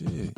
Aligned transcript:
Shit. 0.00 0.32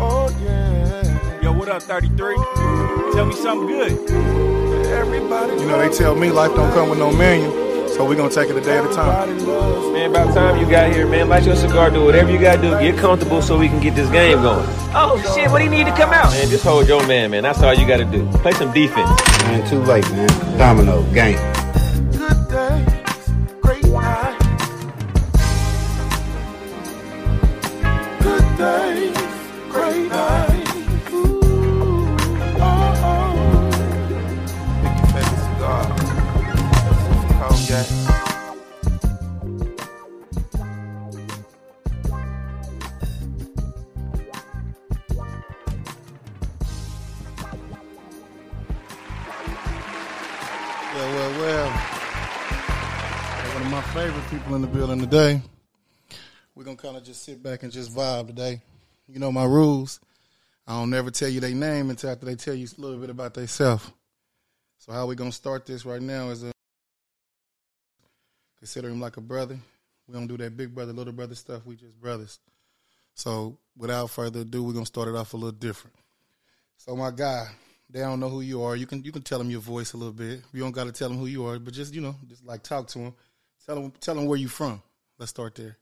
Oh 0.00 0.36
yeah. 0.42 1.40
Yo, 1.42 1.52
what 1.52 1.68
up, 1.68 1.80
33? 1.82 2.34
Tell 3.12 3.26
me 3.26 3.34
something 3.34 3.68
good. 3.68 3.92
Everybody. 4.86 5.52
You 5.52 5.66
know, 5.68 5.78
they 5.78 5.96
tell 5.96 6.16
me 6.16 6.32
life 6.32 6.52
don't 6.56 6.72
come 6.72 6.88
with 6.90 6.98
no 6.98 7.12
manual, 7.12 7.88
so 7.88 8.04
we 8.04 8.16
gonna 8.16 8.34
take 8.34 8.50
it 8.50 8.56
a 8.56 8.60
day 8.60 8.78
at 8.78 8.84
a 8.84 8.92
time. 8.92 9.28
Man, 9.92 10.10
about 10.10 10.34
time 10.34 10.58
you 10.58 10.68
got 10.68 10.92
here, 10.92 11.06
man. 11.06 11.28
Light 11.28 11.44
your 11.44 11.54
cigar, 11.54 11.88
do 11.88 12.04
whatever 12.04 12.32
you 12.32 12.40
gotta 12.40 12.60
do. 12.60 12.70
Get 12.80 12.98
comfortable 12.98 13.42
so 13.42 13.56
we 13.56 13.68
can 13.68 13.78
get 13.78 13.94
this 13.94 14.10
game 14.10 14.42
going. 14.42 14.66
Oh 14.92 15.22
shit, 15.36 15.48
what 15.52 15.58
do 15.58 15.64
you 15.66 15.70
need 15.70 15.86
to 15.86 15.94
come 15.94 16.10
out? 16.10 16.32
Man, 16.32 16.48
just 16.48 16.64
hold 16.64 16.88
your 16.88 17.06
man, 17.06 17.30
man. 17.30 17.44
That's 17.44 17.62
all 17.62 17.74
you 17.74 17.86
gotta 17.86 18.06
do. 18.06 18.26
Play 18.38 18.54
some 18.54 18.72
defense. 18.72 19.08
Man, 19.44 19.64
too 19.68 19.78
late, 19.84 20.10
man. 20.10 20.58
Domino, 20.58 21.04
game. 21.12 21.51
Today. 55.12 55.42
We're 56.54 56.64
gonna 56.64 56.78
kind 56.78 56.96
of 56.96 57.04
just 57.04 57.22
sit 57.22 57.42
back 57.42 57.62
and 57.62 57.70
just 57.70 57.94
vibe 57.94 58.28
today. 58.28 58.62
You 59.06 59.18
know 59.18 59.30
my 59.30 59.44
rules. 59.44 60.00
I 60.66 60.72
don't 60.72 60.88
never 60.88 61.10
tell 61.10 61.28
you 61.28 61.38
their 61.38 61.50
name 61.50 61.90
until 61.90 62.08
after 62.08 62.24
they 62.24 62.34
tell 62.34 62.54
you 62.54 62.66
a 62.66 62.80
little 62.80 62.96
bit 62.96 63.10
about 63.10 63.34
themselves. 63.34 63.92
So 64.78 64.90
how 64.90 65.04
we 65.04 65.14
gonna 65.14 65.30
start 65.30 65.66
this 65.66 65.84
right 65.84 66.00
now 66.00 66.30
is 66.30 66.44
a 66.44 66.52
consider 68.56 68.88
him 68.88 69.00
like 69.02 69.18
a 69.18 69.20
brother. 69.20 69.58
We 70.08 70.14
don't 70.14 70.28
do 70.28 70.38
that 70.38 70.56
big 70.56 70.74
brother, 70.74 70.94
little 70.94 71.12
brother 71.12 71.34
stuff. 71.34 71.66
We 71.66 71.76
just 71.76 72.00
brothers. 72.00 72.38
So 73.14 73.58
without 73.76 74.08
further 74.08 74.40
ado, 74.40 74.62
we're 74.62 74.72
gonna 74.72 74.86
start 74.86 75.08
it 75.08 75.14
off 75.14 75.34
a 75.34 75.36
little 75.36 75.52
different. 75.52 75.94
So 76.78 76.96
my 76.96 77.10
guy, 77.10 77.48
they 77.90 78.00
don't 78.00 78.18
know 78.18 78.30
who 78.30 78.40
you 78.40 78.62
are. 78.62 78.76
You 78.76 78.86
can 78.86 79.04
you 79.04 79.12
can 79.12 79.20
tell 79.20 79.38
them 79.38 79.50
your 79.50 79.60
voice 79.60 79.92
a 79.92 79.98
little 79.98 80.14
bit. 80.14 80.40
You 80.54 80.62
don't 80.62 80.72
got 80.72 80.84
to 80.84 80.92
tell 80.92 81.10
them 81.10 81.18
who 81.18 81.26
you 81.26 81.44
are, 81.44 81.58
but 81.58 81.74
just 81.74 81.92
you 81.92 82.00
know, 82.00 82.16
just 82.30 82.46
like 82.46 82.62
talk 82.62 82.86
to 82.86 82.98
them. 82.98 83.14
Tell 83.66 83.74
them 83.74 83.92
tell 84.00 84.14
them 84.14 84.24
where 84.24 84.38
you 84.38 84.48
from. 84.48 84.80
Let's 85.22 85.30
start 85.30 85.54
there. 85.54 85.78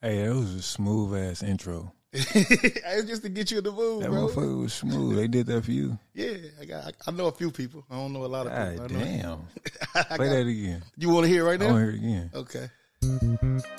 Hey, 0.00 0.24
that 0.26 0.34
was 0.34 0.54
a 0.54 0.62
smooth 0.62 1.14
ass 1.14 1.42
intro. 1.42 1.92
it's 2.14 3.06
just 3.06 3.22
to 3.22 3.28
get 3.28 3.50
you 3.50 3.58
in 3.58 3.64
the 3.64 3.70
mood, 3.70 4.02
That 4.02 4.08
bro. 4.08 4.28
motherfucker 4.28 4.62
was 4.62 4.72
smooth. 4.72 5.16
They 5.16 5.28
did 5.28 5.44
that 5.48 5.62
for 5.66 5.72
you. 5.72 5.98
Yeah, 6.14 6.36
I 6.58 6.64
got. 6.64 6.86
I, 6.86 6.92
I 7.06 7.10
know 7.10 7.26
a 7.26 7.32
few 7.32 7.50
people. 7.50 7.84
I 7.90 7.96
don't 7.96 8.14
know 8.14 8.24
a 8.24 8.28
lot 8.28 8.46
of 8.46 8.52
God 8.54 8.88
people. 8.88 8.96
I 8.96 9.04
damn. 9.04 9.40
I 9.94 10.02
Play 10.16 10.16
got- 10.16 10.32
that 10.36 10.46
again. 10.46 10.82
You 10.96 11.10
want 11.10 11.24
to 11.26 11.28
hear 11.30 11.42
it 11.46 11.50
right 11.50 11.60
I 11.62 11.66
now? 11.66 11.72
want 11.74 11.84
to 11.84 11.84
hear 11.84 11.90
it 11.90 11.96
again. 11.98 12.30
Okay. 12.34 13.72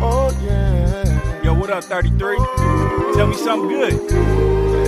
Oh 0.00 0.30
yeah. 0.42 1.42
Yo, 1.42 1.54
what 1.54 1.70
up, 1.70 1.84
33? 1.84 2.36
Tell 3.14 3.26
me 3.26 3.34
something 3.36 3.68
good. 3.68 4.12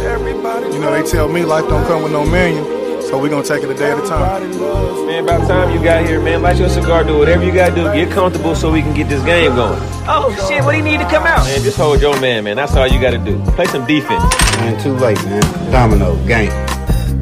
Everybody. 0.05 0.67
You 0.75 0.81
know 0.81 0.93
they 0.93 1.09
tell 1.09 1.29
me 1.29 1.45
life 1.45 1.67
don't 1.69 1.87
come 1.87 2.03
with 2.03 2.13
no 2.13 2.25
manual, 2.27 2.67
so 3.11 3.19
we're 3.21 3.29
gonna 3.29 3.43
take 3.43 3.65
it 3.65 3.71
a 3.71 3.75
day 3.75 3.91
at 3.91 3.99
a 3.99 4.07
time. 4.07 4.43
Everybody 4.43 4.65
loves 4.65 5.07
Man, 5.07 5.25
about 5.25 5.49
time 5.49 5.77
you 5.77 5.83
got 5.83 6.07
here, 6.07 6.21
man. 6.23 6.43
Light 6.43 6.59
your 6.59 6.69
cigar, 6.69 7.03
do 7.03 7.19
whatever 7.19 7.45
you 7.45 7.53
gotta 7.53 7.75
do. 7.75 7.85
Get 7.93 8.11
comfortable 8.13 8.55
so 8.55 8.71
we 8.71 8.83
can 8.83 8.95
get 8.95 9.09
this 9.09 9.23
game 9.25 9.57
going. 9.57 9.79
Oh 10.07 10.31
shit, 10.49 10.63
what 10.65 10.73
do 10.73 10.79
you 10.79 10.85
need 10.85 10.99
to 10.99 11.09
come 11.11 11.25
out? 11.25 11.45
Man, 11.45 11.61
just 11.63 11.77
hold 11.77 12.01
your 12.01 12.19
man, 12.21 12.45
man. 12.45 12.57
That's 12.57 12.75
all 12.77 12.87
you 12.87 13.01
gotta 13.01 13.19
do. 13.19 13.43
Play 13.57 13.67
some 13.67 13.85
defense. 13.87 14.23
Man, 14.59 14.81
too 14.81 14.95
late, 14.95 15.23
man. 15.25 15.43
Domino, 15.73 16.15
game. 16.27 16.51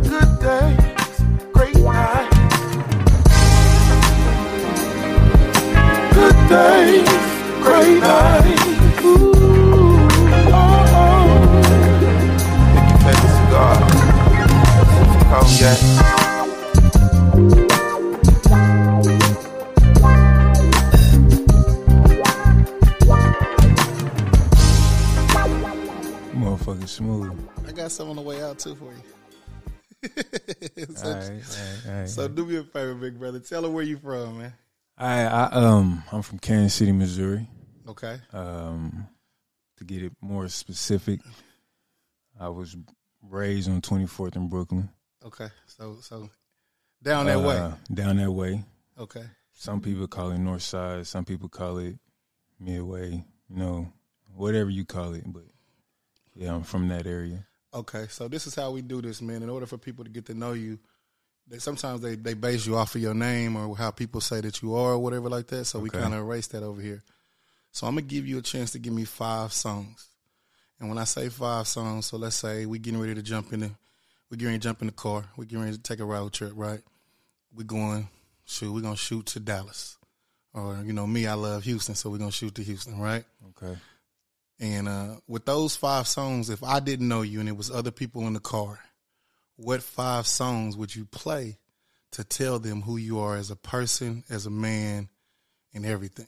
good 0.03 0.41
days, 0.41 1.21
great 1.53 1.77
nights. 1.77 2.37
Good 6.15 6.49
days, 6.49 7.09
great 7.63 8.01
nights. 8.01 9.05
Ooh, 9.05 9.28
cigar. 15.49 16.89
Cognac. 25.33 25.79
Motherfucking 26.35 26.89
smooth. 26.89 27.49
I 27.67 27.73
got 27.73 27.91
some 27.91 28.11
on 28.11 28.17
the 28.17 28.23
way 28.23 28.43
out 28.43 28.59
too 28.59 28.75
for 28.75 28.93
you. 28.93 30.11
so, 30.95 31.09
All 31.09 31.15
right, 31.15 31.25
all 31.25 31.31
right, 31.31 31.43
all 31.89 31.93
right. 32.01 32.09
so 32.09 32.29
do 32.29 32.47
me 32.47 32.57
a 32.57 32.63
favor, 32.63 32.95
big 32.95 33.19
brother. 33.19 33.41
Tell 33.41 33.63
them 33.63 33.73
where 33.73 33.83
you 33.83 33.97
from, 33.99 34.39
man. 34.39 34.53
I, 34.97 35.23
I 35.23 35.45
um 35.53 36.03
I'm 36.13 36.23
from 36.23 36.39
Kansas 36.39 36.75
City, 36.75 36.93
Missouri. 36.93 37.49
Okay. 37.89 38.19
Um, 38.33 39.09
to 39.79 39.85
get 39.85 40.03
it 40.03 40.13
more 40.21 40.49
specific, 40.49 41.21
I 42.39 42.49
was 42.49 42.77
raised 43.23 43.69
on 43.71 43.81
24th 43.81 44.37
in 44.37 44.49
Brooklyn. 44.49 44.89
Okay. 45.29 45.49
So 45.67 45.99
so 46.01 46.31
down 47.03 47.27
that 47.27 47.41
way. 47.41 47.57
Uh, 47.59 47.73
Down 47.93 48.17
that 48.17 48.31
way. 48.31 48.65
Okay. 48.99 49.25
Some 49.53 49.81
people 49.81 50.07
call 50.07 50.31
it 50.31 50.39
North 50.39 50.63
Side. 50.63 51.07
Some 51.07 51.25
people 51.25 51.49
call 51.49 51.79
it 51.79 51.97
Midway. 52.59 53.11
You 53.51 53.57
know, 53.57 53.93
whatever 54.35 54.71
you 54.71 54.85
call 54.85 55.15
it. 55.15 55.25
But 55.27 55.45
yeah, 56.35 56.55
I'm 56.55 56.63
from 56.63 56.89
that 56.89 57.07
area. 57.07 57.47
Okay, 57.75 58.07
so 58.09 58.29
this 58.29 58.47
is 58.47 58.55
how 58.55 58.71
we 58.71 58.81
do 58.81 59.03
this, 59.03 59.21
man. 59.21 59.43
In 59.43 59.51
order 59.51 59.67
for 59.67 59.77
people 59.77 60.03
to 60.05 60.11
get 60.11 60.25
to 60.27 60.35
know 60.35 60.53
you, 60.53 60.79
they 61.47 61.59
sometimes 61.59 62.01
they, 62.01 62.17
they 62.17 62.33
base 62.35 62.67
you 62.67 62.77
off 62.77 62.95
of 62.95 63.03
your 63.03 63.15
name 63.15 63.57
or 63.57 63.77
how 63.77 63.91
people 63.91 64.23
say 64.23 64.41
that 64.41 64.63
you 64.63 64.75
are 64.75 64.93
or 64.93 64.99
whatever 64.99 65.29
like 65.29 65.49
that. 65.49 65.67
So 65.67 65.79
we 65.79 65.91
kind 65.91 66.15
of 66.15 66.21
erase 66.21 66.47
that 66.49 66.63
over 66.63 66.81
here. 66.81 67.03
So 67.71 67.87
I'm 67.87 67.95
gonna 67.95 68.03
give 68.03 68.27
you 68.27 68.39
a 68.39 68.43
chance 68.43 68.71
to 68.73 68.79
give 68.79 68.95
me 68.95 69.05
five 69.05 69.53
songs. 69.53 70.09
And 70.81 70.89
when 70.89 70.99
I 70.99 71.05
say 71.05 71.29
five 71.29 71.69
songs, 71.69 72.07
so 72.07 72.17
let's 72.17 72.37
say 72.37 72.65
we 72.65 72.79
getting 72.79 73.01
ready 73.01 73.15
to 73.15 73.23
jump 73.23 73.53
in 73.53 73.61
the 73.61 73.71
we 74.31 74.37
getting 74.37 74.49
ready 74.49 74.59
to 74.59 74.63
jump 74.63 74.81
in 74.81 74.87
the 74.87 74.93
car. 74.93 75.25
We 75.37 75.47
getting 75.47 75.65
ready 75.65 75.77
to 75.77 75.83
take 75.83 76.01
a 76.01 76.05
road 76.05 76.33
trip, 76.33 76.53
right? 76.55 76.81
We 77.55 77.65
going 77.65 78.09
shoot, 78.45 78.73
we 78.73 78.83
gonna 78.83 78.97
shoot 78.97 79.27
to 79.27 79.41
Dallas. 79.41 79.97
Or, 80.55 80.83
you 80.85 80.93
know, 80.93 81.07
me, 81.07 81.27
I 81.27 81.35
love 81.35 81.65
Houston, 81.65 81.95
so 81.95 82.11
we're 82.11 82.19
gonna 82.19 82.33
shoot 82.33 82.55
to 82.57 82.63
Houston, 82.63 82.99
right? 82.99 83.25
Okay. 83.51 83.79
And 84.61 84.89
uh, 84.89 85.17
with 85.29 85.45
those 85.45 85.77
five 85.77 86.09
songs, 86.09 86.51
if 86.51 86.63
I 86.65 86.81
didn't 86.81 87.09
know 87.09 87.23
you 87.23 87.41
and 87.41 87.49
it 87.49 87.57
was 87.57 87.71
other 87.71 87.91
people 87.91 88.27
in 88.27 88.33
the 88.33 88.41
car, 88.41 88.81
what 89.57 89.83
five 89.83 90.27
songs 90.27 90.77
would 90.77 90.95
you 90.95 91.05
play 91.05 91.59
to 92.13 92.25
tell 92.25 92.59
them 92.59 92.83
who 92.83 92.97
you 92.97 93.21
are 93.21 93.37
as 93.37 93.51
a 93.51 93.57
person, 93.57 94.25
as 94.29 94.47
a 94.47 94.51
man, 94.51 95.09
and 95.75 95.87
everything? 95.87 96.27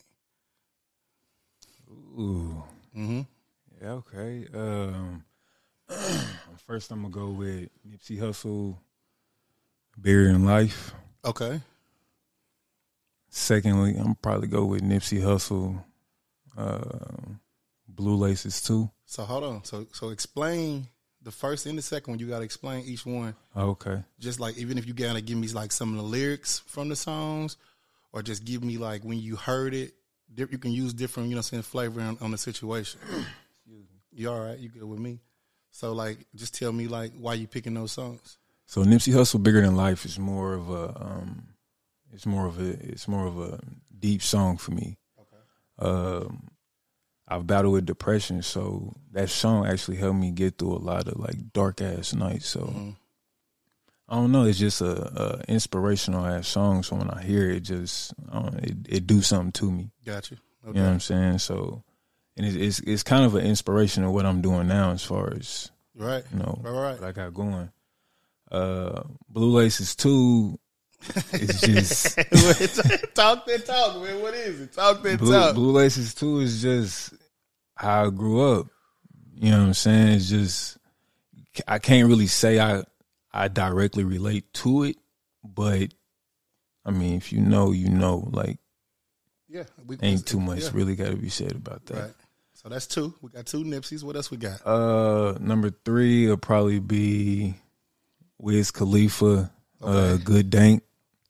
Ooh. 2.17 2.63
hmm 2.93 3.21
Yeah, 3.81 3.91
okay. 3.91 4.47
Um, 4.53 5.23
first, 6.65 6.91
I'm 6.91 7.01
gonna 7.01 7.13
go 7.13 7.29
with 7.29 7.69
Nipsey 7.87 8.19
Hussle, 8.19 8.77
"Bigger 9.99 10.31
Than 10.31 10.45
Life." 10.45 10.93
Okay. 11.25 11.61
Secondly, 13.29 13.95
I'm 13.97 14.15
probably 14.15 14.47
go 14.47 14.65
with 14.65 14.81
Nipsey 14.81 15.21
Hussle, 15.21 15.83
uh, 16.57 17.35
"Blue 17.87 18.15
Laces" 18.15 18.61
too. 18.61 18.89
So 19.05 19.23
hold 19.23 19.43
on. 19.43 19.63
So 19.63 19.87
so 19.93 20.09
explain 20.09 20.87
the 21.21 21.31
first 21.31 21.65
and 21.65 21.77
the 21.77 21.81
second 21.81 22.11
one. 22.11 22.19
You 22.19 22.27
got 22.27 22.39
to 22.39 22.45
explain 22.45 22.85
each 22.85 23.05
one. 23.05 23.35
Okay. 23.55 24.03
Just 24.19 24.39
like 24.39 24.57
even 24.57 24.77
if 24.77 24.87
you 24.87 24.93
gotta 24.93 25.21
give 25.21 25.37
me 25.37 25.47
like 25.49 25.71
some 25.71 25.91
of 25.91 25.97
the 25.97 26.03
lyrics 26.03 26.59
from 26.59 26.89
the 26.89 26.95
songs, 26.95 27.57
or 28.13 28.21
just 28.21 28.43
give 28.45 28.63
me 28.63 28.77
like 28.77 29.03
when 29.03 29.19
you 29.19 29.35
heard 29.35 29.73
it. 29.73 29.93
You 30.33 30.47
can 30.57 30.71
use 30.71 30.93
different, 30.93 31.27
you 31.27 31.35
know, 31.35 31.41
saying 31.41 31.63
flavor 31.63 31.99
on, 31.99 32.17
on 32.21 32.31
the 32.31 32.37
situation. 32.37 33.01
You 34.13 34.29
all 34.29 34.39
right? 34.39 34.57
You 34.57 34.69
good 34.69 34.85
with 34.85 34.99
me? 34.99 35.19
So 35.71 35.93
like, 35.93 36.19
just 36.35 36.53
tell 36.53 36.71
me 36.71 36.87
like 36.87 37.11
why 37.17 37.33
you 37.35 37.47
picking 37.47 37.73
those 37.73 37.91
songs. 37.93 38.37
So 38.65 38.83
Nipsey 38.83 39.13
Hussle, 39.13 39.41
"Bigger 39.41 39.61
Than 39.61 39.75
Life" 39.75 40.05
is 40.05 40.17
more 40.19 40.53
of 40.53 40.69
a, 40.69 40.95
um, 41.01 41.47
it's 42.13 42.25
more 42.25 42.45
of 42.45 42.59
a, 42.59 42.69
it's 42.69 43.07
more 43.07 43.25
of 43.25 43.37
a 43.39 43.59
deep 43.99 44.21
song 44.21 44.57
for 44.57 44.71
me. 44.71 44.97
Um, 45.79 46.47
I've 47.27 47.47
battled 47.47 47.73
with 47.73 47.85
depression, 47.85 48.41
so 48.43 48.93
that 49.13 49.29
song 49.29 49.65
actually 49.65 49.97
helped 49.97 50.19
me 50.19 50.31
get 50.31 50.57
through 50.57 50.73
a 50.75 50.79
lot 50.83 51.07
of 51.07 51.17
like 51.19 51.53
dark 51.53 51.81
ass 51.81 52.13
nights. 52.13 52.47
So 52.47 52.61
Mhm. 52.61 52.95
I 54.09 54.15
don't 54.15 54.31
know, 54.33 54.43
it's 54.43 54.59
just 54.59 54.81
a, 54.81 55.21
a 55.39 55.41
inspirational 55.47 56.25
ass 56.25 56.47
song. 56.49 56.83
So 56.83 56.97
when 56.97 57.09
I 57.09 57.21
hear 57.23 57.49
it, 57.49 57.61
just 57.61 58.13
it 58.61 58.77
it 58.89 59.07
do 59.07 59.21
something 59.21 59.53
to 59.53 59.71
me. 59.71 59.91
Gotcha. 60.05 60.35
you. 60.35 60.41
You 60.67 60.73
know 60.73 60.83
what 60.83 60.91
I'm 60.91 60.99
saying? 60.99 61.39
So, 61.39 61.83
and 62.37 62.45
it's 62.45 62.55
it's, 62.55 62.79
it's 62.79 63.03
kind 63.03 63.25
of 63.25 63.35
an 63.35 63.45
inspiration 63.45 64.03
of 64.03 64.11
what 64.13 64.25
I'm 64.25 64.41
doing 64.41 64.67
now, 64.67 64.91
as 64.91 65.03
far 65.03 65.33
as 65.33 65.71
Right. 65.95 66.23
you 66.31 66.39
know 66.39 66.59
Right, 66.63 66.71
right. 66.71 66.99
what 67.01 67.07
I 67.07 67.11
got 67.11 67.33
going. 67.33 67.69
Uh, 68.51 69.03
Blue 69.29 69.51
Laces 69.51 69.95
too. 69.95 70.59
It's 71.33 71.61
just 71.67 72.15
talk 73.15 73.45
that 73.45 73.63
talk, 73.65 74.01
man. 74.03 74.21
What 74.21 74.33
is 74.33 74.61
it? 74.61 74.73
Talk 74.73 75.01
that 75.03 75.19
Blue, 75.19 75.31
talk. 75.31 75.55
Blue 75.55 75.71
Laces 75.71 76.13
too 76.13 76.39
is 76.39 76.61
just 76.61 77.13
how 77.75 78.05
I 78.05 78.09
grew 78.09 78.41
up. 78.59 78.67
You 79.35 79.51
know 79.51 79.59
what 79.59 79.67
I'm 79.67 79.73
saying? 79.73 80.09
It's 80.09 80.29
just 80.29 80.77
I 81.67 81.79
can't 81.79 82.07
really 82.07 82.27
say 82.27 82.59
I 82.59 82.83
I 83.33 83.47
directly 83.47 84.03
relate 84.03 84.53
to 84.55 84.83
it, 84.83 84.97
but 85.43 85.93
I 86.85 86.91
mean, 86.91 87.15
if 87.17 87.31
you 87.31 87.39
know, 87.41 87.71
you 87.71 87.89
know. 87.89 88.27
Like, 88.31 88.57
Yeah, 89.47 89.63
we, 89.85 89.97
ain't 90.01 90.25
too 90.25 90.39
much 90.39 90.61
yeah, 90.63 90.69
really 90.73 90.95
got 90.95 91.11
to 91.11 91.15
be 91.15 91.29
said 91.29 91.53
about 91.53 91.85
that. 91.87 91.97
Right. 91.99 92.13
So 92.61 92.69
that's 92.69 92.85
two. 92.85 93.15
We 93.21 93.29
got 93.31 93.47
two 93.47 93.63
Nipseys. 93.63 94.03
What 94.03 94.15
else 94.15 94.29
we 94.29 94.37
got? 94.37 94.65
Uh, 94.65 95.35
number 95.39 95.71
three 95.83 96.27
will 96.27 96.37
probably 96.37 96.77
be 96.79 97.55
Wiz 98.37 98.69
Khalifa. 98.69 99.51
Uh, 99.81 100.17
Good 100.17 100.51
Dank. 100.51 100.83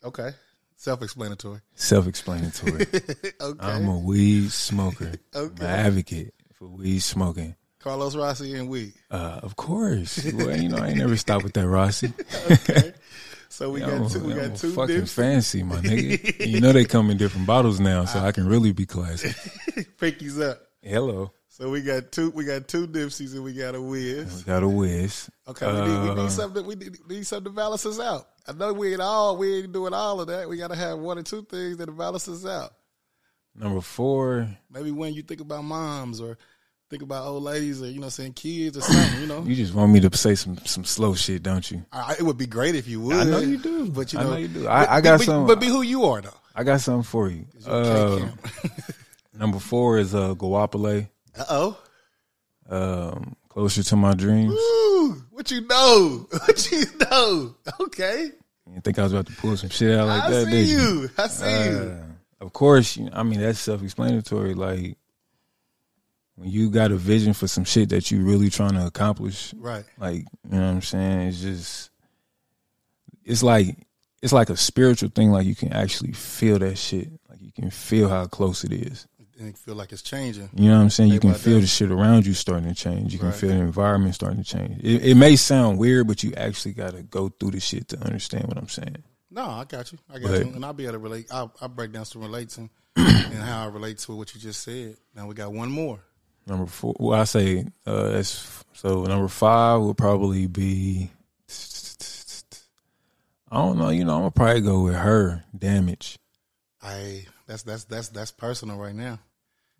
Okay. 0.03 0.31
Self-explanatory. 0.75 1.61
Self-explanatory. 1.75 2.85
Okay. 3.41 3.65
I'm 3.65 3.87
a 3.87 3.97
weed 3.97 4.51
smoker. 4.51 5.13
I'm 5.33 5.55
an 5.59 5.63
advocate 5.63 6.33
for 6.53 6.67
weed 6.67 6.99
smoking. 6.99 7.55
Carlos 7.79 8.15
Rossi 8.15 8.53
and 8.55 8.69
we. 8.69 8.93
Uh, 9.09 9.39
of 9.41 9.55
course. 9.55 10.23
well, 10.33 10.55
you 10.55 10.69
know, 10.69 10.77
I 10.77 10.89
ain't 10.89 10.97
never 10.97 11.17
stopped 11.17 11.43
with 11.43 11.53
that, 11.53 11.67
Rossi. 11.67 12.13
Okay. 12.51 12.93
So 13.49 13.69
we 13.69 13.83
I'm, 13.83 14.03
got 14.03 14.11
two. 14.11 14.19
We 14.19 14.33
got 14.33 14.55
two 14.55 14.71
fucking 14.73 15.01
Nipseys. 15.01 15.13
fancy, 15.13 15.63
my 15.63 15.77
nigga. 15.77 16.47
you 16.47 16.61
know 16.61 16.71
they 16.71 16.85
come 16.85 17.09
in 17.09 17.17
different 17.17 17.47
bottles 17.47 17.79
now, 17.79 18.05
so 18.05 18.19
I 18.19 18.31
can 18.31 18.47
really 18.47 18.71
be 18.71 18.85
classy. 18.85 19.29
Pinkies 19.99 20.41
up. 20.41 20.70
Hello. 20.83 21.31
So 21.49 21.69
we 21.69 21.81
got 21.81 22.11
two. 22.11 22.31
We 22.31 22.45
got 22.45 22.67
two 22.67 22.87
Nipseys 22.87 23.33
and 23.33 23.43
we 23.43 23.53
got 23.53 23.75
a 23.75 23.81
Wiz. 23.81 24.37
We 24.37 24.43
got 24.43 24.63
a 24.63 24.67
whiz. 24.67 25.29
Okay, 25.47 25.67
we 25.67 25.73
need, 25.81 26.01
we 26.03 26.09
Uh, 26.09 26.15
need 26.15 26.31
something. 26.31 26.65
We 26.65 26.75
need, 26.75 26.97
need 27.07 27.27
something 27.27 27.51
to 27.51 27.55
balance 27.55 27.85
us 27.85 27.99
out. 27.99 28.27
I 28.47 28.53
know 28.53 28.73
we 28.73 28.93
ain't 28.93 29.01
all 29.01 29.37
we 29.37 29.59
ain't 29.61 29.71
doing 29.71 29.93
all 29.93 30.21
of 30.21 30.27
that. 30.27 30.49
We 30.49 30.57
got 30.57 30.69
to 30.69 30.75
have 30.75 30.97
one 30.97 31.19
or 31.19 31.23
two 31.23 31.43
things 31.43 31.77
that 31.77 31.95
balance 31.95 32.27
us 32.27 32.45
out. 32.45 32.73
Number 33.53 33.81
four. 33.81 34.47
Maybe 34.71 34.91
when 34.91 35.13
you 35.13 35.21
think 35.21 35.41
about 35.41 35.63
moms 35.63 36.19
or 36.21 36.37
think 36.89 37.03
about 37.03 37.25
old 37.27 37.43
ladies 37.43 37.81
or 37.81 37.87
you 37.89 37.99
know 37.99 38.09
saying 38.09 38.33
kids 38.33 38.77
or 38.77 38.81
something. 38.81 39.21
You 39.21 39.27
know, 39.27 39.43
You 39.43 39.55
just 39.55 39.73
want 39.75 39.91
me 39.91 39.99
to 39.99 40.17
say 40.17 40.33
some 40.35 40.57
some 40.65 40.85
slow 40.85 41.13
shit, 41.13 41.43
don't 41.43 41.69
you? 41.69 41.85
I, 41.91 42.15
it 42.17 42.23
would 42.23 42.37
be 42.37 42.47
great 42.47 42.73
if 42.75 42.87
you 42.87 43.01
would. 43.01 43.17
I 43.17 43.23
know 43.25 43.39
you 43.39 43.57
do. 43.57 43.91
but 43.91 44.13
you 44.13 44.19
I 44.19 44.23
know, 44.23 44.29
know 44.31 44.37
you 44.37 44.47
do. 44.47 44.67
I- 44.67 44.85
but- 44.85 44.89
I 44.89 45.01
got 45.01 45.17
but, 45.19 45.25
some- 45.25 45.45
But 45.47 45.59
be 45.59 45.67
who 45.67 45.81
you 45.83 46.05
are 46.05 46.21
though. 46.21 46.33
I 46.55 46.63
got 46.63 46.81
something 46.81 47.03
for 47.03 47.29
you. 47.29 47.45
Uh, 47.67 47.69
Uh, 47.69 48.29
number 49.41 49.59
four 49.59 49.97
is 49.97 50.15
uh, 50.15 50.33
Goapele. 50.35 51.09
uh 51.37 51.43
oh. 51.49 51.77
Um, 52.69 53.35
closer 53.49 53.83
to 53.83 53.95
my 53.97 54.13
dreams. 54.13 54.53
Ooh, 54.53 55.21
what 55.31 55.51
you 55.51 55.61
know? 55.67 56.27
What 56.31 56.71
you 56.71 56.83
know? 57.11 57.55
Okay, 57.81 58.23
You 58.65 58.71
didn't 58.73 58.83
think 58.85 58.99
I 58.99 59.03
was 59.03 59.11
about 59.11 59.25
to 59.27 59.33
pull 59.33 59.57
some 59.57 59.69
shit 59.69 59.97
out 59.99 60.07
like 60.07 60.23
I 60.23 60.29
that, 60.29 60.45
see 60.45 60.51
did 60.51 60.67
you? 60.69 60.77
you. 60.79 61.09
I 61.17 61.27
see 61.27 61.65
you. 61.65 61.77
Uh, 61.77 62.03
of 62.45 62.53
course, 62.53 62.95
you 62.97 63.09
I 63.11 63.23
mean 63.23 63.41
that's 63.41 63.59
self-explanatory. 63.59 64.53
Like 64.53 64.97
when 66.35 66.49
you 66.49 66.69
got 66.69 66.91
a 66.91 66.95
vision 66.95 67.33
for 67.33 67.47
some 67.47 67.65
shit 67.65 67.89
that 67.89 68.09
you 68.09 68.23
really 68.23 68.49
trying 68.49 68.73
to 68.75 68.85
accomplish, 68.87 69.53
Right. 69.55 69.83
like 69.99 70.19
you 70.49 70.51
know 70.57 70.59
what 70.61 70.71
I'm 70.75 70.81
saying. 70.81 71.27
It's 71.27 71.41
just, 71.41 71.89
it's 73.25 73.43
like 73.43 73.75
it's 74.21 74.33
like 74.33 74.49
a 74.49 74.55
spiritual 74.57 75.09
thing. 75.09 75.31
Like 75.31 75.45
you 75.45 75.55
can 75.55 75.73
actually 75.73 76.13
feel 76.13 76.57
that 76.59 76.77
shit. 76.77 77.09
Like 77.29 77.41
you 77.41 77.51
can 77.51 77.69
feel 77.69 78.07
how 78.07 78.25
close 78.27 78.63
it 78.63 78.71
is. 78.71 79.07
And 79.41 79.57
feel 79.57 79.75
like 79.75 79.91
it's 79.91 80.01
changing. 80.03 80.49
You 80.55 80.69
know 80.69 80.77
what 80.77 80.83
I'm 80.83 80.89
saying? 80.91 81.11
You 81.11 81.19
can 81.19 81.33
feel 81.33 81.55
day. 81.55 81.61
the 81.61 81.67
shit 81.67 81.91
around 81.91 82.25
you 82.25 82.33
starting 82.33 82.69
to 82.69 82.75
change. 82.75 83.11
You 83.11 83.19
can 83.19 83.29
Right. 83.29 83.35
feel 83.37 83.49
the 83.49 83.55
environment 83.55 84.13
starting 84.15 84.43
to 84.43 84.49
change. 84.49 84.79
It, 84.83 85.03
it 85.03 85.15
may 85.15 85.35
sound 85.35 85.77
weird, 85.79 86.07
but 86.07 86.21
you 86.23 86.33
actually 86.37 86.73
got 86.73 86.91
to 86.93 87.01
go 87.03 87.29
through 87.29 87.51
the 87.51 87.59
shit 87.59 87.87
to 87.89 87.99
understand 88.05 88.45
what 88.47 88.57
I'm 88.57 88.69
saying. 88.69 89.03
No, 89.31 89.43
I 89.49 89.63
got 89.65 89.91
you. 89.91 89.97
I 90.09 90.19
got 90.19 90.29
But- 90.31 90.45
you. 90.45 90.53
And 90.53 90.63
I'll 90.63 90.73
be 90.73 90.83
able 90.83 90.93
to 90.93 90.99
relate. 90.99 91.27
I'll, 91.31 91.53
I'll 91.59 91.69
break 91.69 91.91
down 91.91 92.05
some 92.05 92.21
relates 92.21 92.57
and, 92.57 92.69
and 92.95 93.33
how 93.35 93.63
I 93.63 93.67
relate 93.67 93.97
to 93.99 94.15
what 94.15 94.33
you 94.35 94.39
just 94.41 94.61
said. 94.63 94.97
Now 95.15 95.25
we 95.27 95.33
got 95.35 95.51
one 95.51 95.71
more. 95.71 95.99
Number 96.47 96.65
four, 96.65 96.95
well, 96.99 97.19
I 97.19 97.23
say 97.25 97.65
uh, 97.85 98.09
that's 98.09 98.63
so. 98.73 99.03
Number 99.05 99.27
five 99.27 99.79
will 99.79 99.93
probably 99.93 100.47
be. 100.47 101.11
I 103.51 103.57
don't 103.57 103.77
know. 103.77 103.89
You 103.89 104.05
know, 104.05 104.15
I'm 104.15 104.21
gonna 104.21 104.31
probably 104.31 104.61
go 104.61 104.81
with 104.83 104.95
her. 104.95 105.43
Damage. 105.57 106.17
I 106.81 107.25
that's 107.47 107.63
that's 107.63 107.83
that's 107.85 108.09
that's 108.09 108.31
personal 108.31 108.77
right 108.77 108.95
now. 108.95 109.19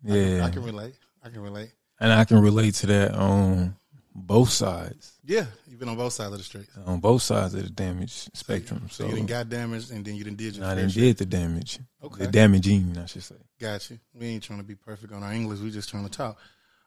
I 0.04 0.08
can, 0.08 0.36
Yeah, 0.36 0.44
I 0.46 0.50
can 0.50 0.62
relate. 0.64 0.94
I 1.24 1.28
can 1.28 1.40
relate. 1.42 1.70
and 2.00 2.12
I 2.12 2.24
can 2.24 2.40
relate 2.40 2.74
to 2.76 2.86
that 2.86 3.12
on 3.14 3.76
both 4.14 4.50
sides. 4.50 5.12
Yeah, 5.24 5.46
you've 5.68 5.78
been 5.78 5.88
on 5.88 5.96
both 5.96 6.12
sides 6.12 6.32
of 6.32 6.38
the 6.38 6.44
street. 6.44 6.66
On 6.86 7.00
both 7.00 7.22
sides 7.22 7.54
of 7.54 7.62
the 7.62 7.70
damage 7.70 8.28
spectrum. 8.34 8.88
So 8.90 9.04
So 9.04 9.10
you 9.10 9.16
done 9.16 9.26
got 9.26 9.48
damaged, 9.48 9.90
and 9.92 10.04
then 10.04 10.16
you 10.16 10.24
didn't 10.24 10.36
did 10.38 10.56
your 10.56 10.66
I 10.66 10.74
didn't 10.74 10.92
did 10.92 11.16
the 11.18 11.24
damage. 11.26 11.78
Okay. 12.02 12.26
The 12.26 12.30
damaging, 12.30 12.98
I 12.98 13.06
should 13.06 13.22
say. 13.22 13.36
Got 13.60 13.88
you. 13.90 13.98
We 14.14 14.26
ain't 14.26 14.42
trying 14.42 14.58
to 14.58 14.64
be 14.64 14.74
perfect 14.74 15.12
on 15.12 15.22
our 15.22 15.32
English. 15.32 15.60
We 15.60 15.70
just 15.70 15.88
trying 15.88 16.04
to 16.04 16.10
talk. 16.10 16.36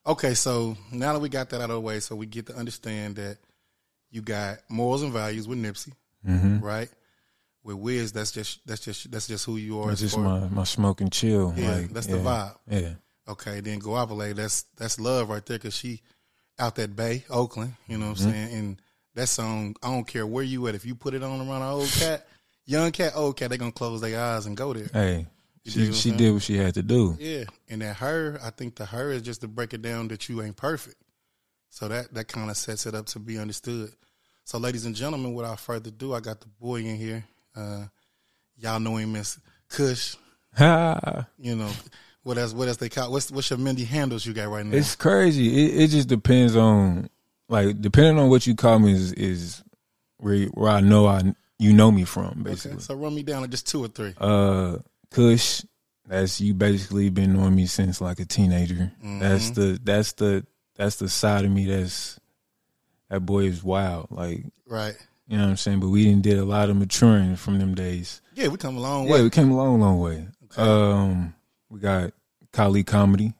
Okay, 0.05 0.33
so 0.35 0.77
now 0.91 1.13
that 1.13 1.19
we 1.19 1.29
got 1.29 1.49
that 1.49 1.57
out 1.61 1.69
of 1.71 1.75
the 1.75 1.81
way, 1.81 1.99
so 1.99 2.15
we 2.15 2.25
get 2.27 2.45
to 2.47 2.55
understand 2.55 3.15
that 3.15 3.37
you 4.11 4.21
got 4.21 4.59
morals 4.69 5.01
and 5.01 5.11
values 5.11 5.47
with 5.47 5.57
Nipsey, 5.57 5.93
Mm-hmm. 6.27 6.59
right? 6.59 6.89
With 7.63 7.77
Wiz, 7.77 8.11
that's 8.11 8.31
just 8.31 8.59
that's 8.67 8.81
just 8.81 9.09
that's 9.09 9.27
just 9.27 9.45
who 9.45 9.57
you 9.57 9.79
are. 9.79 9.87
That's 9.87 10.01
just 10.01 10.17
my 10.17 10.41
my 10.49 10.63
smoke 10.65 11.01
and 11.01 11.11
chill. 11.11 11.53
Yeah, 11.57 11.71
like, 11.77 11.89
that's 11.89 12.05
the 12.05 12.17
vibe. 12.17 12.55
Yeah. 12.69 12.93
Okay, 13.27 13.59
then 13.59 13.79
Goapele, 13.81 14.35
that's 14.35 14.63
that's 14.77 14.99
love 14.99 15.29
right 15.29 15.45
there 15.45 15.57
because 15.57 15.75
she 15.75 16.01
out 16.59 16.75
that 16.75 16.95
bay, 16.95 17.25
Oakland. 17.29 17.73
You 17.87 17.97
know 17.97 18.09
what 18.09 18.17
Mm-hmm. 18.17 18.27
I'm 18.27 18.33
saying? 18.33 18.53
And 18.57 18.81
that 19.15 19.27
song, 19.27 19.75
I 19.81 19.87
don't 19.87 20.07
care 20.07 20.27
where 20.27 20.43
you 20.43 20.67
at. 20.67 20.75
If 20.75 20.85
you 20.85 20.95
put 20.95 21.13
it 21.13 21.23
on 21.23 21.39
around 21.39 21.61
an 21.61 21.69
old 21.69 21.89
cat, 21.89 22.27
young 22.65 22.91
cat, 22.91 23.13
old 23.15 23.35
cat, 23.37 23.49
they 23.49 23.57
gonna 23.57 23.71
close 23.71 24.01
their 24.01 24.19
eyes 24.19 24.45
and 24.45 24.55
go 24.55 24.73
there. 24.73 24.89
Hey, 24.93 25.25
You 25.63 25.71
she 25.71 25.85
she 25.87 25.93
saying? 25.93 26.17
did 26.17 26.31
what 26.33 26.43
she 26.43 26.57
had 26.57 26.73
to 26.75 26.83
do. 26.83 27.17
Yeah, 27.19 27.45
and 27.67 27.81
that 27.81 27.97
her, 27.97 28.39
I 28.43 28.51
think 28.51 28.75
the 28.75 28.85
her 28.85 29.11
is 29.11 29.21
just 29.23 29.41
to 29.41 29.47
break 29.47 29.73
it 29.73 29.81
down 29.81 30.07
that 30.09 30.29
you 30.29 30.41
ain't 30.43 30.55
perfect. 30.57 30.97
So 31.69 31.87
that 31.87 32.13
that 32.13 32.27
kind 32.27 32.49
of 32.49 32.57
sets 32.57 32.85
it 32.85 32.93
up 32.93 33.07
to 33.07 33.19
be 33.19 33.37
understood. 33.39 33.91
So, 34.43 34.59
ladies 34.59 34.85
and 34.85 34.95
gentlemen, 34.95 35.33
without 35.33 35.59
further 35.59 35.89
ado, 35.89 36.13
I 36.13 36.19
got 36.19 36.39
the 36.39 36.47
boy 36.47 36.81
in 36.81 36.95
here. 36.97 37.25
Uh, 37.55 37.85
y'all 38.57 38.79
know 38.79 38.97
him 38.97 39.15
as 39.15 39.39
Kush. 39.69 40.15
You 41.37 41.55
know 41.55 41.71
what 42.25 42.37
else? 42.37 42.53
What 42.53 42.67
else 42.67 42.77
they 42.77 42.89
call? 42.89 43.11
What's 43.11 43.31
what's 43.31 43.49
your 43.49 43.59
Mindy 43.59 43.85
handles 43.85 44.25
you 44.25 44.33
got 44.33 44.49
right 44.49 44.65
now? 44.65 44.75
It's 44.75 44.95
crazy. 44.95 45.65
It, 45.67 45.83
it 45.83 45.87
just 45.87 46.09
depends 46.09 46.55
on, 46.55 47.09
like, 47.47 47.79
depending 47.79 48.19
on 48.19 48.29
what 48.29 48.45
you 48.47 48.55
call 48.55 48.79
me 48.79 48.91
is 48.93 49.13
is 49.13 49.63
where 50.17 50.45
where 50.47 50.71
I 50.71 50.81
know 50.81 51.05
I 51.07 51.21
you 51.59 51.71
know 51.71 51.91
me 51.91 52.03
from 52.03 52.43
basically. 52.43 52.77
Okay, 52.77 52.81
so 52.83 52.95
run 52.95 53.13
me 53.15 53.23
down 53.23 53.43
to 53.43 53.47
just 53.47 53.67
two 53.67 53.83
or 53.85 53.87
three. 53.87 54.13
Uh, 54.17 54.77
Kush, 55.11 55.63
that's 56.07 56.41
you 56.41 56.53
basically 56.53 57.09
been 57.09 57.33
knowing 57.33 57.55
me 57.55 57.65
since 57.67 58.01
like 58.01 58.19
a 58.19 58.25
teenager. 58.25 58.91
That's 59.01 59.51
the 59.51 59.79
that's 59.83 60.13
the 60.13 60.45
that's 60.75 60.95
the 60.97 61.07
side 61.07 61.45
of 61.45 61.51
me 61.51 61.65
that's 61.67 62.19
that 63.09 63.19
boy 63.21 63.43
is 63.45 63.63
wild. 63.63 64.07
Like 64.09 64.43
Right. 64.67 64.95
you 65.27 65.37
know 65.37 65.43
what 65.43 65.49
I'm 65.51 65.57
saying. 65.57 65.79
But 65.79 65.89
we 65.89 66.03
didn't 66.05 66.23
did 66.23 66.39
a 66.39 66.43
lot 66.43 66.69
of 66.71 66.75
maturing 66.75 67.35
from 67.35 67.59
them 67.59 67.75
days. 67.75 68.21
Yeah, 68.33 68.47
we 68.49 68.57
come 68.57 68.75
a 68.77 68.79
long 68.81 69.05
Yeah, 69.05 69.13
way. 69.13 69.23
we 69.23 69.29
came 69.29 69.51
a 69.51 69.55
long, 69.55 69.79
long 69.79 69.99
way. 69.99 70.27
Um, 70.57 71.33
we 71.69 71.79
got 71.79 72.11
Kali 72.55 72.83
comedy. 72.85 73.33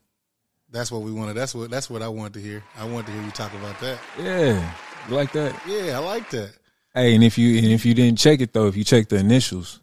That's 0.70 0.92
what 0.92 1.02
we 1.04 1.12
wanted. 1.12 1.36
That's 1.36 1.56
what 1.56 1.70
that's 1.72 1.90
what 1.90 2.02
I 2.02 2.10
wanted 2.10 2.34
to 2.34 2.42
hear. 2.42 2.62
I 2.78 2.84
wanted 2.86 3.06
to 3.08 3.12
hear 3.14 3.24
you 3.24 3.32
talk 3.32 3.54
about 3.54 3.80
that. 3.80 3.98
Yeah, 4.20 4.74
you 5.08 5.16
like 5.16 5.32
that? 5.32 5.56
Yeah, 5.66 5.96
I 5.96 6.00
like 6.00 6.30
that. 6.32 6.52
Hey, 6.94 7.16
and 7.16 7.24
if 7.24 7.38
you 7.38 7.58
and 7.60 7.68
if 7.68 7.86
you 7.86 7.94
didn't 7.94 8.20
check 8.20 8.42
it 8.42 8.52
though, 8.52 8.68
if 8.68 8.76
you 8.76 8.84
check 8.84 9.08
the 9.08 9.16
initials, 9.16 9.80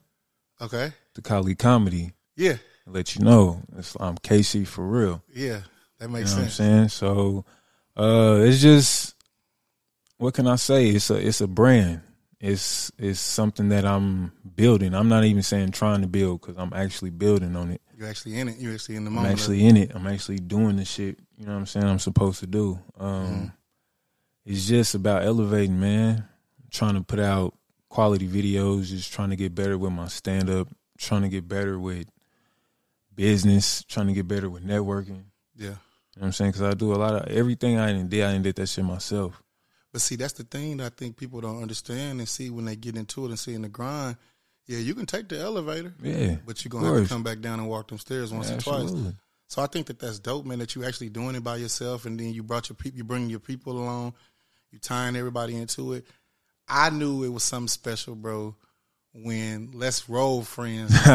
Okay. 0.60 0.92
the 1.14 1.22
Kali 1.22 1.54
comedy, 1.54 2.12
Yeah. 2.36 2.56
I'll 2.86 2.92
let 2.92 3.16
you 3.16 3.24
know 3.24 3.62
it's, 3.78 3.96
I'm 3.98 4.16
Casey 4.18 4.64
for 4.66 4.86
real. 4.86 5.22
Yeah. 5.32 5.62
That 5.98 6.08
You 6.08 6.14
makes 6.14 6.32
know 6.32 6.38
what 6.38 6.44
I'm 6.44 6.50
sense. 6.50 6.54
saying? 6.54 6.88
So, 6.90 7.44
uh, 7.96 8.40
it's 8.42 8.60
just 8.60 9.14
what 10.18 10.34
can 10.34 10.46
I 10.46 10.56
say? 10.56 10.88
It's 10.88 11.08
a 11.10 11.14
it's 11.26 11.40
a 11.40 11.46
brand. 11.46 12.02
It's 12.42 12.90
it's 12.99 13.20
something 13.20 13.68
that 13.70 13.84
I'm 13.87 14.32
building. 14.56 14.94
I'm 14.94 15.08
not 15.08 15.22
even 15.25 15.42
saying 15.42 15.70
trying 15.70 16.02
to 16.02 16.08
build 16.08 16.40
because 16.40 16.58
I'm 16.58 16.72
actually 16.75 17.11
building 17.11 17.54
on 17.54 17.70
it. 17.70 17.80
You're 17.96 18.08
actually 18.08 18.38
in 18.38 18.49
it. 18.49 18.58
You're 18.58 18.75
actually 18.75 18.96
in 18.96 19.04
the 19.04 19.11
moment. 19.11 19.28
I'm 19.28 19.32
actually 19.38 19.64
in 19.64 19.76
it. 19.76 19.92
I'm 19.94 20.08
actually 20.08 20.40
doing 20.40 20.75
the 20.76 20.84
shit. 20.84 21.20
You 21.38 21.46
know 21.46 21.52
what 21.52 21.58
I'm 21.61 21.66
saying? 21.66 21.87
I'm 21.87 22.00
supposed 22.00 22.40
to 22.40 22.46
do. 22.46 22.78
Um, 22.99 23.26
Mm-hmm. 23.26 23.46
It's 24.44 24.66
just 24.66 24.96
about 24.96 25.22
elevating, 25.22 25.78
man. 25.78 26.25
trying 26.72 26.94
to 26.94 27.02
put 27.02 27.20
out 27.20 27.54
quality 27.88 28.26
videos. 28.26 28.88
Just 28.88 29.12
trying 29.12 29.30
to 29.30 29.37
get 29.37 29.54
better 29.54 29.78
with 29.78 29.92
my 29.92 30.08
stand 30.08 30.50
up. 30.50 30.66
Trying 30.99 31.22
to 31.22 31.28
get 31.28 31.46
better 31.46 31.78
with 31.78 32.08
business. 33.14 33.84
Trying 33.84 34.08
to 34.08 34.12
get 34.12 34.26
better 34.28 34.50
with 34.50 34.66
networking. 34.66 35.25
Yeah. 35.56 35.66
You 35.66 35.68
know 35.68 35.78
what 36.18 36.26
I'm 36.26 36.32
saying? 36.32 36.50
Because 36.52 36.62
I 36.62 36.75
do 36.75 36.92
a 36.92 36.96
lot 36.96 37.14
of 37.14 37.28
everything 37.32 37.78
I 37.78 37.92
didn't 37.92 38.11
did. 38.11 38.25
I 38.25 38.32
didn't 38.32 38.44
did 38.44 38.56
that 38.56 38.68
shit 38.68 38.84
myself. 38.84 39.41
But 39.92 40.00
see, 40.00 40.16
that's 40.16 40.32
the 40.32 40.44
thing 40.44 40.78
that 40.78 40.87
I 40.87 40.94
think 40.96 41.16
people 41.16 41.40
don't 41.40 41.62
understand 41.62 42.18
and 42.18 42.28
see 42.28 42.50
when 42.50 42.64
they 42.64 42.76
get 42.76 42.96
into 42.96 43.25
it 43.26 43.28
and 43.28 43.38
see 43.38 43.54
in 43.54 43.62
the 43.62 43.68
grind. 43.68 44.16
Yeah, 44.66 44.78
you 44.78 44.94
can 44.94 45.06
take 45.06 45.28
the 45.28 45.38
elevator, 45.38 45.94
Yeah, 46.02 46.37
but 46.46 46.64
you're 46.64 46.70
gonna 46.70 46.94
have 46.94 47.02
to 47.02 47.08
come 47.08 47.22
back 47.22 47.40
down 47.40 47.58
and 47.61 47.68
walk 47.68 47.88
them 47.88 47.99
stairs 47.99 48.32
once 48.32 48.50
or 48.50 48.58
twice. 48.58 48.82
Absolutely. 48.84 49.16
So 49.49 49.61
I 49.61 49.66
think 49.66 49.88
that 49.88 49.99
that's 49.99 50.18
dope, 50.18 50.46
man. 50.46 50.61
That 50.61 50.75
you 50.75 50.84
actually 50.84 51.11
doing 51.11 51.34
it 51.34 51.44
by 51.44 51.56
yourself, 51.56 52.06
and 52.06 52.18
then 52.18 52.32
you 52.32 52.42
brought 52.42 52.68
your 52.70 52.76
people, 52.76 52.96
you 52.96 53.04
bring 53.04 53.28
your 53.28 53.40
people 53.40 53.72
along, 53.72 54.14
you 54.70 54.78
tying 54.78 55.16
everybody 55.16 55.56
into 55.56 55.92
it. 55.92 56.06
I 56.68 56.90
knew 56.90 57.25
it 57.25 57.28
was 57.28 57.42
something 57.42 57.68
special, 57.68 58.14
bro, 58.14 58.54
when 59.12 59.72
Let's 59.75 60.08
Roll 60.08 60.42
Friends, 60.42 60.92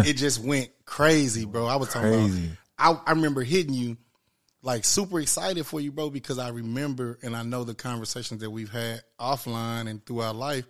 it 0.00 0.14
just 0.14 0.42
went 0.42 0.70
crazy, 0.84 1.46
bro. 1.46 1.66
I 1.66 1.76
was 1.76 1.90
talking 1.90 2.12
about. 2.12 2.30
I, 2.78 3.00
I 3.06 3.10
remember 3.12 3.42
hitting 3.42 3.72
you 3.72 3.96
like 4.66 4.84
super 4.84 5.20
excited 5.20 5.64
for 5.64 5.80
you, 5.80 5.92
bro, 5.92 6.10
because 6.10 6.40
I 6.40 6.48
remember 6.48 7.18
and 7.22 7.36
I 7.36 7.44
know 7.44 7.62
the 7.62 7.74
conversations 7.74 8.40
that 8.40 8.50
we've 8.50 8.70
had 8.70 9.00
offline 9.20 9.88
and 9.88 10.04
throughout 10.04 10.34
life 10.34 10.66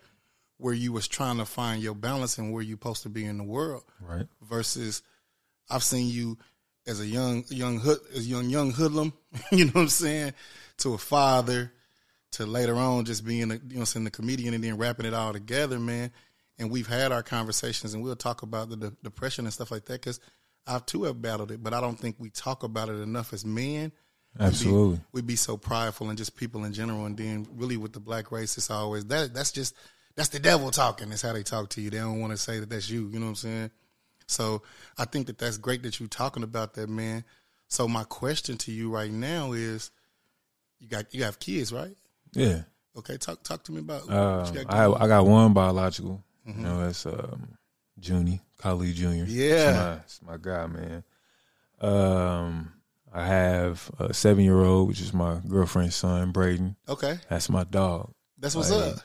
where 0.59 0.75
you 0.75 0.93
was 0.93 1.09
trying 1.09 1.39
to 1.39 1.47
find 1.47 1.83
your 1.83 1.95
balance 1.95 2.37
and 2.37 2.53
where 2.53 2.63
you're 2.63 2.77
supposed 2.77 3.05
to 3.05 3.09
be 3.09 3.25
in 3.25 3.39
the 3.39 3.45
world 3.45 3.85
Right. 4.01 4.27
versus 4.43 5.03
I've 5.71 5.83
seen 5.83 6.09
you 6.09 6.37
as 6.87 7.01
a 7.01 7.07
young 7.07 7.45
young 7.49 7.79
hood 7.81 7.99
as 8.15 8.29
young 8.29 8.51
young 8.51 8.71
hoodlum, 8.71 9.15
you 9.51 9.65
know 9.65 9.73
what 9.73 9.81
I'm 9.83 9.89
saying, 9.89 10.35
to 10.79 10.93
a 10.93 10.99
father, 10.99 11.73
to 12.33 12.45
later 12.45 12.77
on 12.77 13.07
just 13.07 13.25
being 13.25 13.51
a 13.51 13.55
you 13.55 13.61
know 13.61 13.67
what 13.69 13.79
I'm 13.81 13.87
saying 13.87 14.05
the 14.05 14.11
comedian 14.11 14.53
and 14.53 14.63
then 14.63 14.77
wrapping 14.77 15.07
it 15.07 15.15
all 15.15 15.33
together, 15.33 15.79
man. 15.79 16.13
And 16.59 16.71
we've 16.71 16.87
had 16.87 17.13
our 17.13 17.23
conversations 17.23 17.95
and 17.95 18.03
we'll 18.03 18.15
talk 18.17 18.43
about 18.43 18.69
the, 18.69 18.77
de- 18.77 18.93
depression 19.03 19.47
and 19.47 19.53
stuff 19.55 19.71
like 19.71 19.87
that 19.87 20.01
because 20.03 20.21
I 20.67 20.79
too 20.81 21.05
have 21.05 21.21
battled 21.23 21.51
it, 21.53 21.63
but 21.63 21.73
I 21.73 21.81
don't 21.81 21.99
think 21.99 22.17
we 22.19 22.31
talk 22.31 22.63
about 22.63 22.89
it 22.89 23.01
enough 23.01 23.33
as 23.33 23.45
men. 23.45 23.93
We'd 24.35 24.39
be- 24.41 24.45
Absolutely. 24.45 25.01
we'd 25.13 25.27
be 25.27 25.37
so 25.37 25.57
prideful 25.57 26.09
and 26.09 26.19
just 26.19 26.37
people 26.37 26.65
in 26.65 26.73
general, 26.73 27.07
and 27.07 27.17
then 27.17 27.47
really 27.55 27.77
with 27.77 27.93
the 27.93 28.01
black 28.01 28.31
race, 28.33 28.59
it's 28.59 28.71
always 28.71 29.05
that. 29.07 29.33
That's 29.33 29.53
just 29.53 29.75
that's 30.15 30.29
the 30.31 30.39
devil 30.39 30.71
talking. 30.71 31.09
That's 31.09 31.23
how 31.23 31.33
they 31.33 31.43
talk 31.43 31.71
to 31.71 31.81
you. 31.81 31.91
They 31.91 31.99
don't 31.99 32.21
want 32.21 32.33
to 32.33 32.37
say 32.37 32.59
that 32.59 32.69
that's 32.69 32.91
you. 32.91 33.07
You 33.09 33.19
know 33.19 33.27
what 33.27 33.31
I'm 33.31 33.35
saying? 33.37 33.71
So 34.27 34.63
I 34.99 35.05
think 35.05 35.29
that 35.29 35.39
that's 35.39 35.57
great 35.57 35.83
that 35.85 36.01
you're 36.01 36.09
talking 36.09 36.43
about 36.43 36.75
that, 36.75 36.89
man. 36.89 37.25
So 37.69 37.87
my 37.89 38.05
question 38.05 38.59
to 38.59 38.73
you 38.73 38.91
right 38.91 39.11
now 39.11 39.53
is, 39.53 39.91
you 40.81 40.89
got 40.89 41.15
you 41.15 41.25
have 41.25 41.39
kids, 41.39 41.73
right? 41.73 41.95
Yeah. 42.33 42.63
Okay, 42.99 43.17
talk 43.19 43.43
talk 43.43 43.63
to 43.65 43.73
me 43.73 43.81
about. 43.81 44.11
Um, 44.11 44.67
I. 44.69 44.87
I 44.91 45.07
got 45.07 45.27
one 45.27 45.53
biological. 45.53 46.23
You 46.47 46.55
know, 46.55 46.81
that's 46.81 47.05
um, 47.07 47.57
Junie, 48.01 48.41
Khalid 48.59 48.95
Jr. 48.95 49.07
Yeah. 49.07 49.25
It's 49.27 49.77
my, 49.77 49.95
it's 49.95 50.23
my 50.23 50.37
guy, 50.41 50.67
man. 50.67 51.05
Um, 51.81 52.73
I 53.13 53.27
have 53.27 53.91
a 53.99 54.13
seven 54.15 54.45
year 54.45 54.59
old, 54.61 54.89
which 54.89 55.01
is 55.01 55.13
my 55.13 55.41
girlfriend's 55.49 55.95
son, 55.97 56.33
Braden. 56.33 56.77
okay, 56.89 57.19
That's 57.29 57.49
my 57.49 57.65
dog. 57.65 58.13
that's 58.39 58.55
what's 58.55 58.71
Like, 58.71 58.95
up. 58.95 59.01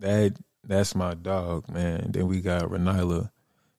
That 0.00 0.36
that's 0.64 0.94
my 0.94 1.14
dog, 1.14 1.68
man. 1.68 2.10
Then 2.12 2.28
we 2.28 2.40
got 2.40 2.62
Renila. 2.64 3.30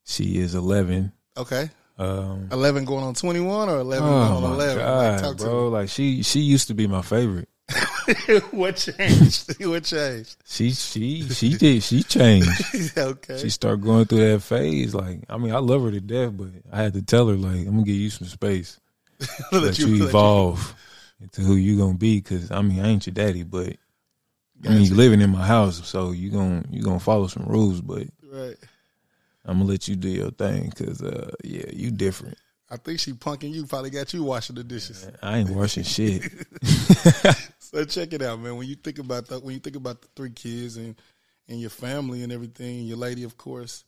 She 0.06 0.38
is 0.38 0.54
eleven. 0.56 1.12
Okay, 1.38 1.70
Um, 1.98 2.50
eleven 2.52 2.86
going 2.86 3.04
on 3.04 3.14
twenty 3.14 3.40
one 3.40 3.70
or 3.70 3.80
eleven 3.80 4.08
oh 4.08 4.12
going 4.30 4.44
on 4.46 4.54
eleven. 4.54 4.78
god, 4.78 5.24
like, 5.24 5.38
bro! 5.38 5.68
Like 5.70 5.90
she 5.90 6.24
she 6.24 6.40
used 6.42 6.68
to 6.68 6.74
be 6.74 6.88
my 6.88 7.02
favorite. 7.02 7.50
what 8.52 8.76
changed? 8.78 9.66
what 9.68 9.84
changed? 9.84 10.36
She 10.46 10.72
she 10.72 11.28
she 11.30 11.58
did 11.58 11.84
she 11.84 12.04
changed. 12.04 12.50
okay, 12.98 13.38
She 13.38 13.50
started 13.50 13.82
going 13.82 14.06
through 14.06 14.32
that 14.32 14.42
phase. 14.42 14.94
Like 14.96 15.20
I 15.30 15.38
mean, 15.38 15.54
I 15.54 15.60
love 15.60 15.84
her 15.84 15.92
to 15.92 16.02
death, 16.02 16.32
but 16.36 16.50
I 16.72 16.82
had 16.84 16.94
to 16.94 17.02
tell 17.02 17.28
her 17.28 17.36
like 17.36 17.60
I'm 17.68 17.72
gonna 17.74 17.84
give 17.84 17.96
you 17.96 18.10
some 18.10 18.28
space. 18.28 18.80
Let 19.52 19.64
let, 19.64 19.80
you- 19.80 19.88
you, 19.88 19.92
let 19.94 20.00
you- 20.00 20.08
evolve 20.08 20.76
into 21.22 21.42
who 21.42 21.56
you 21.56 21.78
gonna 21.78 21.98
be. 21.98 22.18
Because 22.20 22.52
I 22.52 22.62
mean, 22.62 22.80
I 22.80 22.88
ain't 22.90 23.06
your 23.08 23.14
daddy, 23.14 23.44
but 23.44 23.68
I 24.66 24.70
mean, 24.70 24.80
Gotcha. 24.80 24.84
you 24.84 24.96
living 24.96 25.22
in 25.22 25.30
my 25.30 25.46
house, 25.46 25.88
so 25.88 26.12
you 26.12 26.30
gonna 26.30 26.64
you 26.70 26.82
gonna 26.84 27.00
follow 27.00 27.28
some 27.28 27.46
rules. 27.46 27.82
But 27.82 28.08
right. 28.32 28.56
I'm 29.46 29.58
gonna 29.60 29.70
let 29.70 29.88
you 29.88 29.96
do 29.96 30.10
your 30.10 30.32
thing. 30.32 30.72
Cause 30.72 31.02
uh, 31.02 31.32
yeah, 31.44 31.66
you 31.72 31.92
different. 31.92 32.38
I 32.74 32.78
think 32.78 33.00
she 33.00 33.14
punking 33.14 33.54
you. 33.54 33.66
Probably 33.68 33.92
got 33.92 34.14
you 34.14 34.24
washing 34.24 34.56
the 34.56 34.64
dishes. 34.64 35.08
I 35.22 35.38
ain't 35.38 35.50
washing 35.50 35.84
shit. 35.84 36.24
So 37.74 37.84
check 37.86 38.14
it 38.14 38.22
out, 38.22 38.40
man. 38.40 38.56
When 38.56 38.68
you 38.68 38.76
think 38.76 39.00
about 39.00 39.30
that, 39.30 39.44
when 39.44 39.56
you 39.56 39.60
think 39.60 39.76
about 39.76 40.00
the 40.04 40.08
three 40.16 40.30
kids 40.30 40.78
and 40.78 40.96
and 41.48 41.60
your 41.60 41.72
family 41.72 42.22
and 42.22 42.32
everything, 42.32 42.86
your 42.86 42.98
lady, 42.98 43.24
of 43.24 43.36
course, 43.36 43.84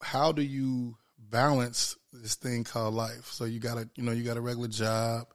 how 0.00 0.30
do 0.30 0.42
you 0.42 0.96
balance 1.18 1.96
this 2.12 2.36
thing 2.36 2.62
called 2.62 2.94
life? 2.94 3.26
So 3.32 3.46
you 3.46 3.58
got 3.58 3.78
a, 3.78 3.88
you 3.96 4.04
know, 4.04 4.12
you 4.12 4.22
got 4.22 4.36
a 4.36 4.40
regular 4.40 4.68
job, 4.68 5.26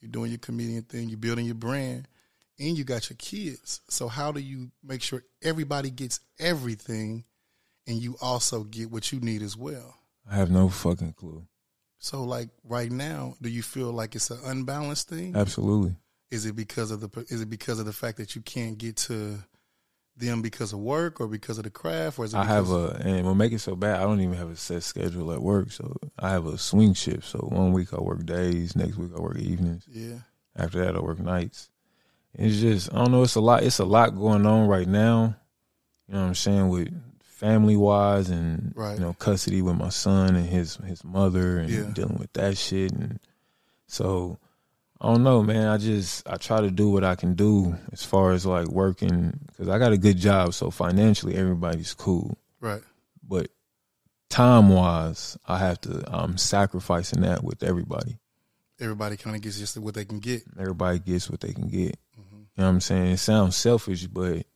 you're 0.00 0.10
doing 0.10 0.30
your 0.30 0.38
comedian 0.38 0.82
thing, 0.84 1.08
you're 1.08 1.18
building 1.18 1.46
your 1.46 1.56
brand, 1.56 2.06
and 2.60 2.78
you 2.78 2.84
got 2.84 3.10
your 3.10 3.16
kids. 3.16 3.80
So 3.88 4.06
how 4.06 4.30
do 4.30 4.38
you 4.38 4.70
make 4.84 5.02
sure 5.02 5.24
everybody 5.42 5.90
gets 5.90 6.20
everything, 6.38 7.24
and 7.88 7.96
you 7.96 8.16
also 8.22 8.62
get 8.62 8.92
what 8.92 9.10
you 9.10 9.18
need 9.18 9.42
as 9.42 9.56
well? 9.56 9.96
I 10.30 10.36
have 10.36 10.50
no 10.52 10.68
fucking 10.68 11.14
clue. 11.14 11.44
So 12.04 12.22
like 12.22 12.50
right 12.64 12.92
now, 12.92 13.34
do 13.40 13.48
you 13.48 13.62
feel 13.62 13.90
like 13.90 14.14
it's 14.14 14.30
an 14.30 14.38
unbalanced 14.44 15.08
thing? 15.08 15.34
Absolutely. 15.34 15.96
Is 16.30 16.44
it 16.44 16.54
because 16.54 16.90
of 16.90 17.00
the 17.00 17.08
is 17.30 17.40
it 17.40 17.48
because 17.48 17.78
of 17.78 17.86
the 17.86 17.94
fact 17.94 18.18
that 18.18 18.36
you 18.36 18.42
can't 18.42 18.76
get 18.76 18.96
to 19.08 19.38
them 20.14 20.42
because 20.42 20.74
of 20.74 20.80
work 20.80 21.18
or 21.18 21.28
because 21.28 21.56
of 21.56 21.64
the 21.64 21.70
craft 21.70 22.18
or 22.18 22.26
is 22.26 22.34
it 22.34 22.36
I 22.36 22.44
have 22.44 22.70
a 22.70 23.00
and 23.02 23.26
what 23.26 23.32
make 23.36 23.52
it 23.52 23.60
so 23.60 23.74
bad. 23.74 24.00
I 24.00 24.02
don't 24.02 24.20
even 24.20 24.34
have 24.34 24.50
a 24.50 24.56
set 24.56 24.82
schedule 24.82 25.32
at 25.32 25.40
work, 25.40 25.72
so 25.72 25.96
I 26.18 26.28
have 26.28 26.44
a 26.44 26.58
swing 26.58 26.92
shift. 26.92 27.24
So 27.24 27.38
one 27.38 27.72
week 27.72 27.94
I 27.94 28.00
work 28.02 28.26
days, 28.26 28.76
next 28.76 28.98
week 28.98 29.12
I 29.16 29.20
work 29.20 29.38
evenings. 29.38 29.86
yeah 29.90 30.18
After 30.54 30.84
that, 30.84 30.96
I 30.96 31.00
work 31.00 31.20
nights. 31.20 31.70
It's 32.34 32.60
just 32.60 32.92
I 32.92 32.98
don't 32.98 33.12
know. 33.12 33.22
It's 33.22 33.36
a 33.36 33.40
lot. 33.40 33.62
It's 33.62 33.78
a 33.78 33.86
lot 33.86 34.10
going 34.10 34.44
on 34.44 34.68
right 34.68 34.86
now. 34.86 35.36
You 36.08 36.14
know 36.14 36.20
what 36.20 36.26
I'm 36.26 36.34
saying 36.34 36.68
with 36.68 36.92
family 37.44 37.76
wise 37.76 38.30
and 38.30 38.72
Right. 38.74 38.94
you 38.94 39.00
know 39.00 39.12
custody 39.14 39.60
with 39.60 39.76
my 39.76 39.90
son 39.90 40.34
and 40.34 40.46
his 40.46 40.76
his 40.76 41.04
mother 41.04 41.58
and 41.58 41.68
Yeah. 41.70 41.90
dealing 41.92 42.16
with 42.18 42.32
that 42.34 42.56
shit 42.56 42.92
and 42.92 43.18
so 43.86 44.38
I 45.00 45.08
don't 45.12 45.22
know, 45.24 45.42
man. 45.42 45.66
I 45.68 45.76
just 45.76 46.26
I 46.26 46.36
try 46.36 46.60
to 46.62 46.70
do 46.70 46.88
what 46.88 47.04
I 47.04 47.14
can 47.16 47.34
do 47.34 47.76
as 47.92 48.02
far 48.02 48.32
as 48.32 48.46
like 48.46 48.68
working 48.68 49.38
because 49.48 49.68
I 49.68 49.78
got 49.78 49.92
a 49.92 49.98
good 49.98 50.16
job, 50.16 50.54
so 50.54 50.70
financially 50.70 51.34
everybody's 51.34 51.92
cool. 51.92 52.38
right 52.60 52.82
But 53.22 53.48
time 54.30 54.70
wise, 54.70 55.36
I 55.46 55.58
have 55.58 55.78
to. 55.82 56.02
I'm 56.06 56.38
sacrificing 56.38 57.20
that 57.22 57.44
with 57.44 57.62
everybody. 57.62 58.18
everybody 58.80 59.16
kind 59.18 59.36
of 59.36 59.42
gets 59.42 59.58
just 59.58 59.76
what 59.78 59.94
they 59.94 60.04
can 60.06 60.18
get 60.20 60.42
Everybody 60.58 60.98
gets 60.98 61.28
what 61.30 61.40
they 61.40 61.52
can 61.52 61.68
get. 61.68 61.98
Mm-hmm. 62.18 62.36
You 62.36 62.46
know 62.56 62.64
what 62.64 62.68
I'm 62.68 62.80
saying? 62.80 63.06
It 63.12 63.18
sounds 63.18 63.56
selfish, 63.56 64.06
but 64.06 64.46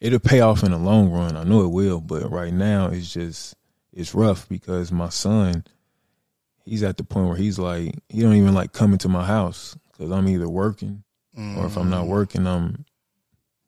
it'll 0.00 0.18
pay 0.18 0.40
off 0.40 0.62
in 0.62 0.70
the 0.70 0.78
long 0.78 1.10
run. 1.10 1.36
I 1.36 1.44
know 1.44 1.62
it 1.62 1.72
will, 1.72 2.00
but 2.00 2.30
right 2.30 2.52
now 2.52 2.88
it's 2.88 3.12
just 3.12 3.54
it's 3.92 4.14
rough 4.14 4.48
because 4.48 4.92
my 4.92 5.08
son, 5.08 5.64
he's 6.64 6.82
at 6.82 6.96
the 6.96 7.04
point 7.04 7.28
where 7.28 7.36
he's 7.36 7.58
like 7.58 7.94
he 8.08 8.20
don't 8.20 8.34
even 8.34 8.54
like 8.54 8.72
coming 8.72 8.98
to 8.98 9.08
my 9.08 9.24
house 9.24 9.76
because 9.92 10.10
I'm 10.10 10.28
either 10.28 10.48
working 10.48 11.02
or 11.36 11.66
if 11.66 11.76
I'm 11.76 11.90
not 11.90 12.04
mm. 12.04 12.08
working, 12.08 12.46
I'm 12.46 12.86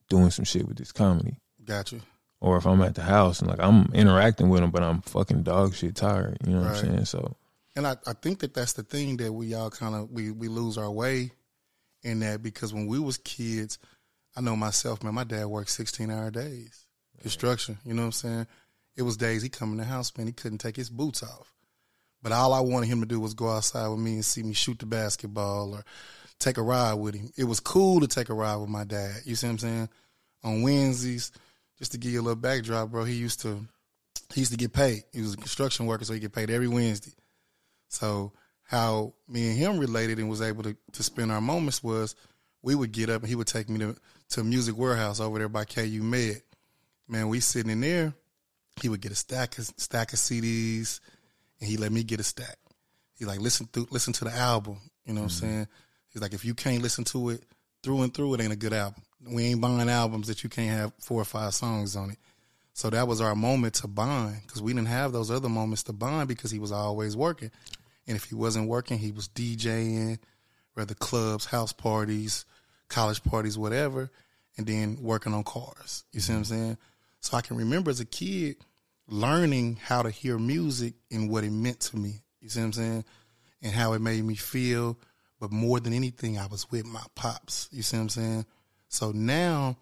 doing 0.08 0.30
some 0.30 0.46
shit 0.46 0.66
with 0.66 0.78
this 0.78 0.90
comedy. 0.90 1.36
Gotcha. 1.64 2.00
Or 2.40 2.56
if 2.56 2.66
I'm 2.66 2.80
at 2.80 2.94
the 2.94 3.02
house 3.02 3.40
and 3.40 3.50
like 3.50 3.60
I'm 3.60 3.90
interacting 3.92 4.48
with 4.48 4.62
him, 4.62 4.70
but 4.70 4.82
I'm 4.82 5.02
fucking 5.02 5.42
dog 5.42 5.74
shit 5.74 5.94
tired. 5.94 6.38
You 6.46 6.54
know 6.54 6.60
what 6.60 6.68
I'm 6.68 6.76
saying? 6.76 7.04
So 7.04 7.36
and 7.76 7.86
I, 7.86 7.96
I 8.06 8.14
think 8.14 8.40
that 8.40 8.54
that's 8.54 8.72
the 8.72 8.82
thing 8.82 9.18
that 9.18 9.32
we 9.32 9.54
all 9.54 9.70
kind 9.70 9.94
of 9.94 10.10
we, 10.10 10.30
we 10.30 10.48
lose 10.48 10.78
our 10.78 10.90
way 10.90 11.32
in 12.02 12.20
that 12.20 12.42
because 12.42 12.72
when 12.72 12.86
we 12.86 12.98
was 12.98 13.18
kids 13.18 13.78
i 14.38 14.40
know 14.40 14.54
myself 14.54 15.02
man 15.02 15.14
my 15.14 15.24
dad 15.24 15.46
worked 15.46 15.70
16 15.70 16.10
hour 16.10 16.30
days. 16.30 16.86
Construction 17.20 17.76
you 17.84 17.92
know 17.92 18.02
what 18.02 18.06
i'm 18.06 18.12
saying? 18.12 18.46
It 18.96 19.02
was 19.02 19.16
days 19.16 19.42
he 19.42 19.48
come 19.48 19.72
in 19.72 19.78
the 19.78 19.84
house 19.84 20.16
man 20.16 20.28
he 20.28 20.32
couldn't 20.32 20.58
take 20.58 20.76
his 20.76 20.88
boots 20.88 21.22
off. 21.22 21.52
But 22.22 22.32
all 22.32 22.54
i 22.54 22.60
wanted 22.60 22.86
him 22.86 23.00
to 23.00 23.06
do 23.06 23.18
was 23.18 23.34
go 23.34 23.50
outside 23.50 23.88
with 23.88 23.98
me 23.98 24.14
and 24.14 24.24
see 24.24 24.42
me 24.44 24.54
shoot 24.54 24.78
the 24.78 24.86
basketball 24.86 25.74
or 25.74 25.84
take 26.38 26.56
a 26.56 26.62
ride 26.62 26.94
with 26.94 27.16
him. 27.16 27.30
It 27.36 27.44
was 27.44 27.58
cool 27.58 28.00
to 28.00 28.06
take 28.06 28.28
a 28.28 28.34
ride 28.34 28.56
with 28.56 28.70
my 28.70 28.84
dad 28.84 29.22
you 29.24 29.34
see 29.34 29.48
what 29.48 29.54
i'm 29.54 29.58
saying? 29.58 29.88
On 30.44 30.62
wednesdays 30.62 31.32
just 31.78 31.92
to 31.92 31.98
give 31.98 32.12
you 32.12 32.20
a 32.20 32.22
little 32.22 32.36
backdrop 32.36 32.90
bro 32.90 33.02
he 33.04 33.14
used 33.14 33.40
to 33.40 33.66
he 34.32 34.42
used 34.42 34.52
to 34.52 34.58
get 34.58 34.72
paid. 34.72 35.02
He 35.12 35.20
was 35.20 35.34
a 35.34 35.38
construction 35.38 35.86
worker 35.86 36.04
so 36.04 36.12
he 36.12 36.20
get 36.20 36.32
paid 36.32 36.50
every 36.50 36.68
wednesday. 36.68 37.12
So 37.88 38.32
how 38.62 39.14
me 39.26 39.48
and 39.48 39.58
him 39.58 39.78
related 39.78 40.18
and 40.18 40.28
was 40.28 40.42
able 40.42 40.62
to, 40.62 40.76
to 40.92 41.02
spend 41.02 41.32
our 41.32 41.40
moments 41.40 41.82
was 41.82 42.14
we 42.62 42.74
would 42.74 42.92
get 42.92 43.08
up 43.08 43.22
and 43.22 43.28
he 43.28 43.34
would 43.34 43.46
take 43.46 43.68
me 43.68 43.78
to 43.78 43.96
to 44.30 44.44
Music 44.44 44.76
Warehouse 44.76 45.20
over 45.20 45.38
there 45.38 45.48
by 45.48 45.64
KU 45.64 46.02
Med. 46.02 46.42
Man, 47.08 47.28
we 47.28 47.40
sitting 47.40 47.70
in 47.70 47.80
there. 47.80 48.12
He 48.80 48.88
would 48.88 49.00
get 49.00 49.12
a 49.12 49.16
stack 49.16 49.58
of 49.58 49.64
stack 49.76 50.12
of 50.12 50.18
CDs, 50.18 51.00
and 51.60 51.68
he 51.68 51.76
let 51.76 51.90
me 51.90 52.04
get 52.04 52.20
a 52.20 52.24
stack. 52.24 52.58
He 53.18 53.24
like 53.24 53.40
listen 53.40 53.66
through 53.72 53.88
listen 53.90 54.12
to 54.14 54.24
the 54.24 54.34
album. 54.34 54.78
You 55.04 55.14
know 55.14 55.22
what 55.22 55.32
I'm 55.32 55.36
mm-hmm. 55.36 55.46
saying? 55.46 55.68
He's 56.10 56.22
like, 56.22 56.34
if 56.34 56.44
you 56.44 56.54
can't 56.54 56.82
listen 56.82 57.04
to 57.04 57.30
it 57.30 57.42
through 57.82 58.02
and 58.02 58.12
through, 58.14 58.34
it 58.34 58.40
ain't 58.40 58.52
a 58.52 58.56
good 58.56 58.72
album. 58.72 59.02
We 59.26 59.44
ain't 59.44 59.60
buying 59.60 59.88
albums 59.88 60.28
that 60.28 60.44
you 60.44 60.50
can't 60.50 60.70
have 60.70 60.92
four 61.00 61.20
or 61.20 61.24
five 61.24 61.54
songs 61.54 61.96
on 61.96 62.10
it. 62.10 62.18
So 62.72 62.90
that 62.90 63.08
was 63.08 63.20
our 63.20 63.34
moment 63.34 63.74
to 63.74 63.88
bond 63.88 64.36
because 64.46 64.62
we 64.62 64.72
didn't 64.72 64.88
have 64.88 65.12
those 65.12 65.30
other 65.30 65.48
moments 65.48 65.82
to 65.84 65.92
bond 65.92 66.28
because 66.28 66.50
he 66.50 66.60
was 66.60 66.70
always 66.70 67.16
working. 67.16 67.50
And 68.06 68.16
if 68.16 68.24
he 68.24 68.34
wasn't 68.34 68.68
working, 68.68 68.98
he 68.98 69.10
was 69.10 69.28
DJing, 69.28 70.18
whether 70.74 70.94
clubs, 70.94 71.46
house 71.46 71.72
parties, 71.72 72.44
college 72.88 73.22
parties, 73.22 73.58
whatever, 73.58 74.10
and 74.56 74.66
then 74.66 74.98
working 75.00 75.34
on 75.34 75.44
cars. 75.44 76.04
You 76.12 76.20
see 76.20 76.32
what 76.32 76.38
I'm 76.38 76.44
mm-hmm. 76.44 76.54
saying? 76.54 76.78
So 77.20 77.36
I 77.36 77.40
can 77.40 77.56
remember 77.56 77.90
as 77.90 78.00
a 78.00 78.04
kid 78.04 78.56
learning 79.08 79.78
how 79.82 80.02
to 80.02 80.10
hear 80.10 80.38
music 80.38 80.94
and 81.10 81.30
what 81.30 81.44
it 81.44 81.50
meant 81.50 81.80
to 81.80 81.96
me. 81.96 82.22
You 82.40 82.48
see 82.48 82.60
what 82.60 82.66
I'm 82.66 82.72
saying? 82.72 83.04
And 83.62 83.72
how 83.72 83.92
it 83.94 84.00
made 84.00 84.24
me 84.24 84.34
feel. 84.34 84.98
But 85.40 85.52
more 85.52 85.80
than 85.80 85.92
anything, 85.92 86.38
I 86.38 86.46
was 86.46 86.70
with 86.70 86.84
my 86.84 87.02
pops. 87.14 87.68
You 87.72 87.82
see 87.82 87.96
what 87.96 88.02
I'm 88.02 88.08
saying? 88.08 88.46
So 88.88 89.12
now 89.12 89.76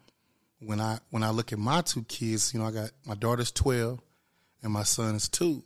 when 0.59 0.81
I 0.81 0.99
when 1.09 1.23
I 1.23 1.29
look 1.29 1.53
at 1.53 1.59
my 1.59 1.81
two 1.81 2.03
kids, 2.03 2.53
you 2.53 2.59
know, 2.59 2.65
I 2.65 2.71
got 2.71 2.91
my 3.05 3.15
daughter's 3.15 3.51
twelve 3.51 3.99
and 4.63 4.71
my 4.71 4.83
son 4.83 5.15
is 5.15 5.29
two. 5.29 5.63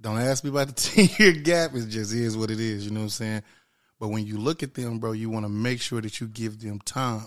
Don't 0.00 0.18
ask 0.18 0.44
me 0.44 0.50
about 0.50 0.68
the 0.68 0.72
ten 0.74 1.08
year 1.18 1.32
gap. 1.32 1.74
It 1.74 1.88
just 1.88 2.12
is 2.12 2.36
what 2.36 2.50
it 2.50 2.60
is. 2.60 2.84
You 2.84 2.92
know 2.92 3.00
what 3.00 3.04
I'm 3.04 3.10
saying? 3.10 3.42
But 4.00 4.08
when 4.08 4.26
you 4.26 4.38
look 4.38 4.62
at 4.62 4.74
them, 4.74 4.98
bro, 4.98 5.12
you 5.12 5.30
want 5.30 5.44
to 5.44 5.50
make 5.50 5.80
sure 5.80 6.00
that 6.00 6.20
you 6.20 6.28
give 6.28 6.60
them 6.60 6.78
time, 6.80 7.26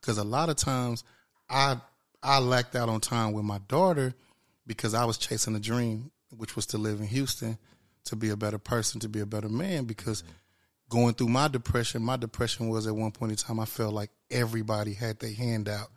because 0.00 0.18
a 0.18 0.24
lot 0.24 0.48
of 0.48 0.56
times 0.56 1.04
I 1.48 1.76
I 2.22 2.38
lacked 2.38 2.76
out 2.76 2.88
on 2.88 3.00
time 3.00 3.32
with 3.32 3.44
my 3.44 3.58
daughter 3.68 4.14
because 4.66 4.94
I 4.94 5.04
was 5.04 5.18
chasing 5.18 5.56
a 5.56 5.60
dream, 5.60 6.10
which 6.36 6.56
was 6.56 6.66
to 6.66 6.78
live 6.78 7.00
in 7.00 7.06
Houston, 7.06 7.58
to 8.04 8.16
be 8.16 8.30
a 8.30 8.36
better 8.36 8.58
person, 8.58 9.00
to 9.00 9.08
be 9.08 9.20
a 9.20 9.26
better 9.26 9.48
man. 9.48 9.84
Because 9.84 10.22
going 10.88 11.14
through 11.14 11.28
my 11.28 11.48
depression, 11.48 12.02
my 12.02 12.16
depression 12.16 12.68
was 12.68 12.86
at 12.86 12.94
one 12.94 13.10
point 13.10 13.32
in 13.32 13.36
time 13.36 13.58
I 13.58 13.64
felt 13.64 13.94
like 13.94 14.10
everybody 14.30 14.94
had 14.94 15.18
their 15.18 15.34
hand 15.34 15.68
out 15.68 15.88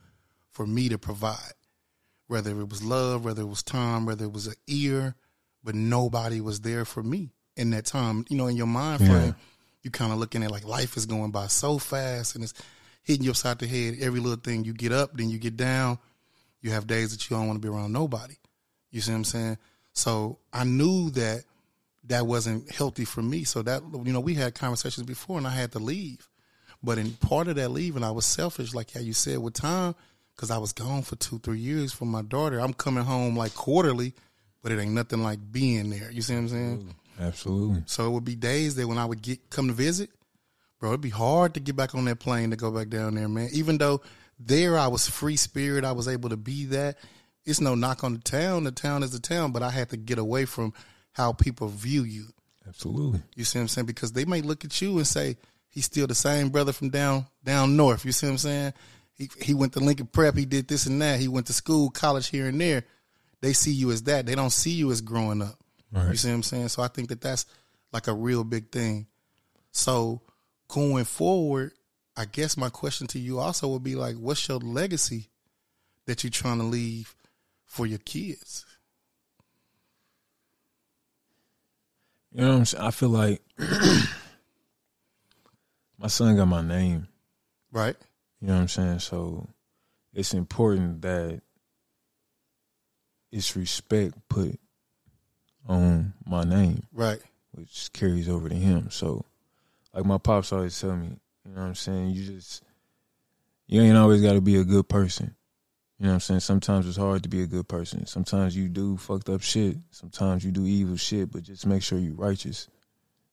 for 0.52 0.66
me 0.66 0.90
to 0.90 0.98
provide, 0.98 1.54
whether 2.28 2.60
it 2.60 2.70
was 2.70 2.84
love, 2.84 3.24
whether 3.26 3.42
it 3.42 3.48
was 3.48 3.62
time, 3.62 4.06
whether 4.06 4.26
it 4.26 4.32
was 4.32 4.48
an 4.48 4.56
ear, 4.68 5.16
but 5.64 5.76
nobody 5.76 6.42
was 6.42 6.62
there 6.62 6.86
for 6.86 7.04
me 7.04 7.32
in 7.56 7.72
that 7.72 7.86
time. 7.86 8.26
You 8.30 8.38
know, 8.38 8.48
in 8.48 8.56
your 8.56 8.68
mind 8.68 9.06
frame, 9.06 9.36
you 9.86 9.92
kind 9.92 10.12
of 10.12 10.18
looking 10.18 10.44
at 10.44 10.50
like 10.50 10.66
life 10.66 10.98
is 10.98 11.06
going 11.06 11.30
by 11.30 11.46
so 11.46 11.78
fast 11.78 12.34
and 12.34 12.44
it's 12.44 12.56
hitting 13.04 13.24
you 13.24 13.30
upside 13.30 13.60
the 13.60 13.68
head. 13.68 13.98
Every 14.02 14.20
little 14.20 14.40
thing 14.40 14.66
you 14.66 14.74
get 14.74 14.92
up, 14.92 15.16
then 15.16 15.30
you 15.30 15.38
get 15.38 15.56
down. 15.56 16.00
You 16.62 16.72
have 16.72 16.88
days 16.88 17.12
that 17.12 17.30
you 17.30 17.38
don't 17.38 17.46
want 17.46 17.62
to 17.62 17.66
be 17.66 17.72
around 17.72 17.94
nobody. 17.94 18.34
You 18.90 19.00
see 19.00 19.12
what 19.12 19.18
I'm 19.18 19.24
saying? 19.26 19.58
So 19.94 20.40
I 20.52 20.64
knew 20.64 21.12
that 21.12 21.44
that 22.08 22.26
wasn't 22.26 22.72
healthy 22.72 23.06
for 23.06 23.22
me. 23.22 23.44
So 23.44 23.62
that 23.62 23.84
you 24.04 24.12
know, 24.12 24.20
we 24.20 24.34
had 24.34 24.56
conversations 24.56 25.06
before, 25.06 25.38
and 25.38 25.46
I 25.46 25.52
had 25.52 25.72
to 25.74 25.80
leave. 25.80 26.28
But 26.82 26.98
in 26.98 27.12
part 27.14 27.48
of 27.48 27.56
that 27.58 27.70
leaving, 27.70 28.04
I 28.04 28.12
was 28.12 28.26
selfish, 28.26 28.74
like 28.74 28.92
how 28.92 29.02
you 29.02 29.14
said 29.14 29.38
with 29.38 29.54
time, 29.54 29.94
because 30.36 30.50
I 30.50 30.58
was 30.58 30.74
gone 30.74 31.04
for 31.04 31.16
two, 31.16 31.38
three 31.40 31.60
years 31.60 31.94
from 31.94 32.10
my 32.10 32.24
daughter. 32.24 32.60
I'm 32.60 32.74
coming 32.74 33.04
home 33.04 33.38
like 33.38 33.54
quarterly, 33.54 34.14
but 34.64 34.72
it 34.72 34.80
ain't 34.80 34.94
nothing 34.94 35.22
like 35.22 35.40
being 35.52 35.92
there. 35.92 36.12
You 36.12 36.24
see 36.24 36.34
what 36.34 36.40
I'm 36.40 36.50
saying? 36.50 36.78
Mm. 36.80 36.94
Absolutely. 37.20 37.84
So 37.86 38.08
it 38.08 38.10
would 38.10 38.26
be 38.26 38.36
days 38.36 38.76
that 38.76 38.88
when 38.88 38.98
I 38.98 39.06
would 39.06 39.22
get 39.22 39.50
come 39.50 39.68
to 39.68 39.74
visit, 39.74 40.10
bro, 40.80 40.90
it'd 40.90 41.02
be 41.02 41.10
hard 41.10 41.54
to 41.54 41.60
get 41.60 41.76
back 41.76 41.96
on 41.96 42.06
that 42.06 42.20
plane 42.20 42.50
to 42.52 42.56
go 42.56 42.72
back 42.72 42.90
down 42.90 43.16
there, 43.16 43.28
man. 43.28 43.50
Even 43.54 43.78
though 43.78 44.02
there 44.40 44.78
I 44.78 44.88
was 44.88 45.08
free 45.08 45.38
spirit, 45.38 45.86
I 45.86 45.94
was 45.94 46.08
able 46.08 46.30
to 46.30 46.38
be 46.38 46.66
that. 46.66 46.98
It's 47.46 47.62
no 47.62 47.76
knock 47.76 48.04
on 48.04 48.14
the 48.14 48.20
town. 48.20 48.64
The 48.64 48.72
town 48.72 49.04
is 49.04 49.12
the 49.12 49.20
town, 49.20 49.52
but 49.52 49.62
I 49.62 49.70
had 49.70 49.90
to 49.90 49.98
get 49.98 50.18
away 50.18 50.46
from 50.46 50.74
how 51.12 51.32
people 51.32 51.68
view 51.68 52.04
you. 52.04 52.26
Absolutely. 52.68 53.22
You 53.36 53.44
see 53.44 53.60
what 53.60 53.64
I'm 53.64 53.68
saying? 53.68 53.86
Because 53.86 54.12
they 54.12 54.26
may 54.26 54.42
look 54.42 54.66
at 54.66 54.82
you 54.82 54.98
and 54.98 55.06
say 55.06 55.38
he's 55.70 55.86
still 55.86 56.08
the 56.08 56.16
same 56.16 56.50
brother 56.50 56.74
from 56.74 56.90
down 56.90 57.28
down 57.44 57.78
north. 57.78 58.04
You 58.04 58.12
see 58.12 58.26
what 58.26 58.32
I'm 58.32 58.38
saying? 58.40 58.74
He 59.14 59.30
he 59.42 59.54
went 59.54 59.74
to 59.74 59.80
Lincoln 59.80 60.08
Prep. 60.08 60.36
He 60.36 60.46
did 60.46 60.68
this 60.68 60.88
and 60.88 61.02
that. 61.02 61.20
He 61.20 61.28
went 61.28 61.48
to 61.48 61.54
school, 61.54 61.90
college 61.90 62.28
here 62.28 62.48
and 62.48 62.60
there. 62.60 62.84
They 63.42 63.54
see 63.54 63.72
you 63.72 63.92
as 63.92 64.04
that. 64.04 64.26
They 64.26 64.36
don't 64.36 64.50
see 64.50 64.72
you 64.72 64.92
as 64.92 65.02
growing 65.02 65.42
up. 65.42 65.60
You 65.96 66.16
see 66.16 66.28
what 66.30 66.36
I'm 66.36 66.44
saying? 66.44 66.68
So 66.70 66.82
I 66.82 66.88
think 66.88 67.10
that 67.10 67.22
that's 67.22 67.46
like 67.92 68.08
a 68.08 68.14
real 68.14 68.44
big 68.44 68.72
thing. 68.72 69.08
So 69.72 70.22
going 70.68 71.06
forward, 71.06 71.72
I 72.18 72.26
guess 72.26 72.58
my 72.58 72.70
question 72.70 73.08
to 73.08 73.20
you 73.20 73.40
also 73.40 73.68
would 73.70 73.84
be 73.84 73.96
like, 73.96 74.16
what's 74.16 74.48
your 74.48 74.60
legacy 74.60 75.30
that 76.06 76.24
you're 76.24 76.32
trying 76.32 76.60
to 76.60 76.66
leave 76.66 77.16
for 77.66 77.86
your 77.86 78.00
kids? 78.00 78.66
You 82.32 82.42
know 82.42 82.50
what 82.50 82.58
I'm 82.58 82.66
saying? 82.66 82.84
I 82.84 82.92
feel 82.92 83.10
like 83.10 83.42
my 85.98 86.08
son 86.08 86.36
got 86.36 86.48
my 86.48 86.62
name. 86.62 87.08
Right? 87.72 87.96
You 88.42 88.48
know 88.48 88.56
what 88.56 88.62
I'm 88.62 88.68
saying? 88.68 89.00
So 89.00 89.48
it's 90.14 90.34
important 90.34 91.02
that 91.04 91.42
it's 93.32 93.56
respect 93.56 94.16
put 94.28 94.60
on 95.68 96.14
my 96.26 96.44
name, 96.44 96.84
Right. 96.94 97.20
which 97.52 97.90
carries 97.94 98.30
over 98.30 98.50
to 98.50 98.56
him. 98.56 98.90
So, 98.92 99.26
like 99.94 100.06
my 100.06 100.18
pops 100.18 100.52
always 100.52 100.80
tell 100.80 100.96
me, 100.96 101.18
you 101.46 101.52
know 101.54 101.62
what 101.62 101.68
I'm 101.68 101.76
saying? 101.76 102.10
You 102.12 102.26
just, 102.26 102.64
you 103.68 103.82
ain't 103.82 103.98
always 103.98 104.22
got 104.22 104.34
to 104.34 104.42
be 104.42 104.58
a 104.58 104.64
good 104.64 104.88
person. 104.88 105.36
You 105.98 106.06
know 106.08 106.12
what 106.12 106.16
I'm 106.16 106.20
saying? 106.22 106.40
Sometimes 106.42 106.88
it's 106.88 106.98
hard 106.98 107.24
to 107.24 107.30
be 107.30 107.42
a 107.42 107.48
good 107.48 107.68
person. 107.70 108.06
Sometimes 108.06 108.56
you 108.56 108.68
do 108.68 108.98
fucked 108.98 109.30
up 109.30 109.42
shit. 109.42 109.78
Sometimes 109.92 110.44
you 110.44 110.52
do 110.52 110.66
evil 110.66 110.98
shit, 110.98 111.32
but 111.32 111.44
just 111.44 111.66
make 111.66 111.84
sure 111.84 111.98
you 111.98 112.14
righteous. 112.16 112.68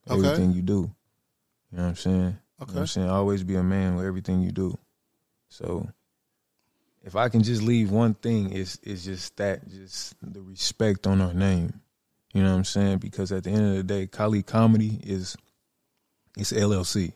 Okay. 0.08 0.18
Everything 0.28 0.52
you 0.52 0.62
do. 0.62 0.90
You 1.72 1.78
know 1.78 1.82
what 1.84 1.88
I'm 1.90 1.96
saying? 1.96 2.16
You 2.16 2.22
know 2.26 2.36
what 2.58 2.68
Okay. 2.70 2.78
I'm 2.80 2.86
saying? 2.86 3.08
Always 3.08 3.42
be 3.42 3.56
a 3.56 3.62
man 3.64 3.96
with 3.96 4.06
everything 4.06 4.42
you 4.42 4.52
do. 4.52 4.78
So 5.48 5.88
if 7.02 7.16
I 7.16 7.28
can 7.28 7.42
just 7.42 7.62
leave 7.62 7.90
one 7.90 8.14
thing, 8.14 8.52
it's 8.52 8.78
it's 8.84 9.04
just 9.04 9.36
that, 9.38 9.68
just 9.68 10.14
the 10.22 10.40
respect 10.40 11.06
on 11.08 11.20
our 11.20 11.34
name. 11.34 11.80
You 12.32 12.42
know 12.42 12.50
what 12.50 12.56
I'm 12.58 12.64
saying? 12.64 12.98
Because 12.98 13.30
at 13.32 13.44
the 13.44 13.50
end 13.50 13.66
of 13.70 13.76
the 13.76 13.82
day, 13.82 14.06
Kali 14.06 14.42
Comedy 14.42 15.00
is 15.02 15.36
it's 16.36 16.52
LLC. 16.52 17.06
You 17.06 17.12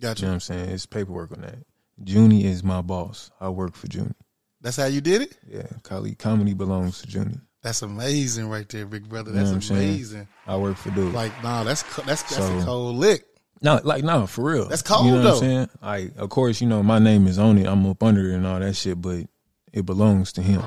Gotcha. 0.00 0.22
know 0.24 0.28
what 0.30 0.34
I'm 0.34 0.40
saying? 0.40 0.70
It's 0.70 0.86
paperwork 0.86 1.32
on 1.32 1.42
that. 1.42 1.58
Junie 2.04 2.44
is 2.44 2.62
my 2.64 2.82
boss. 2.82 3.30
I 3.40 3.48
work 3.48 3.74
for 3.74 3.86
Junie. 3.86 4.12
That's 4.60 4.76
how 4.76 4.86
you 4.86 5.00
did 5.00 5.22
it? 5.22 5.38
Yeah, 5.48 5.66
Kali 5.82 6.14
Comedy 6.14 6.52
belongs 6.52 7.02
to 7.02 7.08
Junie. 7.08 7.38
That's 7.62 7.82
amazing 7.82 8.48
right 8.48 8.68
there, 8.68 8.86
big 8.86 9.08
brother. 9.08 9.30
You 9.30 9.36
know 9.38 9.42
That's 9.44 9.54
I'm 9.54 9.62
saying? 9.62 9.88
amazing. 9.88 10.28
I 10.46 10.56
work 10.56 10.76
for 10.76 10.90
Dude. 10.90 11.14
Like, 11.14 11.32
nah, 11.42 11.64
that's 11.64 11.82
that's 12.04 12.22
that's 12.22 12.36
So- 12.36 12.58
a 12.58 12.64
cold 12.64 12.96
lick. 12.96 13.24
No, 13.62 13.80
like 13.82 14.04
no, 14.04 14.26
for 14.26 14.44
real. 14.52 14.66
That's 14.68 14.82
cold, 14.82 15.06
You 15.06 15.12
know 15.12 15.22
though. 15.22 15.28
what 15.30 15.34
I'm 15.36 15.40
saying? 15.40 15.68
Like, 15.80 16.16
of 16.18 16.28
course, 16.28 16.60
you 16.60 16.66
know 16.66 16.82
my 16.82 16.98
name 16.98 17.26
is 17.26 17.38
on 17.38 17.56
it. 17.56 17.66
I'm 17.66 17.86
up 17.86 18.02
under 18.02 18.30
it 18.30 18.34
and 18.34 18.46
all 18.46 18.60
that 18.60 18.74
shit, 18.76 19.00
but 19.00 19.24
it 19.72 19.86
belongs 19.86 20.32
to 20.34 20.42
him. 20.42 20.62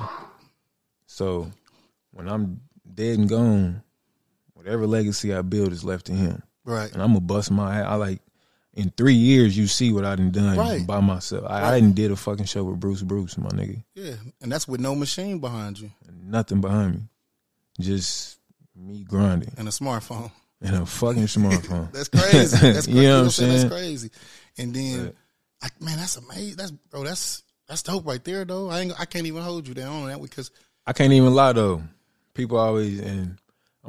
So 1.05 1.51
when 2.11 2.27
I'm 2.27 2.61
dead 2.91 3.19
and 3.19 3.29
gone, 3.29 3.83
whatever 4.59 4.85
legacy 4.85 5.33
I 5.33 5.41
build 5.41 5.71
is 5.71 5.83
left 5.83 6.07
to 6.07 6.11
him, 6.13 6.43
Right. 6.65 6.91
and 6.91 7.01
I'm 7.01 7.09
gonna 7.09 7.21
bust 7.21 7.49
my. 7.49 7.81
I 7.81 7.95
like 7.95 8.19
in 8.73 8.91
three 8.95 9.13
years, 9.15 9.57
you 9.57 9.67
see 9.67 9.91
what 9.93 10.05
I 10.05 10.15
done 10.15 10.31
done 10.31 10.57
Right. 10.57 10.85
by 10.85 10.99
myself. 10.99 11.45
I, 11.47 11.71
I 11.71 11.79
didn't 11.79 11.95
did 11.95 12.11
a 12.11 12.15
fucking 12.15 12.45
show 12.45 12.63
with 12.65 12.79
Bruce 12.79 13.01
Bruce, 13.01 13.37
my 13.37 13.49
nigga, 13.49 13.83
Yeah. 13.95 14.15
And 14.41 14.51
that's 14.51 14.67
with 14.67 14.79
no 14.81 14.95
machine 14.95 15.39
behind 15.39 15.79
you 15.79 15.91
nothing 16.23 16.61
behind 16.61 16.95
me, 16.95 17.01
just 17.79 18.37
me 18.75 19.03
grinding 19.03 19.51
and 19.57 19.67
a 19.67 19.71
smartphone. 19.71 20.31
and 20.61 20.75
a 20.75 20.85
fucking 20.85 21.23
smartphone. 21.23 21.89
That's 21.93 22.09
crazy. 22.09 22.57
That's 22.57 22.59
crazy. 22.59 22.91
you 22.97 23.03
know 23.03 23.17
what 23.19 23.23
I'm 23.25 23.29
saying? 23.29 23.51
That's 23.53 23.73
crazy. 23.73 24.11
And 24.57 24.73
then, 24.73 25.13
I, 25.61 25.69
man, 25.79 25.97
that's 25.97 26.17
amazing. 26.17 26.57
That's 26.57 26.71
bro. 26.71 27.03
That's 27.05 27.43
that's 27.67 27.81
dope 27.81 28.05
right 28.05 28.21
there, 28.23 28.43
though. 28.43 28.69
I 28.69 28.81
ain't, 28.81 28.99
I 28.99 29.05
can't 29.05 29.25
even 29.25 29.41
hold 29.41 29.67
you 29.69 29.73
down 29.73 30.03
on 30.03 30.07
that 30.09 30.21
because 30.21 30.51
I 30.85 30.91
can't 30.91 31.13
even 31.13 31.33
lie 31.33 31.53
though. 31.53 31.81
People 32.33 32.57
always 32.57 32.99
and 32.99 33.37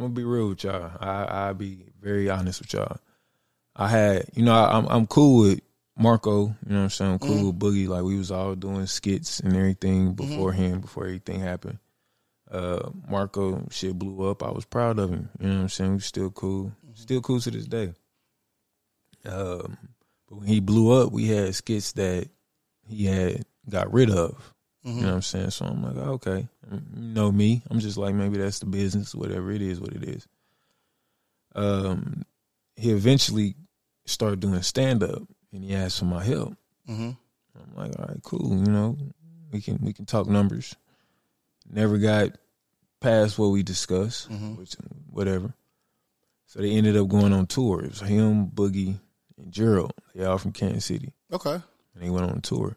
I'm 0.01 0.07
gonna 0.07 0.15
be 0.15 0.25
real 0.25 0.49
with 0.49 0.65
y'all. 0.65 0.93
I 0.99 1.51
I 1.51 1.53
be 1.53 1.85
very 2.01 2.31
honest 2.31 2.61
with 2.61 2.73
y'all. 2.73 2.97
I 3.77 3.87
had 3.89 4.31
you 4.33 4.43
know 4.43 4.55
I, 4.55 4.79
I'm 4.79 4.87
I'm 4.89 5.07
cool 5.07 5.43
with 5.43 5.61
Marco. 5.95 6.47
You 6.47 6.73
know 6.73 6.77
what 6.77 6.83
I'm 6.85 6.89
saying? 6.89 7.13
I'm 7.13 7.19
cool 7.19 7.49
with 7.49 7.59
Boogie. 7.59 7.87
Like 7.87 8.03
we 8.03 8.17
was 8.17 8.31
all 8.31 8.55
doing 8.55 8.87
skits 8.87 9.41
and 9.41 9.55
everything 9.55 10.15
beforehand 10.15 10.81
before 10.81 11.05
everything 11.05 11.41
happened. 11.41 11.81
Uh, 12.51 12.89
Marco 13.11 13.67
shit 13.71 13.99
blew 13.99 14.27
up. 14.27 14.43
I 14.43 14.51
was 14.51 14.65
proud 14.65 14.99
of 14.99 15.11
him. 15.11 15.29
You 15.39 15.49
know 15.49 15.55
what 15.57 15.63
I'm 15.63 15.69
saying? 15.69 15.93
We 15.93 16.01
still 16.01 16.31
cool. 16.31 16.73
Still 16.95 17.21
cool 17.21 17.41
to 17.41 17.51
this 17.51 17.67
day. 17.67 17.93
Um, 19.27 19.77
but 20.31 20.39
when 20.39 20.47
he 20.47 20.61
blew 20.61 20.99
up, 20.99 21.13
we 21.13 21.27
had 21.27 21.55
skits 21.55 21.93
that 21.93 22.27
he 22.89 23.05
had 23.05 23.45
got 23.69 23.93
rid 23.93 24.09
of. 24.09 24.55
You 24.83 24.93
know 25.03 25.09
what 25.09 25.15
I'm 25.17 25.23
saying? 25.23 25.51
So 25.51 25.67
I'm 25.67 25.83
like, 25.83 25.97
okay, 25.97 26.49
you 26.71 26.81
know 26.95 27.31
me. 27.31 27.63
I'm 27.71 27.81
just 27.81 27.97
like, 27.99 28.15
maybe 28.15 28.39
that's 28.39 28.61
the 28.61 28.67
business, 28.67 29.15
whatever 29.15 29.51
it 29.53 29.61
is, 29.61 29.79
what 29.81 29.93
it 29.93 30.03
is. 30.05 30.27
Um, 31.55 32.23
he 32.77 32.91
eventually 32.91 33.57
started 34.07 34.41
doing 34.41 34.63
stand 34.63 35.03
up, 35.03 35.23
and 35.53 35.65
he 35.65 35.75
asked 35.75 35.99
for 35.99 36.05
my 36.07 36.25
help. 36.25 36.55
Mhm. 36.89 37.17
I'm 37.57 37.75
like, 37.77 37.99
all 37.99 38.07
right, 38.09 38.23
cool. 38.23 38.51
You 38.57 38.71
know, 38.73 38.97
we 39.53 39.61
can 39.61 39.79
we 39.83 39.93
can 39.93 40.07
talk 40.07 40.27
numbers. 40.29 40.75
Never 41.71 41.99
got 41.99 42.31
past 43.01 43.39
what 43.39 43.49
we 43.49 43.63
discussed, 43.63 44.31
which 44.57 44.75
whatever. 45.11 45.55
So 46.47 46.61
they 46.61 46.71
ended 46.71 46.97
up 46.97 47.09
going 47.09 47.33
on 47.33 47.47
tour. 47.47 47.83
It 47.85 47.91
was 47.91 48.01
him, 48.01 48.47
Boogie, 48.49 48.99
and 49.37 49.53
Gerald. 49.53 49.93
They 50.15 50.25
all 50.25 50.39
from 50.39 50.53
Kansas 50.53 50.85
City, 50.87 51.13
okay, 51.33 51.53
and 51.95 52.03
they 52.03 52.11
went 52.11 52.31
on 52.31 52.41
tour. 52.41 52.77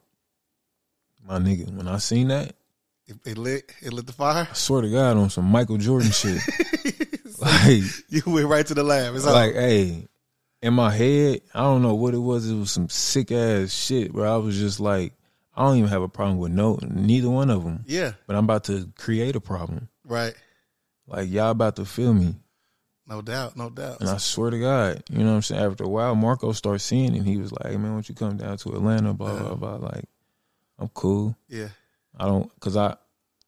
My 1.28 1.40
nigga, 1.40 1.74
when 1.74 1.88
I 1.88 1.98
seen 2.00 2.28
that, 2.30 2.54
it, 3.06 3.18
it 3.26 3.38
lit 3.38 3.72
it 3.82 3.94
lit 3.94 4.06
the 4.08 4.14
fire. 4.14 4.48
I 4.50 4.54
swear 4.54 4.82
to 4.82 4.90
God, 4.90 5.18
on 5.18 5.30
some 5.30 5.46
Michael 5.46 5.78
Jordan 5.78 6.12
shit. 6.12 6.42
like, 7.40 7.82
You 8.10 8.22
went 8.26 8.48
right 8.48 8.66
to 8.68 8.74
the 8.74 8.84
lab. 8.84 9.16
It's 9.16 9.26
like, 9.26 9.34
like 9.48 9.56
hey, 9.56 10.08
in 10.62 10.74
my 10.74 10.92
head, 10.92 11.42
I 11.54 11.62
don't 11.62 11.82
know 11.82 11.96
what 11.96 12.14
it 12.14 12.18
was. 12.20 12.50
It 12.50 12.56
was 12.56 12.72
some 12.72 12.90
sick 12.90 13.32
ass 13.32 13.72
shit 13.74 14.14
where 14.14 14.26
I 14.28 14.38
was 14.38 14.58
just 14.58 14.80
like, 14.80 15.14
I 15.56 15.64
don't 15.64 15.78
even 15.78 15.90
have 15.90 16.02
a 16.02 16.08
problem 16.10 16.38
with 16.40 16.52
no 16.52 16.80
neither 16.82 17.30
one 17.30 17.50
of 17.50 17.64
them. 17.64 17.84
yeah, 17.88 18.14
But 18.28 18.36
I'm 18.36 18.46
about 18.46 18.64
to 18.66 18.90
create 18.98 19.36
a 19.36 19.42
problem. 19.42 19.90
right. 20.06 20.34
Like 21.06 21.30
y'all 21.30 21.52
about 21.52 21.76
to 21.76 21.86
feel 21.86 22.14
me, 22.14 22.36
No 23.10 23.22
doubt, 23.22 23.58
no 23.58 23.70
doubt. 23.70 24.00
and 24.00 24.10
I 24.10 24.16
swear 24.18 24.52
to 24.52 24.60
God, 24.60 25.04
you 25.12 25.20
know 25.20 25.32
what 25.32 25.36
I'm 25.36 25.42
saying. 25.42 25.62
After 25.62 25.84
a 25.84 25.90
while, 25.90 26.16
Marco 26.16 26.54
started 26.54 26.80
seeing 26.80 27.14
it. 27.14 27.18
and 27.20 27.28
He 27.28 27.36
was 27.38 27.52
like, 27.52 27.66
"Hey 27.72 27.78
man, 27.78 27.90
why 27.92 27.96
don't 27.98 28.08
you 28.10 28.16
come 28.16 28.38
down 28.38 28.56
to 28.60 28.70
Atlanta?" 28.74 29.14
Blah 29.14 29.38
blah 29.38 29.56
blah. 29.56 29.76
Like, 29.76 30.06
I'm 30.80 30.90
cool. 30.90 31.36
Yeah. 31.48 31.70
I 32.18 32.26
don't 32.26 32.54
because 32.56 32.76
I 32.78 32.96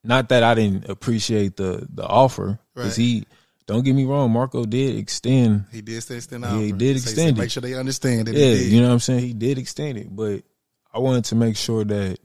not 0.04 0.30
that 0.30 0.44
I 0.44 0.54
didn't 0.56 0.90
appreciate 0.90 1.56
the 1.58 1.88
the 1.94 2.06
offer 2.06 2.60
because 2.74 2.98
Right. 2.98 3.04
he 3.06 3.26
don't 3.68 3.84
get 3.84 3.96
me 3.96 4.06
wrong, 4.06 4.30
Marco 4.32 4.66
did 4.66 4.96
extend. 4.98 5.66
He 5.72 5.82
did 5.82 5.98
extend 5.98 6.44
Yeah, 6.44 6.52
out. 6.54 6.60
he 6.62 6.72
did 6.72 7.00
So 7.00 7.10
extend 7.10 7.16
said, 7.18 7.28
it. 7.30 7.38
Make 7.38 7.50
sure 7.52 7.62
they 7.62 7.74
understand 7.74 8.30
it. 8.30 8.36
Yeah, 8.36 8.52
he 8.52 8.58
did. 8.66 8.72
you 8.74 8.82
know 8.82 8.88
what 8.90 8.94
I'm 8.94 9.00
saying. 9.00 9.20
He 9.22 9.34
did 9.34 9.58
extend 9.58 9.98
it, 9.98 10.16
but 10.16 10.44
I 10.94 11.00
wanted 11.00 11.26
to 11.26 11.36
make 11.36 11.58
sure 11.58 11.84
that 11.84 12.20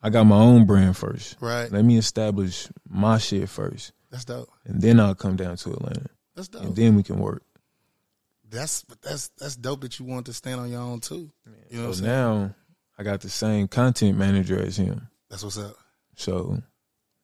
I 0.00 0.10
got 0.10 0.24
my 0.24 0.36
own 0.36 0.64
brand 0.66 0.96
first. 0.96 1.36
Right. 1.40 1.70
Let 1.72 1.84
me 1.84 1.96
establish 1.98 2.68
my 2.88 3.18
shit 3.18 3.48
first, 3.48 3.92
That's 4.10 4.24
dope. 4.24 4.48
and 4.64 4.80
then 4.80 5.00
I'll 5.00 5.14
come 5.16 5.34
down 5.36 5.56
to 5.56 5.72
Atlanta, 5.72 6.06
That's 6.36 6.48
dope. 6.48 6.62
and 6.62 6.76
then 6.76 6.94
we 6.94 7.02
can 7.02 7.18
work. 7.18 7.42
that's 8.48 8.84
that's 9.02 9.28
that's 9.38 9.56
dope 9.56 9.80
that 9.80 9.98
you 9.98 10.04
want 10.04 10.26
to 10.26 10.32
stand 10.32 10.60
on 10.60 10.70
your 10.70 10.80
own 10.80 11.00
too. 11.00 11.30
You 11.70 11.78
know 11.78 11.88
what 11.88 11.88
I'm 11.88 11.94
saying? 11.94 12.06
now 12.06 12.54
I 12.98 13.02
got 13.02 13.20
the 13.20 13.28
same 13.28 13.68
content 13.68 14.16
manager 14.16 14.60
as 14.60 14.76
him. 14.76 15.08
That's 15.28 15.42
what's 15.42 15.58
up. 15.58 15.76
So 16.16 16.62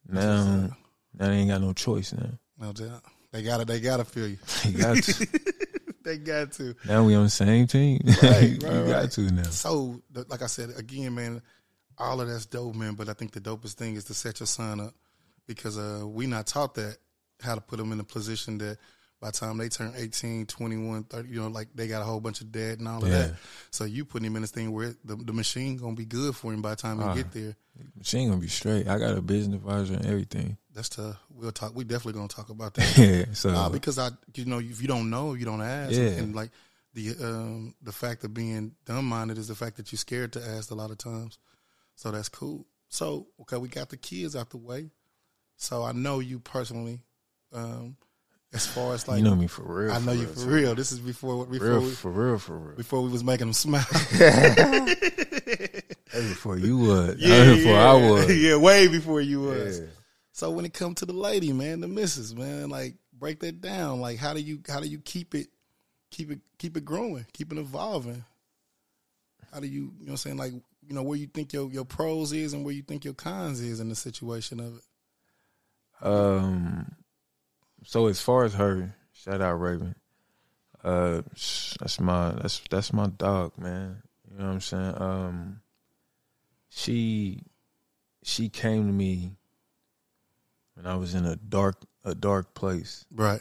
now, 0.09 0.71
now 1.15 1.29
they 1.29 1.35
ain't 1.35 1.51
got 1.51 1.61
no 1.61 1.73
choice 1.73 2.13
now. 2.13 2.31
No 2.59 2.73
doubt. 2.73 3.03
They 3.33 3.43
gotta 3.43 3.65
they 3.65 3.81
gotta 3.81 4.05
feel 4.05 4.29
you. 4.29 4.39
They 4.65 4.73
got 4.73 4.97
to. 4.97 5.29
they 6.05 6.19
got 6.19 6.53
to. 6.53 6.75
now 6.87 7.05
we 7.05 7.15
on 7.15 7.25
the 7.25 7.31
same 7.31 7.67
team. 7.67 8.01
Right, 8.05 8.23
right, 8.23 8.61
got 8.61 8.91
right. 8.91 9.11
to 9.13 9.21
now. 9.31 9.43
So, 9.45 10.03
like 10.29 10.43
I 10.43 10.47
said 10.47 10.71
again, 10.77 11.15
man, 11.15 11.43
all 11.99 12.21
of 12.21 12.29
that's 12.29 12.47
dope, 12.47 12.75
man. 12.75 12.95
But 12.95 13.09
I 13.09 13.13
think 13.13 13.33
the 13.33 13.41
dopest 13.41 13.75
thing 13.75 13.95
is 13.95 14.05
to 14.05 14.15
set 14.15 14.41
your 14.41 14.47
son 14.49 14.81
up 14.81 14.95
because 15.47 15.79
uh, 15.79 16.03
we 16.05 16.27
not 16.27 16.47
taught 16.47 16.75
that 16.75 16.97
how 17.41 17.55
to 17.55 17.61
put 17.61 17.79
them 17.79 17.93
in 17.93 18.01
a 18.01 18.05
position 18.05 18.59
that 18.59 18.79
by 19.21 19.29
the 19.29 19.37
time 19.37 19.59
they 19.59 19.69
turn 19.69 19.93
18, 19.97 20.47
21, 20.47 21.05
30, 21.05 21.29
you 21.29 21.41
know, 21.41 21.49
like 21.49 21.69
they 21.75 21.87
got 21.89 22.01
a 22.01 22.05
whole 22.05 22.21
bunch 22.21 22.41
of 22.41 22.51
debt 22.51 22.79
and 22.79 22.89
all 22.89 23.03
of 23.05 23.11
Yeah. 23.11 23.19
that. 23.27 23.35
So 23.71 23.85
you 23.85 24.05
putting 24.07 24.27
him 24.27 24.37
in 24.37 24.43
this 24.43 24.51
thing 24.51 24.73
where 24.73 24.95
the, 25.05 25.17
the 25.17 25.33
machine 25.33 25.77
gonna 25.77 25.95
be 25.95 26.07
good 26.07 26.35
for 26.35 26.53
him 26.53 26.63
by 26.63 26.71
the 26.71 26.77
time 26.77 26.99
he 26.99 27.05
Ah. 27.05 27.15
get 27.15 27.31
there. 27.33 27.55
She 28.03 28.19
ain't 28.19 28.31
gonna 28.31 28.41
be 28.41 28.49
straight. 28.49 28.89
I 28.89 28.99
got 28.99 29.17
a 29.17 29.21
business 29.23 29.57
advisor 29.57 29.95
and 29.95 30.07
everything. 30.07 30.57
That's 30.73 30.89
tough. 30.89 31.17
We'll 31.29 31.53
talk. 31.53 31.75
We 31.75 31.85
definitely 31.85 32.15
gonna 32.15 32.29
talk 32.29 32.49
about 32.49 32.75
that. 32.77 32.97
Yeah. 32.99 33.35
So 33.35 33.51
Uh, 33.51 33.69
because 33.69 33.99
I, 33.99 34.11
you 34.35 34.45
know, 34.47 34.59
if 34.59 34.81
you 34.81 34.89
don't 34.89 35.11
know, 35.11 35.35
you 35.35 35.45
don't 35.45 35.61
ask. 35.63 35.93
Yeah. 35.93 36.09
And 36.21 36.35
like 36.35 36.51
the 36.95 37.11
um, 37.23 37.75
the 37.83 37.93
fact 37.93 38.25
of 38.25 38.33
being 38.35 38.75
dumb 38.87 39.05
minded 39.05 39.37
is 39.39 39.49
the 39.49 39.55
fact 39.55 39.77
that 39.77 39.93
you're 39.93 39.99
scared 39.99 40.33
to 40.33 40.43
ask 40.45 40.71
a 40.71 40.75
lot 40.75 40.91
of 40.91 40.99
times. 40.99 41.39
So 41.95 42.11
that's 42.11 42.29
cool. 42.31 42.67
So 42.89 43.29
okay, 43.43 43.59
we 43.59 43.69
got 43.69 43.91
the 43.91 43.97
kids 43.99 44.35
out 44.35 44.49
the 44.51 44.57
way. 44.57 44.91
So 45.57 45.83
I 45.85 45.93
know 45.93 46.21
you 46.21 46.39
personally. 46.41 47.03
Um, 47.53 47.97
as 48.53 48.67
far 48.67 48.95
as 48.95 49.07
like, 49.07 49.19
you 49.19 49.25
know 49.25 49.37
me 49.37 49.47
for 49.47 49.63
real. 49.63 49.93
I 49.93 49.99
know 49.99 50.07
for 50.07 50.13
you 50.13 50.27
real, 50.27 50.35
for 50.35 50.49
real. 50.49 50.75
This 50.75 50.91
is 50.93 50.99
before 50.99 51.47
before 51.47 51.69
real, 51.69 51.81
we, 51.81 51.91
for 51.91 52.11
real, 52.11 52.39
for 52.39 52.59
real. 52.59 52.77
before 52.77 53.03
we 53.03 53.11
was 53.11 53.23
making 53.23 53.47
them 53.47 53.53
smile. 53.53 53.87
That's 56.13 56.29
before 56.29 56.59
you 56.59 56.79
was. 56.79 57.17
yeah, 57.19 57.29
That's 57.29 57.59
before 57.59 57.73
yeah. 57.73 57.91
I 57.91 57.95
was. 57.95 58.43
yeah, 58.43 58.57
way 58.57 58.89
before 58.89 59.21
you 59.21 59.43
was. 59.43 59.79
Yeah. 59.81 59.87
So 60.33 60.51
when 60.51 60.65
it 60.65 60.73
comes 60.73 60.97
to 60.97 61.07
the 61.07 61.13
lady, 61.13 61.53
man, 61.53 61.81
the 61.81 61.89
missus, 61.89 62.35
man, 62.35 62.71
like 62.71 62.97
break 63.13 63.41
that 63.41 63.61
down. 63.61 64.01
Like 64.01 64.19
how 64.19 64.35
do 64.35 64.41
you 64.41 64.61
how 64.69 64.81
do 64.81 64.89
you 64.89 64.99
keep 64.99 65.35
it 65.35 65.49
keep 66.11 66.33
it 66.33 66.41
keep 66.59 66.77
it 66.77 66.85
growing, 66.85 67.27
keep 67.33 67.53
it 67.53 67.59
evolving? 67.59 68.25
How 69.53 69.61
do 69.61 69.69
you 69.69 69.93
you 70.01 70.07
know 70.07 70.07
what 70.07 70.11
I'm 70.13 70.17
saying 70.17 70.37
like 70.39 70.53
you 70.53 70.95
know 70.95 71.05
where 71.05 71.19
you 71.19 71.29
think 71.29 71.53
your 71.53 71.71
your 71.71 71.85
pros 71.85 72.33
is 72.33 72.53
and 72.53 72.65
where 72.65 72.75
you 72.75 72.83
think 72.83 73.05
your 73.05 73.15
cons 73.15 73.61
is 73.61 73.79
in 73.79 73.89
the 73.89 73.95
situation 73.95 74.59
of 74.59 74.77
it. 74.77 74.83
Um. 76.05 76.97
So 77.85 78.07
as 78.07 78.21
far 78.21 78.45
as 78.45 78.55
her, 78.55 78.95
shout 79.13 79.41
out 79.41 79.55
Raven. 79.61 79.95
Uh, 80.83 81.23
that's 81.79 82.01
my 82.01 82.31
that's 82.33 82.61
that's 82.71 82.93
my 82.93 83.07
dog, 83.09 83.53
man. 83.59 84.03
You 84.31 84.39
know 84.39 84.47
what 84.47 84.53
I'm 84.53 84.61
saying? 84.61 84.95
Um, 85.03 85.61
she 86.69 87.43
she 88.23 88.49
came 88.49 88.87
to 88.87 88.93
me 88.93 89.37
when 90.75 90.87
I 90.87 90.97
was 90.97 91.15
in 91.15 91.27
a 91.27 91.37
dark 91.37 91.77
a 92.05 92.15
dark 92.15 92.55
place. 92.55 93.05
Right. 93.11 93.41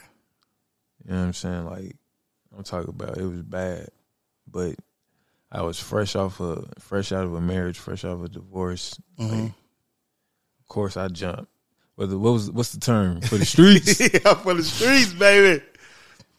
You 1.04 1.12
know 1.12 1.20
what 1.20 1.26
I'm 1.26 1.32
saying? 1.32 1.64
Like 1.64 1.96
I'm 2.56 2.64
talking 2.64 2.90
about 2.90 3.16
it 3.18 3.24
was 3.24 3.42
bad, 3.42 3.88
but 4.46 4.74
I 5.52 5.62
was 5.62 5.80
fresh 5.80 6.14
off 6.16 6.40
a 6.40 6.64
fresh 6.78 7.12
out 7.12 7.24
of 7.24 7.34
a 7.34 7.40
marriage, 7.40 7.78
fresh 7.78 8.04
out 8.04 8.12
of 8.12 8.24
a 8.24 8.28
divorce. 8.28 9.00
Like, 9.18 9.30
Mhm. 9.30 9.46
of 10.60 10.68
course, 10.68 10.96
I 10.96 11.08
jumped. 11.08 11.49
What 12.08 12.32
was 12.32 12.50
what's 12.50 12.72
the 12.72 12.80
term 12.80 13.20
for 13.20 13.36
the 13.36 13.44
streets? 13.44 14.00
yeah, 14.14 14.34
for 14.34 14.54
the 14.54 14.62
streets, 14.62 15.12
baby. 15.12 15.62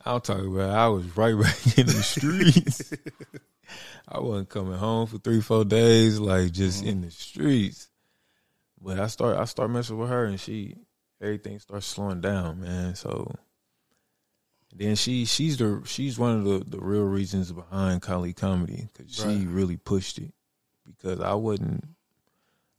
I'll 0.04 0.20
talk 0.20 0.40
about. 0.40 0.70
it. 0.70 0.74
I 0.74 0.88
was 0.88 1.16
right 1.16 1.40
back 1.40 1.78
in 1.78 1.86
the 1.86 2.02
streets. 2.02 2.92
I 4.08 4.20
wasn't 4.20 4.50
coming 4.50 4.78
home 4.78 5.06
for 5.06 5.20
three, 5.20 5.40
four 5.40 5.64
days, 5.64 6.20
like 6.20 6.52
just 6.52 6.80
mm-hmm. 6.80 6.90
in 6.90 7.02
the 7.02 7.12
streets. 7.12 7.90
But 8.82 9.00
I 9.00 9.06
start, 9.06 9.38
I 9.38 9.46
start 9.46 9.70
messing 9.70 10.00
with 10.00 10.10
her, 10.10 10.26
and 10.26 10.40
she, 10.40 10.78
everything 11.22 11.60
starts 11.60 11.86
slowing 11.86 12.22
down, 12.22 12.62
man. 12.62 12.96
So 12.96 13.32
then 14.74 14.96
she, 14.96 15.26
she's 15.26 15.58
the, 15.58 15.84
she's 15.86 16.18
one 16.18 16.40
of 16.40 16.44
the 16.44 16.78
the 16.78 16.84
real 16.84 17.04
reasons 17.04 17.52
behind 17.52 18.02
Kali 18.02 18.34
comedy 18.34 18.88
because 18.92 19.14
she 19.14 19.46
really 19.46 19.78
pushed 19.78 20.18
it. 20.18 20.34
Because 20.88 21.20
I 21.20 21.36
wouldn't. 21.36 21.86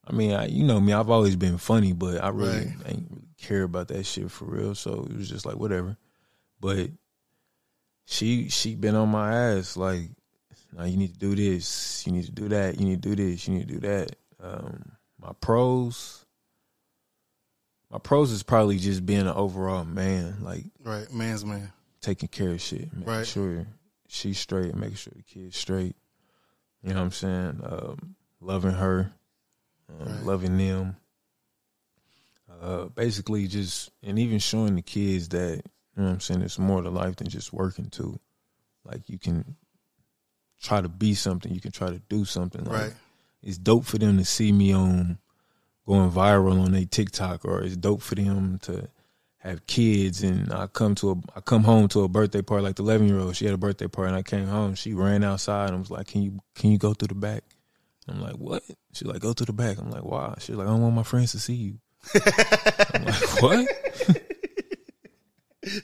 I 0.06 0.12
mean, 0.12 0.32
I, 0.32 0.46
you 0.46 0.64
know 0.64 0.80
me. 0.80 0.92
I've 0.92 1.10
always 1.10 1.36
been 1.36 1.58
funny, 1.58 1.92
but 1.92 2.22
I 2.22 2.28
really 2.28 2.58
Right. 2.66 2.76
ain't 2.86 3.06
really 3.10 3.28
care 3.38 3.62
about 3.62 3.88
that 3.88 4.04
shit 4.04 4.30
for 4.30 4.46
real. 4.46 4.74
So 4.74 5.06
it 5.08 5.16
was 5.16 5.28
just 5.28 5.46
like 5.46 5.56
whatever. 5.56 5.96
But 6.60 6.90
she 8.04 8.48
she 8.48 8.74
been 8.74 8.94
on 8.94 9.08
my 9.10 9.32
ass 9.34 9.76
like, 9.76 10.10
now 10.76 10.84
you 10.84 10.96
need 10.96 11.12
to 11.12 11.18
do 11.18 11.34
this, 11.36 12.04
you 12.06 12.12
need 12.12 12.24
to 12.24 12.32
do 12.32 12.48
that, 12.48 12.78
you 12.78 12.84
need 12.86 13.02
to 13.02 13.08
do 13.14 13.16
this, 13.16 13.46
you 13.46 13.54
need 13.54 13.68
to 13.68 13.74
do 13.74 13.80
that. 13.80 14.16
Um, 14.42 14.92
my 15.20 15.32
pros, 15.40 16.24
my 17.90 17.98
pros 17.98 18.30
is 18.32 18.42
probably 18.42 18.78
just 18.78 19.04
being 19.06 19.20
an 19.20 19.28
overall 19.28 19.84
man, 19.84 20.38
like 20.42 20.64
Right, 20.82 21.10
man's 21.12 21.44
man. 21.44 21.72
taking 22.00 22.28
care 22.28 22.50
of 22.50 22.60
shit, 22.60 22.92
making 22.92 23.06
Right. 23.06 23.26
sure 23.26 23.66
she's 24.08 24.38
straight, 24.38 24.74
making 24.74 24.96
sure 24.96 25.12
the 25.14 25.22
kids 25.22 25.56
straight. 25.56 25.94
You 26.82 26.90
know 26.90 26.96
what 26.96 27.02
I'm 27.04 27.10
saying? 27.12 27.60
Um, 27.62 28.16
loving 28.40 28.72
her, 28.72 29.12
um, 30.00 30.08
Right. 30.08 30.24
loving 30.24 30.58
them. 30.58 30.96
Uh, 32.60 32.84
basically, 32.86 33.46
just 33.48 33.90
and 34.02 34.18
even 34.18 34.38
showing 34.38 34.76
the 34.76 34.82
kids 34.82 35.28
that 35.30 35.56
you 35.96 36.02
know 36.02 36.04
what 36.08 36.12
I'm 36.14 36.20
saying. 36.20 36.42
It's 36.42 36.58
more 36.58 36.82
to 36.82 36.90
life 36.90 37.16
than 37.16 37.28
just 37.28 37.52
working 37.52 37.86
too. 37.90 38.18
Like 38.84 39.08
you 39.08 39.18
can 39.18 39.56
try 40.60 40.80
to 40.80 40.88
be 40.88 41.14
something, 41.14 41.52
you 41.52 41.60
can 41.60 41.72
try 41.72 41.88
to 41.88 42.00
do 42.08 42.24
something. 42.24 42.64
Like, 42.64 42.72
Right. 42.80 42.92
It's 43.42 43.58
dope 43.58 43.84
for 43.84 43.98
them 43.98 44.18
to 44.18 44.24
see 44.24 44.52
me 44.52 44.72
on 44.72 45.18
going 45.86 46.10
viral 46.12 46.64
on 46.64 46.74
a 46.74 46.84
TikTok, 46.84 47.44
or 47.44 47.62
it's 47.62 47.76
dope 47.76 48.00
for 48.02 48.14
them 48.14 48.60
to 48.62 48.88
have 49.38 49.66
kids 49.66 50.22
and 50.22 50.52
I 50.52 50.68
come 50.68 50.94
to 50.96 51.10
a 51.10 51.14
I 51.34 51.40
come 51.40 51.64
home 51.64 51.88
to 51.88 52.02
a 52.02 52.08
birthday 52.08 52.42
party 52.42 52.62
like 52.62 52.76
the 52.76 52.84
eleven 52.84 53.08
year 53.08 53.18
old. 53.18 53.34
She 53.34 53.44
had 53.46 53.54
a 53.54 53.58
birthday 53.58 53.88
party 53.88 54.08
and 54.10 54.16
I 54.16 54.22
came 54.22 54.46
home. 54.46 54.76
She 54.76 54.92
ran 54.94 55.24
outside 55.24 55.70
and 55.70 55.80
was 55.80 55.90
like, 55.90 56.06
Can 56.06 56.22
you 56.22 56.38
can 56.54 56.70
you 56.70 56.78
go 56.78 56.94
through 56.94 57.08
the 57.08 57.14
back? 57.16 57.42
I'm 58.08 58.20
like, 58.20 58.34
What? 58.36 58.62
She's 58.92 59.06
like, 59.08 59.20
Go 59.20 59.32
to 59.32 59.44
the 59.44 59.52
back. 59.52 59.78
I'm 59.78 59.90
like, 59.90 60.04
Why? 60.04 60.34
She's 60.40 60.56
like, 60.56 60.66
I 60.66 60.70
don't 60.70 60.82
want 60.82 60.94
my 60.94 61.02
friends 61.02 61.32
to 61.32 61.38
see 61.40 61.54
you. 61.54 61.78
I'm 62.94 63.04
like, 63.04 63.42
What? 63.42 63.68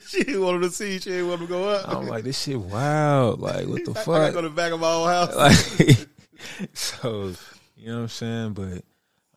She 0.07 0.23
didn't 0.25 0.41
want 0.41 0.57
him 0.57 0.61
to 0.63 0.69
see. 0.71 0.99
She 0.99 1.09
didn't 1.11 1.29
want 1.29 1.39
him 1.41 1.47
to 1.47 1.53
go 1.53 1.69
up. 1.69 1.87
I'm 1.87 2.07
like, 2.07 2.25
this 2.25 2.41
shit 2.41 2.59
wild. 2.59 3.39
Like, 3.39 3.65
what 3.67 3.85
the 3.85 3.91
I 3.91 4.03
fuck? 4.03 4.33
go 4.33 4.41
to 4.41 4.49
the 4.49 4.53
back 4.55 4.73
of 4.73 4.81
my 4.81 4.91
own 4.91 5.07
house. 5.07 5.35
like 5.35 6.07
so 6.73 7.33
you 7.77 7.87
know 7.87 7.95
what 7.95 8.01
I'm 8.01 8.07
saying? 8.09 8.53
But 8.53 8.83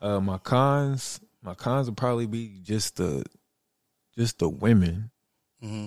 uh 0.05 0.21
my 0.21 0.39
cons 0.39 1.21
my 1.43 1.55
cons 1.55 1.87
would 1.89 1.97
probably 1.97 2.27
be 2.27 2.59
just 2.63 2.97
the 2.97 3.25
just 4.19 4.41
the 4.41 4.49
women. 4.49 5.11
hmm 5.61 5.87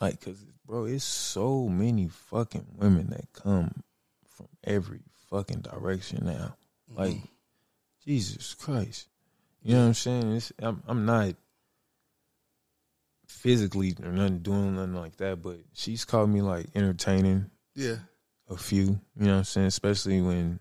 Like 0.00 0.20
cause 0.20 0.44
bro, 0.66 0.86
it's 0.86 1.04
so 1.04 1.68
many 1.68 2.08
fucking 2.08 2.66
women 2.76 3.10
that 3.10 3.32
come 3.32 3.82
from 4.28 4.48
every 4.64 5.02
fucking 5.32 5.60
direction 5.62 6.26
now. 6.26 6.54
Mm-hmm. 6.90 6.98
Like 7.00 7.16
Jesus 8.04 8.54
Christ. 8.54 9.08
You 9.62 9.74
know 9.74 9.80
what 9.82 9.86
I'm 9.88 9.94
saying? 9.94 10.32
It's 10.36 10.52
I'm 10.58 10.82
I'm 10.86 11.06
not 11.06 11.34
physically 13.26 13.94
or 14.02 14.12
nothing 14.12 14.38
doing 14.40 14.76
nothing 14.76 14.94
like 14.94 15.16
that, 15.16 15.42
but 15.42 15.58
she's 15.72 16.04
called 16.04 16.30
me 16.30 16.42
like 16.42 16.66
entertaining 16.74 17.50
Yeah. 17.74 17.96
a 18.48 18.56
few. 18.56 19.00
You 19.16 19.26
know 19.26 19.32
what 19.32 19.38
I'm 19.38 19.44
saying? 19.44 19.66
Especially 19.68 20.20
when 20.20 20.60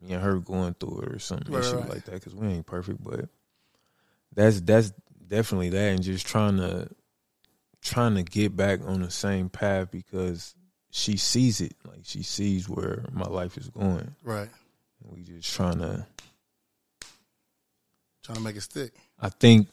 me 0.00 0.12
and 0.14 0.22
her 0.22 0.38
going 0.38 0.74
through 0.74 1.00
it 1.02 1.12
or 1.12 1.18
something 1.18 1.52
Right, 1.52 1.62
issue 1.64 1.76
right. 1.78 1.88
like 1.88 2.04
that. 2.06 2.14
Because 2.14 2.34
we 2.34 2.46
ain't 2.48 2.66
perfect, 2.66 3.02
but 3.02 3.28
that's 4.34 4.60
that's 4.60 4.92
definitely 5.26 5.70
that, 5.70 5.92
and 5.94 6.02
just 6.02 6.26
trying 6.26 6.56
to 6.58 6.88
trying 7.82 8.14
to 8.14 8.22
get 8.22 8.56
back 8.56 8.80
on 8.86 9.02
the 9.02 9.10
same 9.10 9.48
path 9.50 9.90
because 9.90 10.54
she 10.96 11.16
sees 11.16 11.60
it. 11.60 11.74
Like 11.84 12.02
she 12.04 12.22
sees 12.22 12.68
where 12.68 13.04
my 13.10 13.26
life 13.26 13.56
is 13.58 13.68
going. 13.68 14.14
Right. 14.22 14.48
We 15.02 15.22
just 15.24 15.52
trying 15.52 15.78
to. 15.80 16.06
Trying 18.22 18.36
to 18.36 18.42
make 18.44 18.54
it 18.56 18.60
stick. 18.62 18.92
I 19.20 19.28
think 19.28 19.66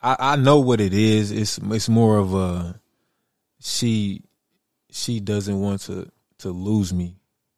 I 0.00 0.16
I 0.18 0.36
know 0.36 0.60
what 0.60 0.80
it 0.80 0.94
is. 0.94 1.32
It's 1.32 1.58
it's 1.58 1.88
more 1.88 2.16
of 2.18 2.32
a 2.32 2.80
she 3.60 4.22
she 4.90 5.18
doesn't 5.18 5.60
want 5.60 5.80
to 5.82 6.08
to 6.38 6.50
lose 6.50 6.94
me 6.94 7.16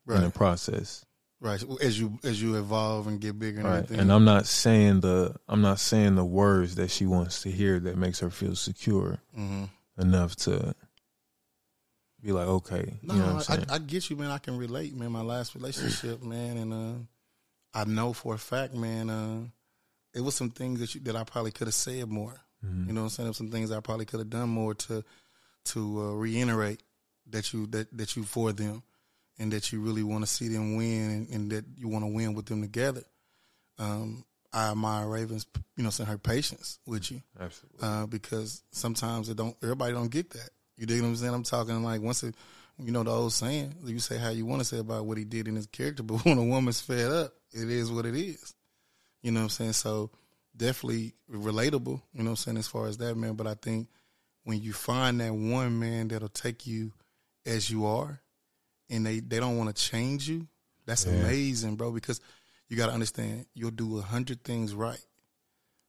in 0.09 0.23
the 0.23 0.31
process. 0.31 1.05
Right. 1.41 1.63
As 1.83 2.01
you 2.01 2.19
as 2.25 2.41
you 2.41 2.57
evolve 2.57 3.07
and 3.07 3.21
get 3.21 3.39
bigger 3.39 3.59
and 3.61 3.69
Right. 3.69 3.75
everything. 3.85 4.01
And 4.01 4.11
I'm 4.13 4.25
not 4.25 4.47
saying 4.47 5.01
the 5.01 5.37
I'm 5.47 5.61
not 5.61 5.79
saying 5.79 6.15
the 6.15 6.25
words 6.25 6.77
that 6.77 6.91
she 6.91 7.05
wants 7.05 7.43
to 7.43 7.51
hear 7.51 7.79
that 7.81 7.97
makes 7.99 8.19
her 8.21 8.31
feel 8.31 8.57
secure 8.57 9.19
hmm 9.35 9.65
enough 9.99 10.37
to 10.37 10.75
be 12.23 12.33
like, 12.33 12.49
okay, 12.49 12.95
No, 13.03 13.15
you 13.15 13.21
know 13.21 13.43
I. 13.49 13.75
I 13.75 13.79
get 13.79 14.11
you, 14.11 14.17
man. 14.17 14.31
I 14.31 14.39
can 14.39 14.57
relate, 14.57 14.95
man. 14.95 15.13
My 15.13 15.23
last 15.23 15.55
relationship, 15.55 16.23
man, 16.23 16.57
and 16.57 16.73
uh, 16.73 17.79
I 17.79 17.85
know 17.85 18.13
for 18.13 18.35
a 18.35 18.39
fact, 18.39 18.75
man, 18.75 19.11
uh, 19.11 19.41
it 20.15 20.21
was 20.21 20.35
some 20.35 20.51
things 20.51 20.81
that 20.81 20.95
you, 20.95 21.01
that 21.03 21.17
I 21.17 21.25
probably 21.25 21.51
could 21.51 21.67
have 21.67 21.75
said 21.75 22.09
more. 22.09 22.41
Mm-hmm. 22.65 22.89
You 22.89 22.95
know 22.95 23.03
what 23.03 23.05
I'm 23.07 23.11
saying? 23.11 23.29
Was 23.29 23.37
some 23.37 23.51
things 23.51 23.71
I 23.71 23.81
probably 23.81 24.07
could 24.07 24.21
have 24.21 24.31
done 24.31 24.49
more 24.49 24.75
to 24.75 25.05
to 25.67 26.01
uh, 26.01 26.13
reiterate 26.15 26.83
that 27.31 27.53
you 27.53 27.67
that 27.69 27.95
that 27.97 28.17
you 28.17 28.25
for 28.25 28.53
them, 28.53 28.83
and 29.39 29.53
that 29.53 29.73
you 29.73 29.81
really 29.81 30.03
want 30.03 30.25
to 30.25 30.27
see 30.27 30.49
them 30.49 30.77
win, 30.77 31.11
and, 31.11 31.29
and 31.29 31.53
that 31.53 31.65
you 31.77 31.89
want 31.89 32.05
to 32.05 32.11
win 32.11 32.35
with 32.35 32.47
them 32.47 32.63
together. 32.63 33.03
Um, 33.79 34.25
I 34.53 34.71
admire 34.71 35.07
Ravens, 35.07 35.45
you 35.77 35.85
know, 35.85 35.91
saying 35.91 36.09
her 36.09 36.17
patience 36.17 36.79
with 36.87 37.11
you 37.11 37.21
Absolutely. 37.39 37.79
uh, 37.83 38.07
because 38.07 38.63
sometimes 38.71 39.29
it 39.29 39.37
don't. 39.37 39.55
Everybody 39.63 39.93
don't 39.93 40.11
get 40.11 40.31
that. 40.31 40.49
You 40.77 40.87
dig 40.87 41.01
what 41.01 41.09
I'm 41.09 41.17
saying? 41.17 41.35
I'm 41.35 41.43
talking 41.43 41.83
like 41.83 42.01
once 42.01 42.23
it, 42.23 42.35
you 42.79 42.93
know, 42.93 43.03
the 43.03 43.11
old 43.11 43.33
saying. 43.33 43.75
You 43.85 43.99
say 43.99 44.19
how 44.19 44.31
you 44.31 44.45
want 44.45 44.61
to 44.61 44.65
say 44.65 44.79
about 44.79 45.07
what 45.07 45.19
he 45.19 45.25
did 45.25 45.49
in 45.49 45.57
his 45.57 45.67
character, 45.67 46.03
but 46.03 46.19
when 46.25 46.39
a 46.39 46.45
woman's 46.45 46.81
fed 46.81 47.11
up, 47.11 47.33
it 47.53 47.71
is 47.71 47.91
what 47.91 48.07
it 48.07 48.15
is. 48.15 48.55
You 49.23 49.33
know 49.33 49.41
what 49.41 49.45
I'm 49.45 49.51
saying? 49.51 49.73
So 49.73 50.11
definitely 50.57 51.15
relatable. 51.31 52.01
You 52.15 52.23
know 52.23 52.25
what 52.25 52.31
I'm 52.31 52.37
saying 52.37 52.59
as 52.59 52.69
far 52.69 52.87
as 52.87 52.99
that 52.99 53.17
man. 53.17 53.35
But 53.35 53.47
I 53.47 53.55
think 53.55 53.89
when 54.45 54.61
you 54.61 54.73
find 54.73 55.21
that 55.21 55.33
one 55.35 55.79
man 55.79 56.09
that'll 56.09 56.29
take 56.29 56.67
you 56.67 56.93
as 57.45 57.71
you 57.71 57.87
are, 57.87 58.21
and 58.89 59.05
they 59.05 59.21
they 59.21 59.41
don't 59.41 59.59
want 59.59 59.75
to 59.75 59.83
change 59.83 60.29
you, 60.29 60.47
that's 60.85 61.07
amazing, 61.07 61.77
bro. 61.77 61.91
Because 61.91 62.21
you 62.69 62.77
got 62.77 62.87
to 62.87 62.93
understand, 62.93 63.47
you'll 63.55 63.71
do 63.71 63.99
a 63.99 64.03
hundred 64.03 64.45
things 64.45 64.75
right 64.75 65.05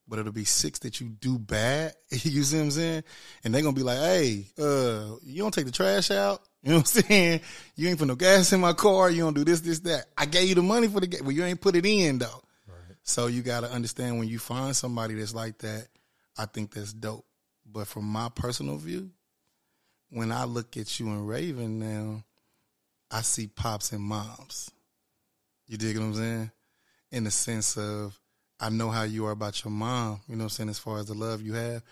but 0.08 0.20
it'll 0.20 0.32
be 0.32 0.46
six 0.46 0.80
that 0.80 1.00
you 1.02 1.10
do 1.10 1.38
bad. 1.38 1.94
You 2.12 2.44
see 2.44 2.58
what 2.58 2.64
I'm 2.64 2.72
saying? 2.72 3.04
And 3.44 3.54
they're 3.54 3.62
gonna 3.62 3.76
be 3.76 3.84
like, 3.84 3.98
"Hey, 3.98 4.48
uh, 4.60 5.16
you 5.24 5.42
don't 5.42 5.54
take 5.54 5.66
the 5.66 5.72
trash 5.72 6.12
out. 6.12 6.42
You 6.64 6.74
know 6.74 6.80
what 6.80 6.98
I'm 6.98 7.04
saying? 7.04 7.42
You 7.76 7.88
ain't 7.88 8.00
put 8.00 8.08
no 8.08 8.16
gas 8.16 8.52
in 8.52 8.60
my 8.60 8.74
car. 8.74 9.10
You 9.10 9.22
don't 9.22 9.36
do 9.36 9.46
this, 9.46 9.62
this, 9.62 9.80
that. 9.82 10.08
I 10.18 10.26
gave 10.26 10.50
you 10.50 10.56
the 10.56 10.64
money 10.64 10.90
for 10.90 11.00
the 11.00 11.08
gas, 11.08 11.22
but 11.22 11.34
you 11.34 11.46
ain't 11.46 11.62
put 11.62 11.76
it 11.78 11.86
in 11.86 12.18
though. 12.18 12.44
So 13.04 13.28
you 13.28 13.42
got 13.42 13.62
to 13.62 13.72
understand 13.72 14.20
when 14.20 14.28
you 14.28 14.38
find 14.38 14.76
somebody 14.76 15.14
that's 15.14 15.34
like 15.34 15.60
that. 15.60 15.88
I 16.38 16.46
think 16.46 16.74
that's 16.74 16.92
dope. 16.92 17.26
But 17.66 17.88
from 17.88 18.04
my 18.04 18.28
personal 18.28 18.76
view, 18.76 19.12
when 20.10 20.32
I 20.32 20.44
look 20.44 20.76
at 20.76 21.00
you 21.00 21.08
and 21.08 21.28
Raven 21.28 21.80
now, 21.80 22.24
I 23.10 23.22
see 23.22 23.48
pops 23.48 23.94
and 23.94 24.02
moms. 24.02 24.72
You 25.68 25.78
dig 25.78 25.98
what 25.98 26.04
I'm 26.04 26.14
saying? 26.16 26.52
In 27.12 27.24
the 27.24 27.32
sense 27.32 27.78
of 27.78 28.20
I 28.60 28.70
know 28.70 28.90
how 28.90 29.04
you 29.04 29.26
are 29.28 29.32
about 29.32 29.64
your 29.64 29.72
mom, 29.72 30.22
you 30.28 30.36
know 30.36 30.44
what 30.44 30.46
I'm 30.46 30.50
saying, 30.50 30.70
as 30.70 30.80
far 30.80 30.98
as 30.98 31.06
the 31.06 31.14
love 31.14 31.42
you 31.42 31.54
have. 31.54 31.84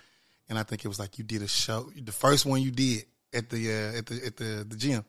And 0.50 0.58
I 0.58 0.64
think 0.64 0.86
it 0.86 0.88
was 0.88 1.00
like 1.00 1.18
you 1.18 1.24
did 1.24 1.42
a 1.42 1.48
show, 1.48 1.90
the 1.96 2.12
first 2.12 2.46
one 2.46 2.62
you 2.62 2.72
did 2.72 3.06
at 3.34 3.50
the 3.50 3.72
uh, 3.72 3.98
at 3.98 4.06
the 4.06 4.26
at 4.26 4.38
the, 4.38 4.66
the 4.68 4.76
gym. 4.76 5.04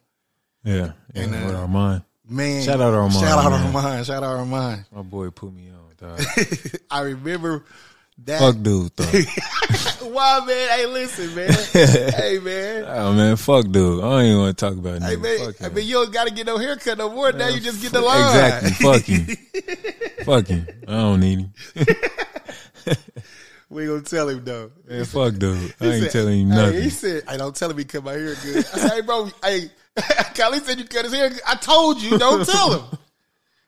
yeah. 0.64 0.92
yeah 1.14 1.22
and, 1.22 1.34
uh, 1.34 1.46
with 1.46 1.54
Armand. 1.54 2.02
Man, 2.28 2.62
Shout 2.64 2.80
out 2.80 2.92
Armand, 2.92 3.14
Shout 3.14 3.38
out 3.38 3.50
man. 3.50 3.76
Armand. 3.76 4.06
Shout 4.06 4.22
out 4.22 4.32
to 4.32 4.38
Armand. 4.38 4.84
My 4.92 5.02
boy 5.02 5.30
put 5.30 5.52
me 5.52 5.70
on, 5.70 5.94
dog. 5.96 6.20
I 6.90 7.00
remember 7.02 7.64
that. 8.24 8.38
fuck 8.40 8.56
dude, 8.62 8.90
though. 8.96 9.04
Why, 10.10 10.40
man? 10.46 10.68
Hey, 10.78 10.86
listen, 10.86 11.34
man. 11.34 11.50
hey, 11.72 12.38
man. 12.38 12.84
oh 12.88 13.12
man, 13.12 13.36
fuck 13.36 13.66
dude. 13.70 14.02
I 14.02 14.08
don't 14.08 14.24
even 14.24 14.38
want 14.38 14.56
to 14.58 14.64
talk 14.66 14.74
about 14.78 15.02
Hey, 15.02 15.16
nigga. 15.16 15.22
man. 15.22 15.38
Fuck 15.52 15.62
I 15.62 15.66
him. 15.66 15.74
mean, 15.74 15.86
you 15.86 15.94
don't 15.94 16.12
got 16.12 16.26
to 16.28 16.34
get 16.34 16.46
no 16.46 16.56
haircut 16.58 16.98
no 16.98 17.10
more. 17.12 17.32
Now 17.32 17.48
you 17.48 17.60
just 17.60 17.82
get 17.82 17.92
the 17.92 18.00
line. 18.00 18.20
Exactly. 18.20 18.70
Fuck 18.70 19.02
him. 19.02 19.26
fuck 20.24 20.46
him. 20.46 20.66
I 20.88 20.92
don't 20.92 21.20
need 21.20 21.38
him. 21.40 21.52
we 23.68 23.82
ain't 23.82 23.90
gonna 23.90 24.02
tell 24.02 24.28
him 24.28 24.44
though. 24.44 24.70
Man, 24.88 25.04
fuck 25.04 25.34
dude. 25.34 25.74
I 25.80 25.86
ain't 25.86 26.02
said- 26.04 26.10
telling 26.12 26.40
him 26.42 26.50
hey, 26.50 26.56
nothing. 26.56 26.82
he 26.82 26.90
said, 26.90 27.24
"I 27.28 27.36
don't 27.36 27.54
tell 27.54 27.70
him 27.70 27.78
he 27.78 27.84
cut 27.84 28.04
my 28.04 28.12
hair 28.12 28.34
good." 28.42 28.56
I 28.58 28.60
said, 28.62 28.90
"Hey, 28.92 29.00
bro, 29.02 29.28
hey, 29.44 29.70
Kylie 29.96 30.60
said 30.62 30.78
you 30.78 30.84
cut 30.86 31.04
his 31.04 31.12
hair. 31.14 31.28
good. 31.30 31.40
I 31.46 31.56
told 31.56 32.00
you, 32.00 32.16
don't 32.18 32.46
tell 32.46 32.80
him. 32.80 32.98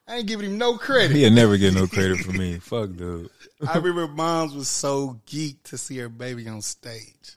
I 0.07 0.17
ain't 0.17 0.27
giving 0.27 0.47
him 0.53 0.59
no 0.59 0.79
credit." 0.79 1.15
He'll 1.17 1.33
never 1.33 1.57
get 1.59 1.75
no 1.75 1.87
credit 1.87 2.19
from 2.19 2.39
me. 2.39 2.59
Fuck 2.59 2.97
dude. 2.97 3.29
I 3.66 3.77
remember 3.79 4.07
moms 4.09 4.55
was 4.55 4.68
so 4.68 5.21
geeked 5.27 5.64
to 5.64 5.79
see 5.79 5.99
her 5.99 6.09
baby 6.09 6.49
on 6.49 6.62
stage. 6.62 7.37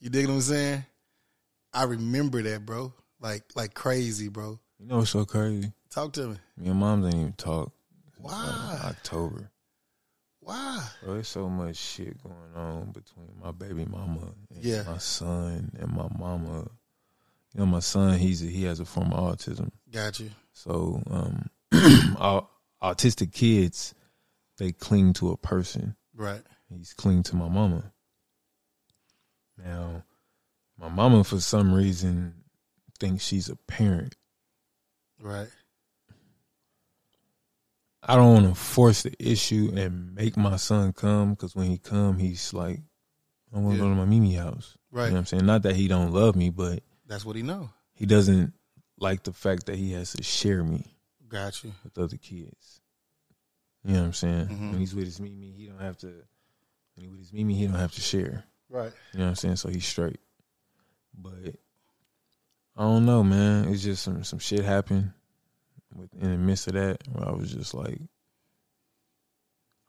You 0.00 0.10
dig 0.10 0.26
what 0.26 0.34
I'm 0.34 0.40
saying? 0.42 0.84
I 1.72 1.84
remember 1.84 2.42
that, 2.42 2.64
bro. 2.66 2.92
Like, 3.20 3.42
like 3.54 3.72
crazy, 3.74 4.28
bro. 4.28 4.58
You 4.78 4.86
know 4.86 4.98
what's 4.98 5.10
so 5.10 5.24
crazy? 5.24 5.72
Talk 5.90 6.12
to 6.14 6.28
me. 6.28 6.36
Me 6.58 6.68
and 6.68 6.78
mom 6.78 7.02
didn't 7.02 7.20
even 7.20 7.32
talk. 7.34 7.72
Why? 8.18 8.80
October. 8.84 9.50
Why? 10.40 10.82
Bro, 11.02 11.14
there's 11.14 11.28
so 11.28 11.48
much 11.48 11.76
shit 11.76 12.22
going 12.22 12.36
on 12.54 12.92
between 12.92 13.30
my 13.42 13.50
baby 13.50 13.86
mama 13.86 14.32
and 14.54 14.62
Yeah. 14.64 14.82
my 14.86 14.98
son 14.98 15.70
and 15.78 15.90
my 15.92 16.08
mama. 16.18 16.68
You 17.54 17.60
know, 17.60 17.66
my 17.66 17.78
son, 17.80 18.18
he's 18.18 18.42
a, 18.42 18.46
he 18.46 18.64
has 18.64 18.80
a 18.80 18.84
form 18.84 19.12
of 19.12 19.38
autism. 19.38 19.70
Got 19.90 20.20
you. 20.20 20.30
So, 20.52 21.02
um, 21.10 21.48
autistic 22.82 23.32
kids, 23.32 23.94
they 24.58 24.72
cling 24.72 25.12
to 25.14 25.30
a 25.30 25.36
person. 25.36 25.96
Right. 26.14 26.42
He's 26.68 26.92
cling 26.92 27.22
to 27.24 27.36
my 27.36 27.48
mama. 27.48 27.92
Now, 29.62 30.02
my 30.78 30.88
mama, 30.88 31.24
for 31.24 31.40
some 31.40 31.72
reason, 31.72 32.34
thinks 32.98 33.24
she's 33.24 33.48
a 33.48 33.56
parent. 33.56 34.14
Right. 35.20 35.48
I 38.02 38.16
don't 38.16 38.34
want 38.34 38.48
to 38.48 38.54
force 38.54 39.02
the 39.02 39.14
issue 39.18 39.72
and 39.74 40.14
make 40.14 40.36
my 40.36 40.56
son 40.56 40.92
come 40.92 41.30
because 41.30 41.54
when 41.56 41.66
he 41.70 41.78
come, 41.78 42.18
he's 42.18 42.52
like, 42.52 42.80
I 43.54 43.58
want 43.58 43.76
to 43.76 43.82
Yeah. 43.82 43.84
go 43.84 43.88
to 43.90 43.94
my 43.96 44.04
Mimi 44.04 44.34
house. 44.34 44.76
Right. 44.90 45.04
You 45.04 45.10
know 45.10 45.14
what 45.14 45.18
I'm 45.20 45.26
saying? 45.26 45.46
Not 45.46 45.62
that 45.62 45.76
he 45.76 45.88
don't 45.88 46.12
love 46.12 46.36
me, 46.36 46.50
but 46.50 46.82
That's 47.06 47.24
what 47.24 47.36
he 47.36 47.42
know. 47.42 47.70
he 47.94 48.04
doesn't 48.04 48.52
like 48.98 49.22
the 49.22 49.32
fact 49.32 49.66
that 49.66 49.76
he 49.76 49.92
has 49.92 50.12
to 50.12 50.22
share 50.22 50.62
me 50.62 50.84
Gotcha. 51.28 51.68
with 51.82 51.96
other 51.98 52.16
kids. 52.18 52.80
You 53.84 53.94
know 53.94 54.00
what 54.00 54.06
I'm 54.06 54.12
saying? 54.14 54.46
Mhm. 54.48 54.70
When 54.70 54.78
he's 54.80 54.94
with 54.94 55.04
his 55.04 55.20
Mimi, 55.20 55.52
he 55.52 55.66
don't 55.66 55.80
have 55.80 55.98
to. 55.98 56.06
When 56.06 57.02
he 57.04 57.08
with 57.08 57.18
his 57.18 57.32
Mimi, 57.32 57.54
he 57.54 57.66
don't 57.66 57.76
have 57.78 57.92
to 57.92 58.00
share. 58.00 58.44
Right. 58.70 58.92
You 59.12 59.18
know 59.18 59.24
what 59.26 59.30
I'm 59.30 59.34
saying? 59.36 59.56
So 59.56 59.68
he's 59.68 59.86
straight. 59.86 60.20
But 61.16 61.56
I 62.76 62.82
don't 62.82 63.04
know, 63.06 63.22
man. 63.22 63.68
It's 63.68 63.82
just 63.82 64.02
some 64.02 64.24
some 64.24 64.38
shit 64.38 64.64
happened 64.64 65.12
with 65.94 66.12
in 66.14 66.30
the 66.30 66.38
midst 66.38 66.66
of 66.66 66.72
that 66.74 67.06
where 67.12 67.28
I 67.28 67.32
was 67.32 67.52
just 67.52 67.74
like 67.74 68.00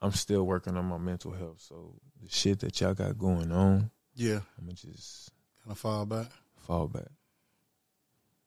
I'm 0.02 0.12
still 0.12 0.44
working 0.44 0.76
on 0.76 0.84
my 0.84 0.98
mental 0.98 1.32
health. 1.32 1.60
So 1.62 1.94
the 2.22 2.28
shit 2.28 2.60
that 2.60 2.78
y'all 2.80 2.94
got 2.94 3.18
going 3.18 3.50
on, 3.50 3.90
Yeah. 4.14 4.40
I'ma 4.58 4.72
just 4.72 5.30
Kind 5.62 5.72
of 5.72 5.78
fall 5.78 6.04
back. 6.06 6.30
fall 6.58 6.86
back. 6.86 7.08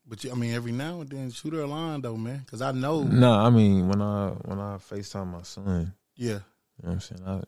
But 0.10 0.24
you, 0.24 0.32
I 0.32 0.34
mean, 0.34 0.54
every 0.56 0.72
now 0.72 1.02
and 1.02 1.10
then, 1.10 1.30
shoot 1.30 1.54
her 1.54 1.62
a 1.62 1.68
line 1.68 2.02
though, 2.02 2.18
man. 2.18 2.40
Because 2.40 2.64
I 2.64 2.72
know. 2.72 3.04
No, 3.04 3.32
I 3.32 3.50
mean 3.52 3.88
when 3.88 4.02
I 4.02 4.30
when 4.46 4.60
I 4.60 4.78
FaceTime 4.78 5.28
my 5.28 5.44
son, 5.44 5.94
Yeah. 6.16 6.28
you 6.28 6.34
know 6.34 6.42
what 6.80 6.92
I'm 6.94 7.00
saying? 7.00 7.22
I 7.28 7.42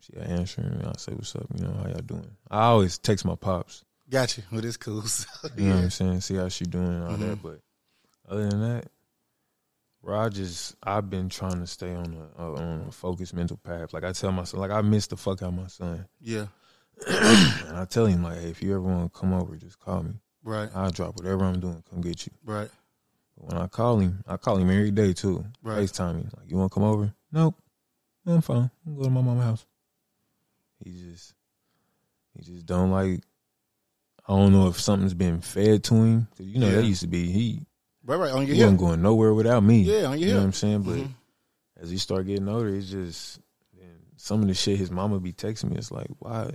she 0.00 0.16
answering 0.16 0.78
me, 0.78 0.84
I 0.86 0.92
say 0.98 1.12
what's 1.12 1.34
up, 1.34 1.46
you 1.56 1.64
know, 1.66 1.72
how 1.82 1.88
y'all 1.88 1.98
doing? 1.98 2.30
I 2.48 2.66
always 2.66 2.96
text 2.96 3.24
my 3.24 3.34
pops. 3.34 3.84
Got 4.08 4.36
you. 4.38 4.44
Well, 4.52 4.60
this 4.60 4.76
cool. 4.76 5.02
You 5.56 5.64
know 5.64 5.70
what 5.70 5.76
yeah. 5.78 5.82
I'm 5.82 5.90
saying? 5.90 6.20
See 6.20 6.36
how 6.36 6.48
she 6.48 6.64
doing 6.64 6.86
and 6.86 7.02
all 7.04 7.16
that. 7.16 7.38
Mhm. 7.38 7.42
But 7.42 7.60
other 8.28 8.48
than 8.48 8.60
that, 8.60 8.86
just 10.32 10.76
I've 10.84 11.10
been 11.10 11.28
trying 11.28 11.58
to 11.58 11.66
stay 11.66 11.92
on 11.92 12.16
a, 12.38 12.42
a 12.42 12.54
on 12.54 12.84
a 12.88 12.92
focused 12.92 13.34
mental 13.34 13.56
path. 13.56 13.92
Like 13.92 14.04
I 14.04 14.12
tell 14.12 14.30
my 14.30 14.44
son, 14.44 14.60
like 14.60 14.70
I 14.70 14.80
miss 14.80 15.08
the 15.08 15.16
fuck 15.16 15.42
out 15.42 15.52
my 15.54 15.66
son, 15.66 16.06
Yeah. 16.20 16.46
and 17.08 17.76
I 17.76 17.84
tell 17.88 18.06
him 18.06 18.22
like, 18.22 18.38
hey, 18.38 18.48
if 18.50 18.62
you 18.62 18.70
ever 18.70 18.80
want 18.80 19.12
to 19.12 19.18
come 19.18 19.34
over, 19.34 19.56
just 19.56 19.78
call 19.80 20.04
me. 20.04 20.12
Right. 20.46 20.70
I'll 20.74 20.90
drop 20.90 21.16
whatever 21.16 21.44
I'm 21.44 21.60
doing, 21.60 21.82
come 21.90 22.00
get 22.00 22.24
you. 22.26 22.32
Right. 22.44 22.70
But 23.36 23.52
when 23.52 23.60
I 23.62 23.66
call 23.66 23.98
him, 23.98 24.22
I 24.26 24.36
call 24.36 24.56
him 24.56 24.70
every 24.70 24.92
day 24.92 25.12
too. 25.12 25.44
Right. 25.62 25.78
FaceTime 25.84 26.12
him. 26.22 26.30
Like, 26.38 26.48
you 26.48 26.56
want 26.56 26.70
to 26.70 26.74
come 26.74 26.84
over? 26.84 27.12
Nope. 27.32 27.56
I'm 28.26 28.40
fine. 28.40 28.70
I'm 28.86 28.96
go 28.96 29.02
to 29.04 29.10
my 29.10 29.20
mama's 29.22 29.44
house. 29.44 29.66
He 30.84 30.90
just, 30.92 31.34
he 32.34 32.42
just 32.44 32.64
don't 32.66 32.90
like. 32.90 33.20
I 34.28 34.32
don't 34.36 34.52
know 34.52 34.66
if 34.68 34.80
something's 34.80 35.14
been 35.14 35.40
fed 35.40 35.84
to 35.84 35.94
him. 35.94 36.28
'Cause 36.36 36.46
you 36.46 36.58
know 36.58 36.68
Yeah. 36.68 36.76
that 36.76 36.84
used 36.84 37.02
to 37.02 37.06
be 37.06 37.30
he. 37.30 37.66
Right. 38.04 38.16
Right. 38.16 38.32
On 38.32 38.46
your 38.46 38.54
He 38.56 38.62
wasn't 38.62 38.80
going 38.80 39.02
nowhere 39.02 39.34
without 39.34 39.62
me. 39.62 39.82
Yeah, 39.82 40.06
on 40.06 40.18
your 40.18 40.28
you 40.28 40.34
know 40.34 40.40
what 40.40 40.46
I'm 40.46 40.52
saying. 40.52 40.82
But 40.82 40.94
Mhm. 40.98 41.12
as 41.76 41.90
he 41.90 41.98
start 41.98 42.26
getting 42.26 42.48
older, 42.48 42.68
it's 42.74 42.90
just 42.90 43.40
some 44.16 44.42
of 44.42 44.48
the 44.48 44.54
shit 44.54 44.78
his 44.78 44.90
mama 44.90 45.20
be 45.20 45.32
texting 45.32 45.70
me. 45.70 45.76
It's 45.76 45.90
like 45.92 46.08
why. 46.20 46.52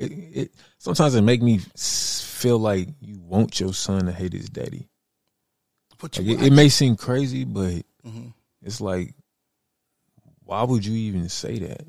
It, 0.00 0.12
it 0.12 0.54
sometimes 0.78 1.14
it 1.14 1.22
make 1.22 1.42
me 1.42 1.58
feel 1.76 2.58
like 2.58 2.88
you 3.00 3.18
want 3.20 3.60
your 3.60 3.74
son 3.74 4.06
to 4.06 4.12
hate 4.12 4.32
his 4.32 4.48
daddy. 4.48 4.88
But 6.00 6.16
Like 6.16 6.26
it, 6.26 6.42
it 6.46 6.52
may 6.52 6.70
seem 6.70 6.96
crazy, 6.96 7.44
but 7.44 7.84
Mhm. 8.06 8.32
it's 8.62 8.80
like, 8.80 9.14
why 10.44 10.62
would 10.62 10.84
you 10.86 10.94
even 10.94 11.28
say 11.28 11.58
that? 11.58 11.86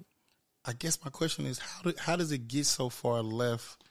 I 0.66 0.74
guess 0.74 1.00
my 1.04 1.10
question 1.10 1.46
is 1.46 1.58
how 1.58 1.82
do, 1.84 1.94
how 1.98 2.16
does 2.18 2.32
it 2.34 2.48
get 2.50 2.66
so 2.66 2.90
far 2.90 3.22
left 3.24 3.84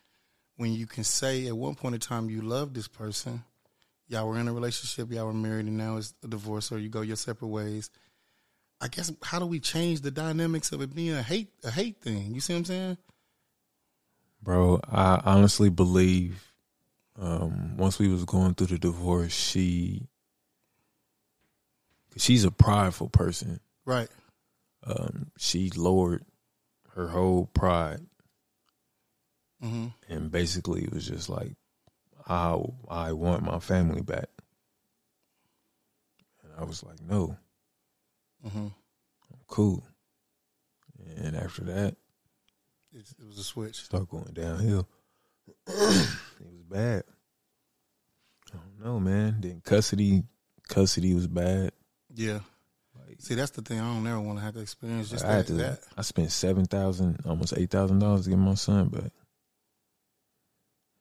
when 0.57 0.73
you 0.75 0.87
can 0.87 1.03
say 1.05 1.47
at 1.47 1.57
one 1.57 1.75
point 1.75 1.95
in 1.95 2.01
time 2.01 2.29
you 2.29 2.43
love 2.43 2.75
this 2.75 2.87
person, 2.87 3.43
y'all 4.09 4.29
were 4.29 4.39
in 4.39 4.47
a 4.47 4.53
relationship, 4.53 5.11
y'all 5.11 5.27
were 5.27 5.33
married, 5.33 5.67
and 5.67 5.79
now 5.79 5.97
it's 5.97 6.13
a 6.23 6.29
divorce, 6.29 6.71
or 6.71 6.79
you 6.79 6.91
go 6.91 7.01
your 7.01 7.17
separate 7.17 7.49
ways. 7.49 7.91
I 8.83 8.89
guess 8.89 9.11
how 9.23 9.39
do 9.39 9.47
we 9.47 9.61
change 9.61 10.03
the 10.03 10.11
dynamics 10.11 10.73
of 10.73 10.83
it 10.83 10.95
being 10.95 11.15
a 11.15 11.23
hate 11.23 11.49
a 11.65 11.71
hate 11.71 11.97
thing? 12.03 12.35
You 12.35 12.41
see 12.41 12.53
what 12.53 12.59
I'm 12.59 12.65
saying? 12.67 12.99
Bro, 14.43 14.81
I 14.91 15.21
honestly 15.25 15.69
believe 15.71 16.53
um, 17.19 17.77
once 17.77 17.99
we 17.99 18.09
was 18.09 18.25
going 18.25 18.55
through 18.55 18.69
the 18.69 18.79
divorce, 18.79 19.33
she, 19.33 20.09
she's 22.17 22.45
a 22.45 22.51
prideful 22.51 23.09
person. 23.11 23.61
Right. 23.85 24.09
Um, 24.85 25.31
she 25.37 25.71
lowered 25.71 26.25
her 26.95 27.09
whole 27.09 27.47
pride 27.47 28.01
hmm 29.61 29.89
and 30.09 30.31
basically 30.31 30.83
it 30.85 30.93
was 30.93 31.07
just 31.07 31.29
like, 31.29 31.53
I 32.27 32.59
I 32.89 33.13
want 33.13 33.43
my 33.43 33.59
family 33.61 34.01
back, 34.01 34.29
and 36.43 36.53
I 36.59 36.65
was 36.65 36.83
like, 36.83 37.01
no, 37.03 37.37
Mm-hmm. 38.47 38.59
I'm 38.69 39.41
cool. 39.49 39.85
And 41.19 41.37
after 41.37 41.63
that, 41.65 41.97
It, 42.93 43.07
it 43.21 43.27
was 43.27 43.39
a 43.39 43.45
switch. 43.45 43.77
start 43.77 44.09
going 44.09 44.33
downhill. 44.33 44.89
it 45.67 45.77
was 45.77 46.63
bad. 46.69 47.05
I 48.53 48.57
don't 48.57 48.85
know, 48.85 48.99
man. 49.01 49.37
Then 49.41 49.63
custody, 49.65 50.25
custody 50.69 51.15
was 51.15 51.27
bad. 51.29 51.73
Yeah. 52.15 52.41
Like, 53.07 53.21
See, 53.21 53.35
that's 53.35 53.53
the 53.53 53.63
thing. 53.63 53.79
I 53.81 53.95
don't 53.95 54.07
ever 54.07 54.21
want 54.21 54.39
to 54.39 54.45
have 54.45 54.55
to 54.55 54.61
experience 54.61 55.11
just 55.11 55.25
I 55.25 55.37
that. 55.37 55.47
to. 55.47 55.53
that. 55.55 55.81
I 55.97 56.03
spent 56.03 56.33
seven 56.33 56.65
thousand, 56.65 57.21
almost 57.27 57.55
eight 57.57 57.71
thousand 57.71 58.01
dollars 58.01 58.25
to 58.25 58.31
get 58.31 58.39
my 58.39 58.55
son 58.55 58.89
back, 58.89 59.13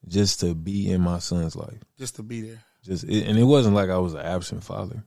just 0.07 0.39
to 0.41 0.53
be 0.53 0.91
in 0.91 1.01
my 1.01 1.19
son's 1.19 1.55
life. 1.55 1.79
Just 1.97 2.15
to 2.17 2.23
be 2.23 2.41
there. 2.41 2.61
Just 2.83 3.03
it, 3.05 3.27
and 3.27 3.37
it 3.37 3.43
wasn't 3.43 3.75
like 3.75 3.89
I 3.89 3.97
was 3.97 4.13
an 4.13 4.21
absent 4.21 4.63
father. 4.63 5.03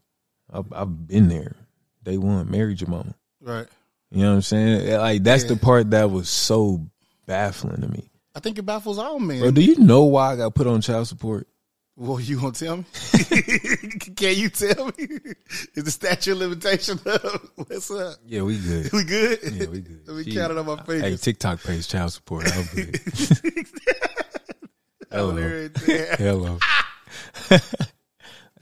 I've, 0.53 0.71
I've 0.73 1.07
been 1.07 1.29
there, 1.29 1.55
day 2.03 2.19
one, 2.19 2.51
married 2.51 2.81
your 2.81 2.91
mama. 2.91 3.15
Right. 3.41 3.67
You 4.13 4.23
know 4.25 4.31
what 4.31 4.35
I'm 4.37 4.43
saying? 4.43 4.93
Like 4.99 5.23
that's 5.23 5.45
the 5.45 5.57
part 5.57 5.91
that 5.91 6.11
was 6.11 6.29
so 6.29 6.87
baffling 7.27 7.81
to 7.81 7.89
me. 7.89 8.11
I 8.35 8.41
think 8.41 8.59
it 8.59 8.63
baffles 8.63 8.99
all 8.99 9.19
men. 9.19 9.41
Bro, 9.41 9.53
do 9.53 9.63
you 9.63 9.77
know 9.79 10.03
why 10.05 10.33
I 10.33 10.37
got 10.37 10.55
put 10.55 10.67
on 10.67 10.81
child 10.83 11.09
support? 11.09 11.49
Well, 11.97 12.19
you 12.21 12.39
gonna 12.41 12.53
tell 12.53 12.79
me? 12.79 12.85
Can 14.17 14.37
you 14.37 14.49
tell 14.49 14.87
me? 14.87 14.93
Is 15.75 15.85
the 15.85 15.91
statute 15.91 16.33
of 16.33 16.39
limitation 16.39 16.99
up? 17.07 17.43
What's 17.57 17.91
up? 17.91 18.17
Yeah, 18.27 18.43
we 18.43 18.59
good. 18.59 18.93
We 18.93 19.05
good? 19.05 19.39
Yeah, 19.43 19.67
we 19.67 19.81
good. 19.81 20.01
Let 20.07 20.17
me 20.17 20.25
She- 20.25 20.35
count 20.35 20.53
it 20.53 20.59
on 20.59 20.67
my 20.67 20.83
Hey. 20.87 21.17
TikTok 21.17 21.63
pays 21.63 21.87
child 21.87 22.13
support. 22.13 22.51
I'm 22.55 22.65
good. 22.75 22.99
Hello. 25.11 25.33
there 25.33 25.57
it 25.65 25.83
is. 25.89 26.17
Hello. 26.19 26.59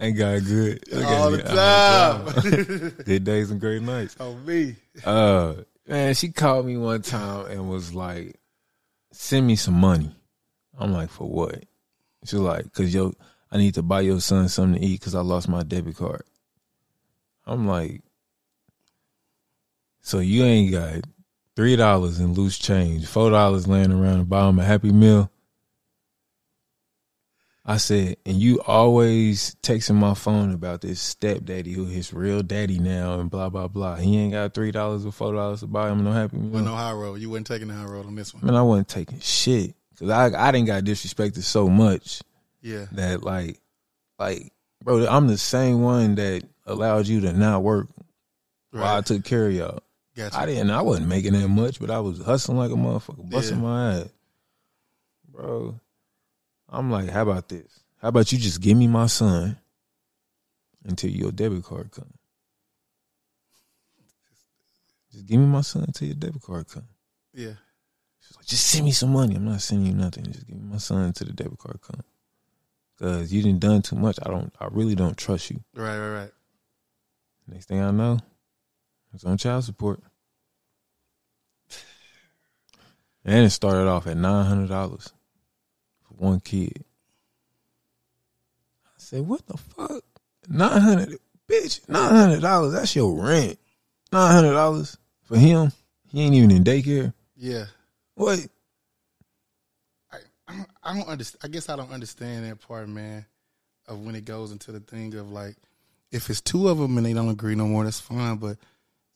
Ain't 0.00 0.16
got 0.16 0.42
good. 0.44 0.82
Look 0.90 1.04
all 1.06 1.30
me. 1.30 1.36
the 1.36 1.42
time. 1.42 2.92
Good 3.04 3.22
days 3.24 3.50
and 3.50 3.60
great 3.60 3.82
nights. 3.82 4.16
on 4.18 4.46
me. 4.46 4.76
Uh, 5.04 5.56
man, 5.86 6.14
she 6.14 6.30
called 6.30 6.64
me 6.64 6.78
one 6.78 7.02
time 7.02 7.50
and 7.50 7.68
was 7.68 7.94
like, 7.94 8.40
"Send 9.12 9.46
me 9.46 9.56
some 9.56 9.74
money." 9.74 10.16
I'm 10.78 10.92
like, 10.92 11.10
"For 11.10 11.28
what?" 11.28 11.64
She's 12.24 12.32
like, 12.34 12.72
"Cause 12.72 12.94
yo, 12.94 13.12
I 13.52 13.58
need 13.58 13.74
to 13.74 13.82
buy 13.82 14.00
your 14.00 14.20
son 14.20 14.48
something 14.48 14.80
to 14.80 14.86
eat 14.86 15.00
because 15.00 15.14
I 15.14 15.20
lost 15.20 15.50
my 15.50 15.62
debit 15.62 15.96
card." 15.98 16.22
I'm 17.46 17.66
like, 17.66 18.00
"So 20.00 20.20
you 20.20 20.44
ain't 20.44 20.72
got 20.72 21.04
three 21.56 21.76
dollars 21.76 22.20
in 22.20 22.32
loose 22.32 22.56
change, 22.58 23.04
four 23.04 23.28
dollars 23.28 23.68
laying 23.68 23.92
around 23.92 24.20
to 24.20 24.24
buy 24.24 24.48
him 24.48 24.58
a 24.58 24.64
happy 24.64 24.92
meal?" 24.92 25.30
I 27.70 27.76
said, 27.76 28.16
and 28.26 28.36
you 28.36 28.60
always 28.62 29.54
texting 29.62 29.94
my 29.94 30.14
phone 30.14 30.52
about 30.52 30.80
this 30.80 31.00
stepdaddy 31.00 31.72
who 31.72 31.84
his 31.84 32.12
real 32.12 32.42
daddy 32.42 32.78
now 32.80 33.20
and 33.20 33.30
blah 33.30 33.48
blah 33.48 33.68
blah. 33.68 33.94
He 33.96 34.18
ain't 34.18 34.32
got 34.32 34.54
three 34.54 34.72
dollars 34.72 35.06
or 35.06 35.12
four 35.12 35.32
dollars 35.32 35.60
to 35.60 35.66
buy 35.68 35.88
him 35.90 36.02
no 36.02 36.10
happy 36.10 36.36
meal. 36.36 36.50
Well, 36.50 36.64
no 36.64 36.74
high 36.74 36.92
road. 36.92 37.20
You 37.20 37.30
wasn't 37.30 37.46
taking 37.46 37.68
the 37.68 37.74
high 37.74 37.84
road 37.84 38.06
on 38.06 38.16
this 38.16 38.34
one. 38.34 38.44
Man, 38.44 38.56
I 38.56 38.62
wasn't 38.62 38.88
taking 38.88 39.20
shit 39.20 39.74
because 39.90 40.10
I 40.10 40.48
I 40.48 40.50
didn't 40.50 40.66
got 40.66 40.82
disrespected 40.84 41.42
so 41.44 41.68
much 41.68 42.22
Yeah. 42.60 42.86
that 42.92 43.22
like 43.22 43.60
like 44.18 44.52
bro, 44.82 45.06
I'm 45.06 45.28
the 45.28 45.38
same 45.38 45.80
one 45.82 46.16
that 46.16 46.42
allowed 46.66 47.06
you 47.06 47.20
to 47.20 47.32
not 47.32 47.62
work 47.62 47.86
while 48.72 48.96
I 48.96 49.00
took 49.02 49.24
care 49.24 49.46
of 49.46 49.52
y'all. 49.52 49.80
Gotcha. 50.16 50.38
I 50.38 50.46
didn't. 50.46 50.70
I 50.70 50.82
wasn't 50.82 51.06
making 51.06 51.34
that 51.34 51.46
much, 51.48 51.78
but 51.78 51.88
I 51.90 52.00
was 52.00 52.20
hustling 52.20 52.58
like 52.58 52.72
a 52.72 52.74
motherfucker, 52.74 53.30
busting 53.30 53.58
Yeah. 53.58 53.62
my 53.62 53.94
ass, 54.00 54.08
bro. 55.28 55.78
I'm 56.70 56.90
like, 56.90 57.10
how 57.10 57.22
about 57.22 57.48
this? 57.48 57.80
How 58.00 58.08
about 58.08 58.32
you 58.32 58.38
just 58.38 58.60
give 58.60 58.76
me 58.76 58.86
my 58.86 59.06
son 59.06 59.58
until 60.84 61.10
your 61.10 61.32
debit 61.32 61.64
card 61.64 61.90
comes? 61.90 62.14
Just 65.12 65.26
give 65.26 65.40
me 65.40 65.46
my 65.46 65.62
son 65.62 65.82
until 65.82 66.06
your 66.06 66.14
debit 66.14 66.40
card 66.42 66.68
comes. 66.68 66.86
Yeah. 67.34 67.54
She's 68.20 68.36
like, 68.36 68.46
just 68.46 68.66
send 68.68 68.84
me 68.84 68.92
some 68.92 69.12
money. 69.12 69.34
I'm 69.34 69.44
not 69.44 69.60
sending 69.60 69.88
you 69.88 69.94
nothing. 69.94 70.24
Just 70.24 70.46
give 70.46 70.56
me 70.56 70.70
my 70.70 70.78
son 70.78 71.02
until 71.02 71.26
the 71.26 71.32
debit 71.32 71.58
card 71.58 71.80
come. 71.82 72.04
Cause 72.98 73.32
you 73.32 73.42
didn't 73.42 73.60
done 73.60 73.82
too 73.82 73.96
much. 73.96 74.18
I 74.22 74.28
don't. 74.28 74.52
I 74.60 74.68
really 74.70 74.94
don't 74.94 75.16
trust 75.16 75.50
you. 75.50 75.60
Right, 75.74 75.98
right, 75.98 76.20
right. 76.20 76.30
Next 77.48 77.66
thing 77.66 77.80
I 77.80 77.90
know, 77.90 78.18
it's 79.14 79.24
on 79.24 79.38
child 79.38 79.64
support. 79.64 80.00
And 83.24 83.44
it 83.46 83.50
started 83.50 83.88
off 83.88 84.06
at 84.06 84.16
nine 84.16 84.46
hundred 84.46 84.68
dollars 84.68 85.12
one 86.20 86.40
kid. 86.40 86.84
I 88.86 88.90
said, 88.98 89.26
"What 89.26 89.46
the 89.46 89.56
fuck? 89.56 90.04
Nine 90.48 90.80
hundred, 90.80 91.18
bitch? 91.48 91.88
Nine 91.88 92.14
hundred 92.14 92.42
dollars? 92.42 92.74
That's 92.74 92.94
your 92.94 93.12
rent? 93.14 93.58
Nine 94.12 94.32
hundred 94.32 94.52
dollars 94.52 94.98
for 95.22 95.36
him? 95.36 95.72
He 96.08 96.20
ain't 96.20 96.34
even 96.34 96.50
in 96.50 96.64
daycare. 96.64 97.14
Yeah. 97.36 97.66
What? 98.14 98.46
I, 100.12 100.18
I 100.46 100.56
don't, 100.56 100.68
I 100.82 100.94
don't 100.94 101.08
understand. 101.08 101.40
I 101.44 101.48
guess 101.48 101.68
I 101.68 101.76
don't 101.76 101.92
understand 101.92 102.44
that 102.44 102.60
part, 102.60 102.88
man, 102.88 103.24
of 103.88 104.00
when 104.04 104.14
it 104.14 104.24
goes 104.24 104.52
into 104.52 104.72
the 104.72 104.80
thing 104.80 105.14
of 105.14 105.30
like, 105.30 105.56
if 106.10 106.28
it's 106.28 106.40
two 106.40 106.68
of 106.68 106.78
them 106.78 106.98
and 106.98 107.06
they 107.06 107.14
don't 107.14 107.30
agree 107.30 107.54
no 107.54 107.66
more, 107.66 107.84
that's 107.84 108.00
fine. 108.00 108.36
But 108.36 108.58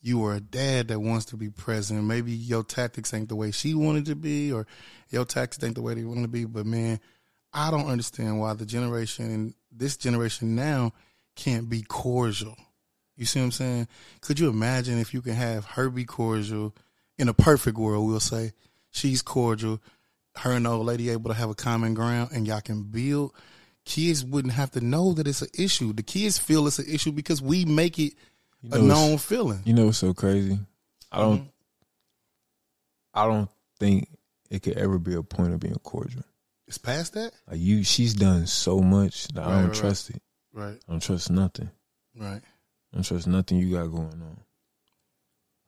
you 0.04 0.22
are 0.26 0.34
a 0.34 0.40
dad 0.40 0.88
that 0.88 1.00
wants 1.00 1.24
to 1.24 1.36
be 1.38 1.48
present. 1.48 2.04
Maybe 2.04 2.30
your 2.30 2.62
tactics 2.62 3.14
ain't 3.14 3.30
the 3.30 3.36
way 3.36 3.50
she 3.50 3.72
wanted 3.72 4.04
to 4.06 4.14
be, 4.14 4.52
or 4.52 4.66
your 5.08 5.24
tactics 5.24 5.64
ain't 5.64 5.76
the 5.76 5.82
way 5.82 5.94
they 5.94 6.04
want 6.04 6.20
to 6.20 6.28
be. 6.28 6.44
But 6.44 6.66
man, 6.66 7.00
I 7.54 7.70
don't 7.70 7.86
understand 7.86 8.38
why 8.38 8.52
the 8.52 8.66
generation 8.66 9.30
and 9.30 9.54
this 9.72 9.96
generation 9.96 10.54
now 10.54 10.92
can't 11.36 11.70
be 11.70 11.80
cordial. 11.80 12.54
You 13.16 13.24
see 13.24 13.40
what 13.40 13.46
I'm 13.46 13.52
saying? 13.52 13.88
Could 14.20 14.38
you 14.38 14.50
imagine 14.50 14.98
if 14.98 15.14
you 15.14 15.22
can 15.22 15.32
have 15.32 15.64
her 15.64 15.88
be 15.88 16.04
cordial 16.04 16.74
in 17.16 17.30
a 17.30 17.34
perfect 17.34 17.78
world? 17.78 18.06
We'll 18.06 18.20
say 18.20 18.52
she's 18.90 19.22
cordial, 19.22 19.80
her 20.36 20.52
and 20.52 20.66
the 20.66 20.70
old 20.70 20.84
lady 20.84 21.08
able 21.08 21.30
to 21.30 21.36
have 21.36 21.48
a 21.48 21.54
common 21.54 21.94
ground, 21.94 22.28
and 22.34 22.46
y'all 22.46 22.60
can 22.60 22.82
build. 22.82 23.32
Kids 23.86 24.22
wouldn't 24.22 24.52
have 24.52 24.70
to 24.72 24.82
know 24.82 25.14
that 25.14 25.26
it's 25.26 25.40
an 25.40 25.48
issue. 25.58 25.94
The 25.94 26.02
kids 26.02 26.36
feel 26.36 26.66
it's 26.66 26.78
an 26.78 26.92
issue 26.92 27.12
because 27.12 27.40
we 27.40 27.64
make 27.64 27.98
it 27.98 28.12
You 28.64 28.70
a 28.72 28.78
known 28.82 29.18
feeling. 29.18 29.60
you 29.64 29.74
know 29.74 29.86
what's 29.86 29.98
so 29.98 30.14
crazy? 30.14 30.58
I 31.12 31.18
don't. 31.18 31.42
Mhm. 31.42 31.48
I 33.12 33.26
don't 33.26 33.50
think 33.78 34.08
it 34.50 34.62
could 34.62 34.76
ever 34.78 34.98
be 34.98 35.14
a 35.14 35.22
point 35.22 35.52
of 35.52 35.60
being 35.60 35.74
cordial. 35.82 36.24
It's 36.66 36.78
past 36.78 37.12
that, 37.12 37.32
Like 37.46 37.60
you, 37.60 37.84
she's 37.84 38.14
done 38.14 38.46
so 38.46 38.80
much 38.80 39.28
that 39.28 39.44
I 39.44 39.50
don't 39.60 39.64
right, 39.68 39.74
trust 39.74 40.10
it. 40.10 40.22
right? 40.52 40.80
I 40.88 40.90
don't 40.90 41.02
trust 41.02 41.30
nothing. 41.30 41.70
Right. 42.16 42.40
I 42.42 42.96
don't 42.96 43.02
trust 43.04 43.26
nothing 43.26 43.58
you 43.58 43.70
got 43.76 43.86
going 43.88 44.06
on. 44.22 44.40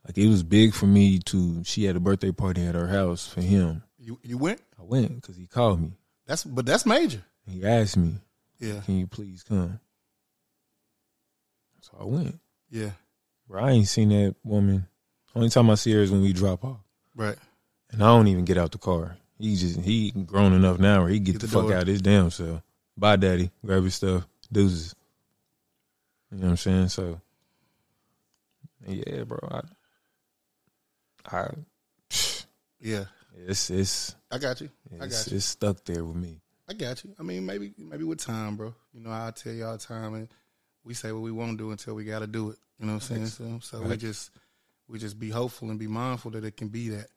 Like 0.05 0.17
it 0.17 0.27
was 0.27 0.41
big 0.43 0.73
for 0.73 0.87
me 0.87 1.19
to. 1.19 1.63
She 1.65 1.83
had 1.83 1.95
a 1.95 1.99
birthday 1.99 2.31
party 2.31 2.65
at 2.65 2.73
her 2.75 2.87
house 2.87 3.27
for 3.27 3.41
him. 3.41 3.83
You 3.99 4.19
you 4.23 4.37
went. 4.37 4.61
I 4.79 4.83
went 4.83 5.21
because 5.21 5.35
he 5.37 5.45
called 5.47 5.81
me. 5.81 5.91
That's 6.25 6.43
but 6.43 6.65
that's 6.65 6.85
major. 6.85 7.23
He 7.45 7.63
asked 7.65 7.95
me, 7.97 8.15
Yeah. 8.59 8.79
"Can 8.81 8.97
you 8.97 9.07
please 9.07 9.43
come?" 9.43 9.79
So 11.81 11.97
I 11.99 12.03
went. 12.05 12.39
Yeah. 12.69 12.91
Bro, 13.47 13.63
I 13.63 13.71
ain't 13.71 13.87
seen 13.87 14.09
that 14.09 14.35
woman. 14.43 14.87
Only 15.35 15.49
time 15.49 15.69
I 15.69 15.75
see 15.75 15.91
her 15.93 15.99
is 16.01 16.11
when 16.11 16.21
we 16.21 16.33
drop 16.33 16.65
off, 16.65 16.79
Right. 17.15 17.37
and 17.91 18.01
I 18.03 18.07
don't 18.07 18.27
even 18.27 18.43
get 18.45 18.57
out 18.57 18.71
the 18.71 18.77
car. 18.77 19.17
He 19.39 19.55
just 19.55 19.79
he 19.81 20.11
grown 20.11 20.53
enough 20.53 20.79
now 20.79 21.01
where 21.01 21.09
he 21.09 21.19
get, 21.19 21.33
Get 21.33 21.41
the, 21.41 21.47
the 21.47 21.53
fuck 21.53 21.71
out 21.71 21.83
of 21.83 21.87
his 21.87 22.01
damn 22.01 22.31
cell. 22.31 22.63
Bye, 22.97 23.15
daddy. 23.17 23.51
Grab 23.63 23.83
his 23.83 23.95
stuff. 23.95 24.25
Deuces. 24.51 24.95
You 26.31 26.39
know 26.39 26.45
what 26.45 26.49
I'm 26.51 26.57
saying? 26.57 26.89
So, 26.89 27.21
yeah, 28.87 29.23
bro. 29.23 29.37
I, 29.51 29.61
I, 31.37 31.49
Yeah. 32.79 33.05
it's 33.47 33.69
it's 33.69 34.15
I 34.31 34.39
got 34.39 34.59
you. 34.61 34.69
I 34.95 35.07
got 35.07 35.27
you. 35.31 35.37
it's 35.37 35.45
stuck 35.45 35.83
there 35.85 36.03
with 36.03 36.15
me. 36.17 36.41
I 36.67 36.73
got 36.73 37.03
you. 37.03 37.13
I 37.19 37.23
mean, 37.23 37.45
maybe 37.45 37.73
maybe 37.77 38.03
with 38.03 38.19
time, 38.19 38.55
bro. 38.55 38.73
You 38.93 39.01
know, 39.01 39.11
I 39.11 39.31
tell 39.35 39.53
you 39.53 39.65
all 39.65 39.77
time, 39.77 40.15
and 40.15 40.27
we 40.87 40.93
say 40.93 41.11
what 41.11 41.21
we 41.21 41.31
won't 41.31 41.57
do 41.57 41.71
until 41.71 41.93
we 41.95 42.05
got 42.05 42.19
to 42.19 42.27
do 42.27 42.49
it. 42.51 42.57
You 42.79 42.85
know 42.85 42.93
what 42.93 43.09
I'm 43.11 43.27
saying? 43.27 43.59
So, 43.61 43.77
so 43.79 43.81
we 43.81 43.97
just 43.97 44.31
we 44.87 44.97
just 44.99 45.19
be 45.19 45.29
hopeful 45.29 45.69
and 45.69 45.77
be 45.77 45.87
mindful 45.87 46.31
that 46.31 46.45
it 46.45 46.55
can 46.55 46.69
be 46.69 46.89
that. 46.89 47.07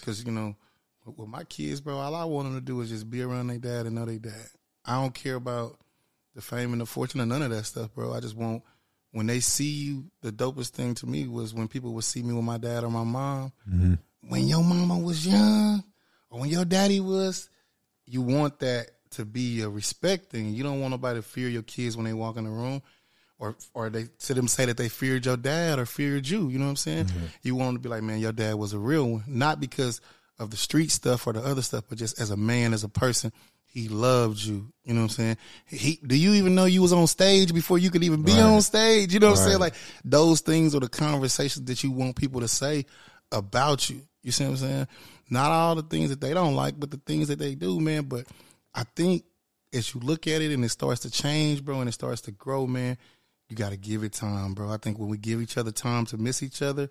Because 0.00 0.24
you 0.24 0.32
know, 0.32 0.56
with 1.04 1.28
my 1.28 1.44
kids, 1.44 1.80
bro, 1.80 1.98
all 1.98 2.14
I 2.14 2.24
want 2.24 2.46
them 2.48 2.54
to 2.54 2.64
do 2.64 2.80
is 2.80 2.88
just 2.88 3.10
be 3.10 3.22
around 3.22 3.48
their 3.48 3.58
dad 3.58 3.86
and 3.86 3.94
know 3.94 4.06
their 4.06 4.18
dad. 4.18 4.48
I 4.84 5.00
don't 5.00 5.14
care 5.14 5.34
about 5.34 5.76
the 6.34 6.40
fame 6.40 6.72
and 6.72 6.80
the 6.80 6.86
fortune 6.86 7.20
or 7.20 7.26
none 7.26 7.42
of 7.42 7.50
that 7.50 7.64
stuff, 7.64 7.92
bro. 7.94 8.14
I 8.14 8.20
just 8.20 8.36
want 8.36 8.62
when 9.12 9.26
they 9.26 9.40
see 9.40 9.70
you. 9.70 10.04
The 10.22 10.32
dopest 10.32 10.70
thing 10.70 10.94
to 10.96 11.06
me 11.06 11.26
was 11.28 11.52
when 11.52 11.68
people 11.68 11.92
would 11.94 12.04
see 12.04 12.22
me 12.22 12.32
with 12.32 12.44
my 12.44 12.58
dad 12.58 12.82
or 12.84 12.90
my 12.90 13.04
mom. 13.04 13.52
When 14.28 14.46
your 14.48 14.64
mama 14.64 14.98
was 14.98 15.26
young, 15.26 15.84
or 16.30 16.40
when 16.40 16.48
your 16.48 16.64
daddy 16.64 17.00
was, 17.00 17.48
you 18.06 18.22
want 18.22 18.58
that 18.60 18.90
to 19.16 19.24
be 19.24 19.62
a 19.62 19.68
respect 19.68 20.30
thing. 20.30 20.54
You 20.54 20.62
don't 20.62 20.80
want 20.80 20.92
nobody 20.92 21.18
to 21.18 21.22
fear 21.22 21.48
your 21.48 21.62
kids 21.62 21.96
when 21.96 22.06
they 22.06 22.12
walk 22.12 22.36
in 22.36 22.44
the 22.44 22.50
room, 22.50 22.82
or 23.38 23.56
or 23.74 23.90
they 23.90 24.06
to 24.20 24.34
them 24.34 24.48
say 24.48 24.64
that 24.64 24.76
they 24.76 24.88
feared 24.88 25.26
your 25.26 25.36
dad 25.36 25.78
or 25.78 25.86
feared 25.86 26.28
you. 26.28 26.48
You 26.48 26.58
know 26.58 26.64
what 26.64 26.70
I'm 26.70 26.76
saying? 26.76 27.06
Mm-hmm. 27.06 27.24
You 27.42 27.54
want 27.54 27.68
them 27.68 27.76
to 27.76 27.82
be 27.82 27.88
like, 27.88 28.02
man, 28.02 28.20
your 28.20 28.32
dad 28.32 28.54
was 28.54 28.72
a 28.72 28.78
real 28.78 29.08
one, 29.08 29.24
not 29.26 29.60
because 29.60 30.00
of 30.38 30.50
the 30.50 30.56
street 30.56 30.90
stuff 30.90 31.26
or 31.26 31.32
the 31.32 31.40
other 31.40 31.62
stuff, 31.62 31.84
but 31.88 31.98
just 31.98 32.20
as 32.20 32.30
a 32.30 32.36
man, 32.36 32.72
as 32.72 32.84
a 32.84 32.88
person. 32.88 33.32
He 33.64 33.88
loved 33.88 34.38
you. 34.38 34.72
You 34.84 34.94
know 34.94 35.02
what 35.02 35.04
I'm 35.04 35.08
saying? 35.10 35.36
He 35.66 36.00
do 36.06 36.16
you 36.16 36.32
even 36.32 36.54
know 36.54 36.64
you 36.64 36.80
was 36.80 36.94
on 36.94 37.06
stage 37.06 37.52
before 37.52 37.76
you 37.76 37.90
could 37.90 38.02
even 38.04 38.22
be 38.22 38.32
on 38.32 38.62
stage? 38.62 39.12
You 39.12 39.20
know 39.20 39.32
what 39.32 39.38
I'm 39.38 39.48
saying? 39.48 39.58
Like 39.58 39.74
those 40.02 40.40
things 40.40 40.74
are 40.74 40.80
the 40.80 40.88
conversations 40.88 41.66
that 41.66 41.84
you 41.84 41.90
want 41.90 42.16
people 42.16 42.40
to 42.40 42.48
say 42.48 42.86
about 43.30 43.90
you. 43.90 44.00
You 44.22 44.32
see 44.32 44.44
what 44.44 44.50
I'm 44.50 44.56
saying? 44.56 44.88
Not 45.28 45.50
all 45.50 45.74
the 45.74 45.82
things 45.82 46.10
that 46.10 46.20
they 46.20 46.32
don't 46.32 46.54
like, 46.54 46.78
but 46.78 46.90
the 46.90 47.00
things 47.04 47.28
that 47.28 47.38
they 47.38 47.54
do, 47.54 47.78
man. 47.80 48.04
But 48.04 48.26
I 48.76 48.84
think 48.94 49.24
as 49.72 49.94
you 49.94 50.00
look 50.00 50.26
at 50.26 50.42
it 50.42 50.52
and 50.52 50.64
it 50.64 50.68
starts 50.68 51.00
to 51.00 51.10
change, 51.10 51.64
bro, 51.64 51.80
and 51.80 51.88
it 51.88 51.92
starts 51.92 52.20
to 52.22 52.30
grow, 52.30 52.66
man, 52.66 52.98
you 53.48 53.56
got 53.56 53.70
to 53.70 53.76
give 53.76 54.04
it 54.04 54.12
time, 54.12 54.54
bro. 54.54 54.70
I 54.70 54.76
think 54.76 54.98
when 54.98 55.08
we 55.08 55.16
give 55.16 55.40
each 55.40 55.56
other 55.56 55.72
time 55.72 56.04
to 56.06 56.18
miss 56.18 56.42
each 56.42 56.62
other 56.62 56.90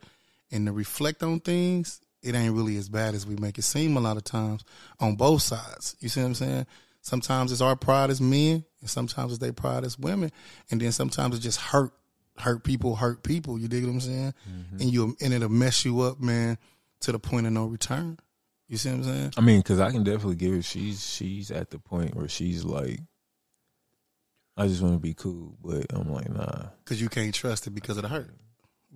and 0.52 0.66
to 0.66 0.72
reflect 0.72 1.22
on 1.24 1.40
things, 1.40 2.02
it 2.22 2.34
ain't 2.34 2.56
really 2.56 2.78
as 2.78 2.90
bad 2.90 3.14
as 3.14 3.26
we 3.28 3.36
make 3.36 3.58
it 3.58 3.64
seem 3.64 3.96
a 3.98 4.00
lot 4.00 4.18
of 4.18 4.24
times 4.24 4.64
on 5.00 5.16
both 5.16 5.44
sides. 5.44 5.96
You 6.00 6.10
see 6.10 6.22
what 6.22 6.28
I'm 6.28 6.36
saying? 6.36 6.66
Sometimes 7.02 7.52
it's 7.52 7.62
our 7.62 7.76
pride 7.76 8.10
as 8.10 8.20
men, 8.20 8.66
and 8.82 8.90
sometimes 8.90 9.32
it's 9.32 9.40
their 9.40 9.54
pride 9.54 9.84
as 9.84 10.00
women, 10.00 10.32
and 10.72 10.82
then 10.82 10.92
sometimes 10.92 11.38
it 11.38 11.42
just 11.42 11.62
hurt, 11.62 11.92
hurt 12.40 12.64
people, 12.64 12.96
hurt 12.96 13.22
people. 13.22 13.60
You 13.60 13.68
dig 13.68 13.84
what 13.84 13.92
I'm 13.92 14.00
saying? 14.00 14.34
Mm-hmm. 14.50 14.82
And 14.82 14.92
you 14.94 15.16
and 15.22 15.34
it'll 15.34 15.50
mess 15.50 15.86
you 15.86 16.02
up, 16.02 16.20
man, 16.20 16.58
to 17.02 17.12
the 17.12 17.20
point 17.20 17.46
of 17.46 17.54
no 17.54 17.66
return. 17.66 18.18
You 18.68 18.78
see 18.78 18.90
what 18.90 18.98
I'm 18.98 19.04
saying? 19.04 19.34
I 19.38 19.42
mean, 19.42 19.60
because 19.60 19.80
I 19.80 19.92
can 19.92 20.04
definitely 20.04 20.36
give 20.36 20.54
it. 20.54 20.64
She's 20.66 21.06
she's 21.08 21.52
at 21.52 21.70
the 21.70 21.78
point 21.80 22.16
where 22.16 22.28
she's 22.28 22.64
like, 22.64 23.00
I 24.58 24.68
just 24.68 24.82
want 24.82 24.96
to 24.96 25.00
be 25.00 25.14
cool, 25.14 25.58
but 25.64 25.86
I'm 25.94 26.12
like, 26.12 26.30
nah, 26.30 26.68
Because 26.84 27.02
you 27.02 27.10
can't 27.10 27.34
trust 27.34 27.68
it 27.68 27.72
because 27.72 27.98
of 27.98 28.04
the 28.04 28.10
hurt. 28.10 28.30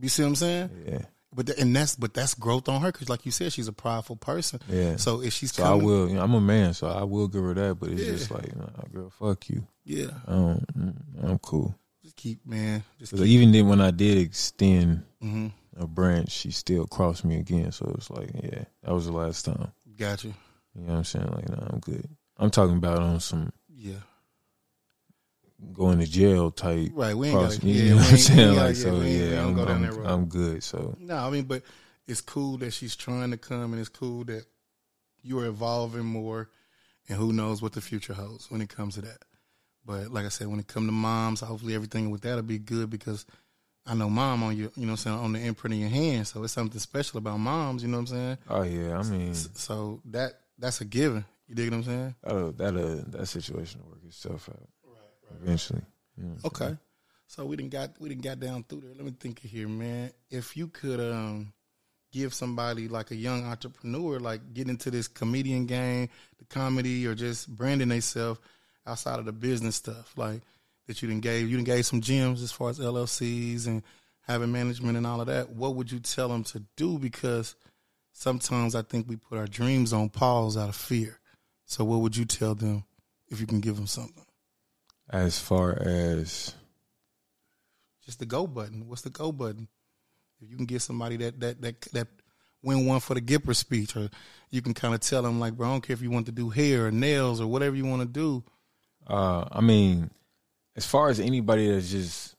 You 0.01 0.09
see 0.09 0.23
what 0.23 0.29
I'm 0.29 0.35
saying? 0.35 0.69
yeah, 0.87 0.99
But 1.35 1.47
the, 1.47 1.59
and 1.59 1.75
that's 1.75 1.95
but 1.95 2.13
that's 2.13 2.33
growth 2.33 2.69
on 2.69 2.81
her 2.81 2.91
because, 2.91 3.09
like 3.09 3.25
you 3.25 3.31
said, 3.31 3.51
she's 3.53 3.67
a 3.67 3.73
prideful 3.73 4.15
person. 4.15 4.59
yeah. 4.69 4.95
So 4.95 5.21
if 5.21 5.33
she's 5.33 5.51
So 5.53 5.63
I 5.63 5.73
will. 5.73 6.07
You 6.07 6.15
know, 6.15 6.21
I'm 6.21 6.33
a 6.33 6.41
man, 6.41 6.73
so 6.73 6.87
I 6.87 7.03
will 7.03 7.27
give 7.27 7.43
her 7.43 7.53
that. 7.53 7.79
But 7.79 7.89
it's 7.89 8.05
just 8.05 8.31
like, 8.31 8.55
nah, 8.55 8.65
girl, 8.91 9.09
fuck 9.09 9.49
you. 9.49 9.67
yeah, 9.83 10.07
I 10.27 10.31
don't, 10.31 10.77
mm, 10.77 10.95
I'm 11.29 11.39
cool. 11.39 11.75
just 12.01 12.15
keep 12.15 12.45
man, 12.45 12.83
just 12.97 13.13
keep. 13.13 13.21
even 13.25 13.51
then, 13.51 13.67
when 13.67 13.81
I 13.81 13.91
did 13.91 14.17
extend 14.17 15.03
hmm 15.21 15.47
a 15.79 15.87
branch, 15.87 16.29
she 16.29 16.51
still 16.51 16.85
crossed 16.85 17.25
me 17.25 17.39
again. 17.39 17.71
So 17.71 17.91
it's 17.97 18.09
like, 18.11 18.29
yeah, 18.43 18.65
that 18.83 18.93
was 18.93 19.05
the 19.07 19.11
last 19.13 19.45
time. 19.45 19.71
Gotcha. 19.97 20.27
you. 20.27 20.33
Know 20.75 20.91
what 20.93 20.97
I'm 20.99 21.03
saying? 21.03 21.27
Like, 21.31 21.49
nah, 21.49 21.67
I'm 21.71 21.79
good. 21.79 22.07
I'm 22.37 22.51
talking 22.51 22.77
about 22.77 22.99
on 22.99 23.19
some 23.19 23.51
Yeah, 23.67 23.95
going 25.73 25.99
to 25.99 26.05
jail 26.05 26.51
type. 26.51 26.91
right. 26.93 27.15
We 27.15 27.27
ain't 27.29 27.37
cross- 27.37 27.55
got 27.57 27.61
to. 27.61 27.67
you 27.67 27.83
Yeah, 27.83 27.89
know 27.91 27.95
what 27.97 28.11
I'm 28.11 28.17
saying? 28.17 28.49
we 28.51 28.55
Like, 28.57 28.67
ain't- 28.67 28.77
so 28.77 29.01
yeah, 29.01 29.45
I'm, 29.45 29.59
I'm. 29.59 30.05
I'm 30.05 30.25
good. 30.25 30.63
So 30.63 30.95
No, 30.99 31.17
I 31.17 31.29
mean, 31.29 31.45
but 31.45 31.63
it's 32.07 32.21
cool 32.21 32.57
that 32.59 32.71
she's 32.71 32.95
trying 32.95 33.31
to 33.31 33.37
come, 33.37 33.73
and 33.73 33.79
it's 33.79 33.89
cool 33.89 34.23
that 34.25 34.45
you 35.21 35.39
are 35.39 35.45
evolving 35.47 36.05
more, 36.05 36.49
and 37.07 37.17
who 37.17 37.33
knows 37.33 37.61
what 37.61 37.73
the 37.73 37.81
future 37.81 38.13
holds 38.13 38.49
when 38.49 38.61
it 38.61 38.69
comes 38.69 38.95
to 38.95 39.01
that. 39.01 39.19
But 39.85 40.11
like 40.11 40.25
I 40.25 40.29
said, 40.29 40.47
when 40.47 40.59
it 40.59 40.67
comes 40.67 40.87
to 40.87 40.91
moms, 40.91 41.41
hopefully 41.41 41.75
everything 41.75 42.09
with 42.09 42.21
that'll 42.21 42.43
be 42.43 42.59
good 42.59 42.89
because 42.89 43.25
I 43.89 43.95
know 43.95 44.09
mom 44.09 44.43
on 44.43 44.55
you, 44.55 44.71
you 44.75 44.85
know, 44.85 44.91
what 44.93 45.05
I'm 45.05 45.11
saying 45.13 45.17
on 45.17 45.33
the 45.33 45.39
imprint 45.39 45.73
of 45.73 45.79
your 45.79 45.89
hand, 45.89 46.27
so 46.27 46.43
it's 46.43 46.53
something 46.53 46.79
special 46.79 47.17
about 47.17 47.39
moms. 47.39 47.81
You 47.81 47.89
know 47.89 47.97
what 47.97 48.11
I'm 48.11 48.15
saying? 48.15 48.37
oh 48.49 48.61
yeah, 48.61 48.99
I 48.99 49.03
mean, 49.03 49.33
So 49.33 50.01
that 50.05 50.33
that's 50.59 50.81
a 50.81 50.85
given. 50.85 51.25
You 51.47 51.55
dig 51.55 51.71
what 51.71 51.77
I'm 51.77 51.83
saying? 51.83 52.15
that'll, 52.21 52.51
that'll, 52.51 52.95
that 52.97 53.25
situation 53.25 53.81
will 53.81 53.91
work 53.91 54.03
itself 54.05 54.47
out 54.49 54.69
eventually. 55.41 55.81
You 56.15 56.25
know 56.25 56.35
Okay. 56.45 56.77
So 57.25 57.45
we 57.45 57.55
didn't 57.55 57.71
got 57.71 57.91
we 57.99 58.09
didn't 58.09 58.23
got 58.23 58.39
down 58.39 58.63
through 58.63 58.81
there. 58.81 58.93
Let 58.95 59.05
me 59.05 59.13
think 59.19 59.43
of 59.43 59.49
here, 59.49 59.67
man. 59.67 60.11
If 60.29 60.55
you 60.55 60.67
could 60.67 60.99
um 60.99 61.53
give 62.11 62.33
somebody 62.33 62.87
like 62.87 63.11
a 63.11 63.15
young 63.15 63.45
entrepreneur, 63.45 64.19
like 64.19 64.53
get 64.53 64.67
into 64.69 64.91
this 64.91 65.07
comedian 65.07 65.65
game, 65.65 66.09
the 66.37 66.45
comedy, 66.45 67.05
or 67.07 67.15
just 67.15 67.47
branding 67.47 67.89
themselves 67.89 68.39
outside 68.85 69.19
of 69.19 69.25
the 69.25 69.31
business 69.31 69.75
stuff, 69.75 70.13
like 70.17 70.41
that 70.89 71.03
you 71.03 71.07
didn't 71.07 71.21
gave 71.21 71.47
you 71.47 71.55
didn't 71.55 71.67
gave 71.67 71.85
some 71.85 72.01
gems 72.01 72.41
as 72.41 72.51
far 72.51 72.71
as 72.71 72.79
LLCs 72.79 73.67
and 73.67 73.83
having 74.21 74.51
management 74.51 74.97
and 74.97 75.05
all 75.05 75.21
of 75.21 75.27
that. 75.27 75.51
What 75.51 75.75
would 75.75 75.91
you 75.91 75.99
tell 75.99 76.29
them 76.29 76.43
to 76.45 76.63
do? 76.75 76.97
Because 76.97 77.55
sometimes 78.11 78.73
I 78.73 78.81
think 78.81 79.07
we 79.07 79.15
put 79.15 79.37
our 79.37 79.45
dreams 79.45 79.93
on 79.93 80.09
pause 80.09 80.57
out 80.57 80.69
of 80.69 80.75
fear. 80.75 81.19
So 81.65 81.85
what 81.85 82.01
would 82.01 82.17
you 82.17 82.25
tell 82.25 82.55
them 82.55 82.85
if 83.27 83.39
you 83.39 83.45
can 83.45 83.59
give 83.59 83.75
them 83.75 83.85
something? 83.85 84.25
As 85.07 85.37
far 85.37 85.79
as 85.79 86.55
just 88.03 88.17
the 88.17 88.25
go 88.25 88.47
button. 88.47 88.87
What's 88.87 89.03
the 89.03 89.11
go 89.11 89.31
button? 89.31 89.67
If 90.41 90.49
you 90.49 90.57
can 90.57 90.65
get 90.65 90.81
somebody 90.81 91.17
that 91.17 91.39
that 91.39 91.61
that 91.61 91.81
that 91.93 92.07
win 92.63 92.87
one 92.87 92.99
for 92.99 93.13
the 93.13 93.21
Gipper 93.21 93.55
speech, 93.55 93.95
or 93.95 94.09
you 94.49 94.63
can 94.63 94.73
kind 94.73 94.95
of 94.95 95.01
tell 95.01 95.21
them 95.21 95.39
like, 95.39 95.53
bro, 95.53 95.67
I 95.67 95.71
don't 95.73 95.81
care 95.81 95.93
if 95.93 96.01
you 96.01 96.09
want 96.09 96.25
to 96.25 96.31
do 96.31 96.49
hair 96.49 96.87
or 96.87 96.91
nails 96.91 97.39
or 97.39 97.45
whatever 97.45 97.75
you 97.75 97.85
want 97.85 98.01
to 98.01 98.07
do. 98.07 98.43
Uh, 99.05 99.45
I 99.51 99.61
mean, 99.61 100.09
as 100.75 100.85
far 100.85 101.09
as 101.09 101.19
anybody 101.19 101.71
that's 101.71 101.89
just, 101.91 102.35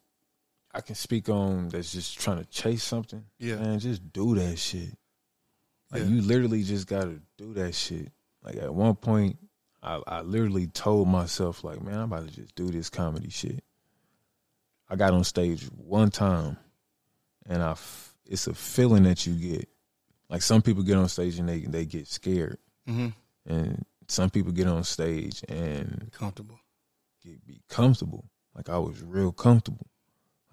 I 0.72 0.80
can 0.80 0.94
speak 0.94 1.28
on 1.28 1.68
that's 1.68 1.92
just 1.92 2.18
trying 2.18 2.38
to 2.38 2.44
chase 2.46 2.82
something. 2.82 3.24
Yeah. 3.38 3.56
man, 3.56 3.78
just 3.78 4.12
do 4.12 4.34
that 4.36 4.58
shit. 4.58 4.90
Like 5.90 6.02
Yeah. 6.02 6.08
you 6.08 6.22
literally 6.22 6.62
just 6.62 6.86
gotta 6.86 7.20
do 7.36 7.52
that 7.54 7.74
shit. 7.74 8.10
Like 8.42 8.56
at 8.56 8.72
one 8.74 8.94
point, 8.94 9.36
I, 9.82 10.00
I 10.06 10.20
literally 10.20 10.66
told 10.68 11.08
myself, 11.08 11.64
like, 11.64 11.82
man, 11.82 11.94
I'm 11.98 12.12
about 12.12 12.28
to 12.28 12.34
just 12.34 12.54
do 12.54 12.66
this 12.70 12.88
comedy 12.90 13.30
shit. 13.30 13.64
I 14.88 14.96
got 14.96 15.12
on 15.14 15.24
stage 15.24 15.64
one 15.76 16.10
time, 16.10 16.56
and 17.48 17.62
I, 17.62 17.72
f- 17.72 18.14
it's 18.26 18.46
a 18.46 18.54
feeling 18.54 19.04
that 19.04 19.26
you 19.26 19.34
get. 19.34 19.68
Like 20.28 20.42
some 20.42 20.62
people 20.62 20.82
get 20.82 20.96
on 20.96 21.08
stage 21.08 21.38
and 21.38 21.48
they 21.48 21.60
they 21.60 21.84
get 21.86 22.06
scared, 22.08 22.58
Mm-hmm. 22.88 23.08
and 23.52 23.84
some 24.08 24.30
people 24.30 24.52
get 24.52 24.66
on 24.68 24.84
stage 24.84 25.42
and 25.48 26.10
Comfortable. 26.12 26.58
Get 27.22 27.46
be 27.46 27.60
comfortable. 27.68 28.24
Like 28.54 28.68
I 28.68 28.78
was 28.78 29.02
real 29.02 29.32
comfortable. 29.32 29.86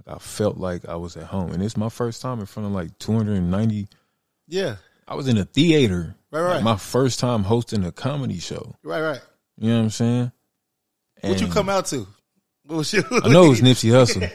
Like 0.05 0.15
I 0.15 0.19
felt 0.19 0.57
like 0.57 0.87
I 0.87 0.95
was 0.95 1.17
at 1.17 1.23
home. 1.23 1.51
And 1.51 1.63
it's 1.63 1.77
my 1.77 1.89
first 1.89 2.21
time 2.21 2.39
in 2.39 2.45
front 2.45 2.67
of 2.67 2.73
like 2.73 2.97
290. 2.99 3.87
Yeah. 4.47 4.75
I 5.07 5.15
was 5.15 5.27
in 5.27 5.37
a 5.37 5.45
theater. 5.45 6.15
Right, 6.31 6.41
Like, 6.41 6.53
right. 6.55 6.63
my 6.63 6.75
first 6.77 7.19
time 7.19 7.43
hosting 7.43 7.85
a 7.85 7.91
comedy 7.91 8.39
show. 8.39 8.75
Right, 8.83 9.01
right. 9.01 9.21
You 9.57 9.69
know 9.69 9.77
what 9.77 9.83
I'm 9.85 9.89
saying? 9.89 10.31
What 11.21 11.41
you 11.41 11.47
come 11.47 11.69
out 11.69 11.85
to? 11.87 12.05
What 12.65 12.77
was 12.77 12.93
your 12.93 13.03
I 13.23 13.29
know 13.29 13.45
it 13.45 13.49
was 13.49 13.61
Nipsey 13.67 13.89
Hussle. 13.91 14.29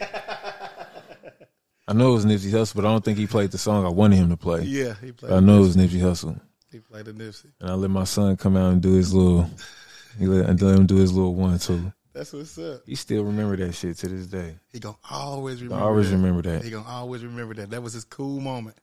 I 1.87 1.93
know 1.93 2.11
it 2.11 2.13
was 2.15 2.25
Nipsey 2.25 2.49
Hussle, 2.51 2.75
but 2.75 2.85
I 2.85 2.89
don't 2.89 3.03
think 3.03 3.17
he 3.17 3.27
played 3.27 3.51
the 3.51 3.57
song 3.57 3.85
I 3.85 3.89
wanted 3.89 4.15
him 4.17 4.29
to 4.29 4.37
play. 4.37 4.63
Yeah, 4.63 4.95
he 5.01 5.11
played. 5.11 5.31
I 5.31 5.39
know 5.39 5.57
it 5.57 5.61
was 5.61 5.75
Nipsey 5.77 5.99
Hussle. 5.99 6.39
He 6.71 6.79
played 6.79 7.05
the 7.05 7.13
Nipsey. 7.13 7.51
And 7.61 7.69
I 7.69 7.73
let 7.75 7.89
my 7.91 8.05
son 8.05 8.35
come 8.37 8.57
out 8.57 8.71
and 8.73 8.81
do 8.81 8.93
his 8.93 9.13
little, 9.13 9.49
he 10.17 10.25
let, 10.25 10.49
I 10.49 10.53
let 10.53 10.79
him 10.79 10.85
do 10.87 10.95
his 10.95 11.13
little 11.13 11.35
one 11.35 11.59
too. 11.59 11.93
That's 12.13 12.31
what's 12.31 12.57
up. 12.59 12.81
He 12.85 12.95
still 12.95 13.23
remember 13.23 13.55
that 13.57 13.73
shit 13.73 13.97
to 13.97 14.07
this 14.07 14.27
day. 14.27 14.55
He 14.71 14.79
gonna 14.79 14.95
always 15.09 15.59
I 15.61 15.63
remember. 15.63 15.83
always 15.85 16.09
that. 16.11 16.15
remember 16.17 16.41
that. 16.43 16.63
He 16.63 16.69
gonna 16.69 16.87
always 16.87 17.23
remember 17.23 17.53
that. 17.55 17.71
That 17.71 17.81
was 17.81 17.93
his 17.93 18.03
cool 18.03 18.39
moment. 18.39 18.77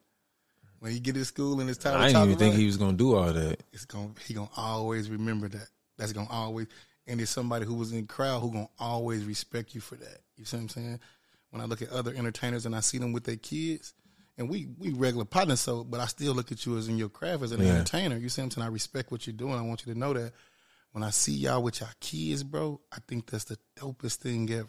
When 0.81 0.93
he 0.93 0.99
get 0.99 1.14
to 1.14 1.24
school 1.24 1.61
and 1.61 1.68
it's 1.68 1.78
time 1.78 2.01
I 2.01 2.07
didn't 2.09 2.22
even 2.24 2.39
think 2.39 2.55
he 2.55 2.66
was 2.66 2.76
gonna 2.76 2.97
do 2.97 3.14
all 3.14 3.33
that. 3.33 3.62
it's 3.72 3.85
gonna 3.85 4.11
he 4.26 4.35
gonna 4.35 4.49
always 4.57 5.09
remember 5.11 5.49
that. 5.49 5.68
That's 5.97 6.12
gonna 6.12 6.31
always 6.31 6.66
and 7.07 7.20
it's 7.20 7.31
somebody 7.31 7.66
who 7.66 7.74
was 7.74 7.93
in 7.93 8.01
the 8.01 8.07
crowd 8.07 8.41
who 8.41 8.51
gonna 8.51 8.68
always 8.78 9.24
respect 9.24 9.74
you 9.74 9.81
for 9.81 9.95
that. 9.97 10.18
You 10.37 10.45
see 10.45 10.57
what 10.57 10.62
I'm 10.64 10.68
saying? 10.70 11.01
When 11.51 11.61
I 11.61 11.66
look 11.66 11.83
at 11.83 11.91
other 11.91 12.12
entertainers 12.14 12.66
and 12.66 12.74
I 12.74 12.81
see 12.81 12.99
them 12.99 13.12
with 13.12 13.24
their 13.24 13.37
kids, 13.37 13.93
and 14.39 14.49
we 14.49 14.68
we 14.78 14.91
regular 14.93 15.24
partners, 15.26 15.61
so 15.61 15.85
but 15.85 16.01
I 16.01 16.07
still 16.07 16.33
look 16.33 16.51
at 16.51 16.64
you 16.64 16.78
as 16.78 16.89
in 16.89 16.97
your 16.97 17.09
craft 17.11 17.43
as 17.43 17.53
an 17.53 17.61
Yeah. 17.61 17.74
entertainer. 17.74 18.16
You 18.16 18.28
see 18.28 18.41
what 18.41 18.47
I'm 18.47 18.51
saying? 18.53 18.64
I 18.66 18.70
respect 18.70 19.12
what 19.12 19.26
you're 19.26 19.37
doing. 19.37 19.55
I 19.55 19.62
want 19.62 19.85
you 19.87 19.93
to 19.93 19.99
know 19.99 20.12
that. 20.14 20.33
When 20.93 21.05
I 21.05 21.11
see 21.11 21.32
y'all 21.32 21.62
with 21.62 21.80
y'all 21.80 21.88
kids, 22.01 22.43
bro, 22.43 22.80
I 22.93 22.99
think 23.07 23.30
that's 23.30 23.45
the 23.45 23.59
dopest 23.78 24.16
thing 24.16 24.51
ever. 24.51 24.68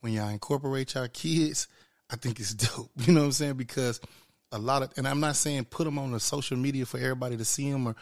When 0.00 0.12
y'all 0.12 0.28
incorporate 0.28 0.94
y'all 0.94 1.08
kids, 1.08 1.68
I 2.10 2.16
think 2.16 2.38
it's 2.40 2.54
dope. 2.54 2.90
You 2.96 3.14
know 3.14 3.20
what 3.20 3.26
I'm 3.26 3.32
saying? 3.32 3.54
Because 3.54 4.00
a 4.52 4.58
lot 4.58 4.82
of, 4.82 4.92
and 4.96 5.08
I'm 5.08 5.20
not 5.20 5.36
saying 5.36 5.64
put 5.66 5.84
them 5.84 5.98
on 5.98 6.12
the 6.12 6.20
social 6.20 6.56
media 6.56 6.84
for 6.84 6.98
everybody 6.98 7.36
to 7.36 7.44
see 7.44 7.70
them 7.70 7.86
or 7.86 7.96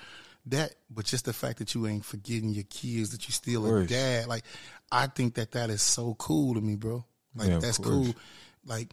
that, 0.46 0.74
but 0.90 1.04
just 1.04 1.24
the 1.24 1.32
fact 1.32 1.58
that 1.58 1.74
you 1.74 1.86
ain't 1.86 2.04
forgetting 2.04 2.50
your 2.50 2.64
kids, 2.64 3.10
that 3.10 3.28
you 3.28 3.32
still 3.32 3.64
a 3.76 3.86
dad. 3.86 4.26
Like, 4.26 4.42
I 4.90 5.06
think 5.06 5.34
that 5.34 5.52
that 5.52 5.70
is 5.70 5.82
so 5.82 6.14
cool 6.14 6.54
to 6.54 6.60
me, 6.60 6.74
bro. 6.74 7.04
Like, 7.36 7.48
Yeah, 7.48 7.58
that's 7.58 7.78
course. 7.78 7.88
cool. 7.88 8.14
Like, 8.66 8.92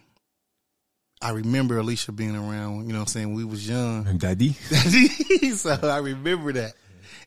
I 1.22 1.32
remember 1.32 1.78
Alicia 1.78 2.12
being 2.12 2.36
around, 2.36 2.86
you 2.86 2.94
know 2.94 3.00
what 3.00 3.02
I'm 3.02 3.08
saying? 3.08 3.34
We 3.34 3.44
was 3.44 3.68
young. 3.68 4.18
Daddy. 4.18 4.54
so 5.56 5.78
I 5.84 5.98
remember 5.98 6.54
that. 6.54 6.74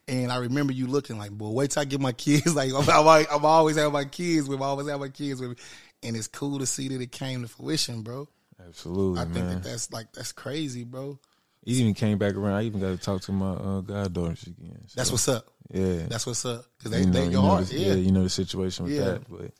And 0.08 0.30
I 0.32 0.36
remember 0.38 0.72
you 0.72 0.86
looking 0.86 1.18
like, 1.18 1.30
boy, 1.30 1.50
wait 1.50 1.70
till 1.72 1.80
I 1.82 1.84
get 1.84 2.00
my 2.00 2.12
kids. 2.12 2.54
Like 2.54 2.72
I'm, 2.72 2.88
I'm, 2.88 3.06
always- 3.06 3.26
I'm 3.30 3.44
always 3.44 3.76
have 3.76 3.92
my 3.92 4.04
kids 4.04 4.48
with 4.48 4.58
me. 4.58 4.64
I 4.64 4.68
always 4.68 4.88
have 4.88 5.00
my 5.00 5.08
kids 5.08 5.40
with 5.40 5.50
me. 5.50 5.56
And 6.02 6.16
it's 6.16 6.26
cool 6.28 6.58
to 6.58 6.66
see 6.66 6.88
that 6.88 7.00
it 7.00 7.12
came 7.12 7.42
to 7.42 7.48
fruition, 7.48 8.02
bro. 8.02 8.28
Absolutely, 8.66 9.20
I 9.20 9.24
think 9.24 9.48
that 9.48 9.62
that's 9.64 9.92
like 9.92 10.12
that's 10.12 10.32
crazy, 10.32 10.84
bro. 10.84 11.18
He 11.64 11.74
even 11.74 11.94
came 11.94 12.18
back 12.18 12.34
around. 12.34 12.54
I 12.54 12.62
even 12.64 12.80
got 12.80 12.88
to 12.90 12.96
talk 12.96 13.22
to 13.22 13.32
my 13.32 13.52
uh, 13.52 13.80
goddaughters 13.82 14.42
again. 14.44 14.82
So, 14.88 14.94
That's 14.96 15.10
what's 15.12 15.28
up. 15.28 15.46
yeah. 15.72 16.06
That's 16.08 16.26
what's 16.26 16.44
up. 16.44 16.64
Because 16.76 16.90
they 16.90 17.00
you 17.00 17.06
know, 17.06 17.12
they 17.12 17.24
you 17.26 17.30
your 17.30 17.42
heart. 17.42 17.66
the- 17.66 17.78
Yeah. 17.78 17.94
you 17.94 18.10
know 18.10 18.22
the 18.24 18.30
situation 18.30 18.84
with 18.84 18.94
Yeah. 18.94 19.04
that, 19.04 19.30
but 19.30 19.50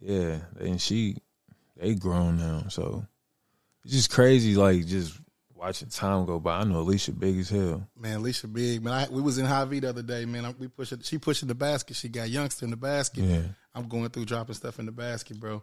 yeah, 0.00 0.38
and 0.60 0.80
she, 0.80 1.16
they 1.76 1.94
grown 1.94 2.36
now, 2.36 2.64
so 2.68 3.06
it's 3.84 3.94
just 3.94 4.10
crazy. 4.10 4.54
Like 4.54 4.84
just 4.86 5.18
watching 5.64 5.88
time 5.88 6.26
go 6.26 6.38
by. 6.38 6.58
I 6.60 6.64
know 6.64 6.80
Alicia 6.80 7.12
big 7.12 7.38
as 7.38 7.48
hell. 7.48 7.88
Man, 7.98 8.16
Alicia 8.18 8.46
Big, 8.48 8.82
man. 8.84 8.92
I, 8.92 9.08
we 9.10 9.22
was 9.22 9.38
in 9.38 9.46
Hy-Vee 9.46 9.80
the 9.80 9.88
other 9.88 10.02
day, 10.02 10.24
man. 10.24 10.44
I, 10.44 10.50
we 10.58 10.68
pushing, 10.68 11.00
she 11.00 11.18
pushing 11.18 11.48
the 11.48 11.54
basket. 11.54 11.96
She 11.96 12.08
got 12.08 12.28
youngster 12.28 12.64
in 12.66 12.70
the 12.70 12.76
basket. 12.76 13.24
Yeah. 13.24 13.42
I'm 13.74 13.88
going 13.88 14.08
through 14.10 14.26
dropping 14.26 14.54
stuff 14.54 14.78
in 14.78 14.86
the 14.86 14.92
basket, 14.92 15.40
bro. 15.40 15.62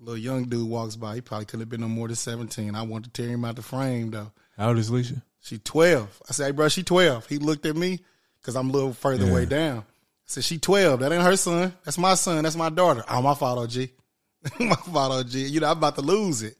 Little 0.00 0.18
young 0.18 0.44
dude 0.44 0.68
walks 0.68 0.96
by. 0.96 1.14
He 1.16 1.20
probably 1.20 1.44
couldn't 1.44 1.60
have 1.60 1.68
been 1.68 1.82
no 1.82 1.88
more 1.88 2.08
than 2.08 2.16
17. 2.16 2.74
I 2.74 2.82
wanted 2.82 3.12
to 3.14 3.22
tear 3.22 3.30
him 3.30 3.44
out 3.44 3.56
the 3.56 3.62
frame 3.62 4.10
though. 4.10 4.32
How 4.56 4.68
old 4.68 4.78
is 4.78 4.88
Alicia? 4.88 5.22
She 5.40 5.58
12. 5.58 6.22
I 6.28 6.32
said, 6.32 6.46
hey, 6.46 6.50
bro, 6.52 6.68
she 6.68 6.82
12. 6.82 7.26
He 7.28 7.38
looked 7.38 7.66
at 7.66 7.76
me 7.76 8.00
because 8.40 8.56
I'm 8.56 8.70
a 8.70 8.72
little 8.72 8.92
further 8.94 9.26
Yeah. 9.26 9.34
way 9.34 9.44
down. 9.44 9.78
I 9.80 9.84
said, 10.24 10.44
she 10.44 10.58
12. 10.58 11.00
That 11.00 11.12
ain't 11.12 11.22
her 11.22 11.36
son. 11.36 11.74
That's 11.84 11.98
my 11.98 12.14
son. 12.14 12.42
That's 12.42 12.56
my 12.56 12.70
daughter. 12.70 13.04
Oh, 13.08 13.20
my 13.20 13.34
fault, 13.34 13.58
OG. 13.58 13.90
my 14.60 14.74
fault, 14.74 15.12
OG. 15.12 15.32
You 15.34 15.60
know, 15.60 15.66
I'm 15.70 15.76
about 15.76 15.96
to 15.96 16.02
lose 16.02 16.42
it. 16.42 16.56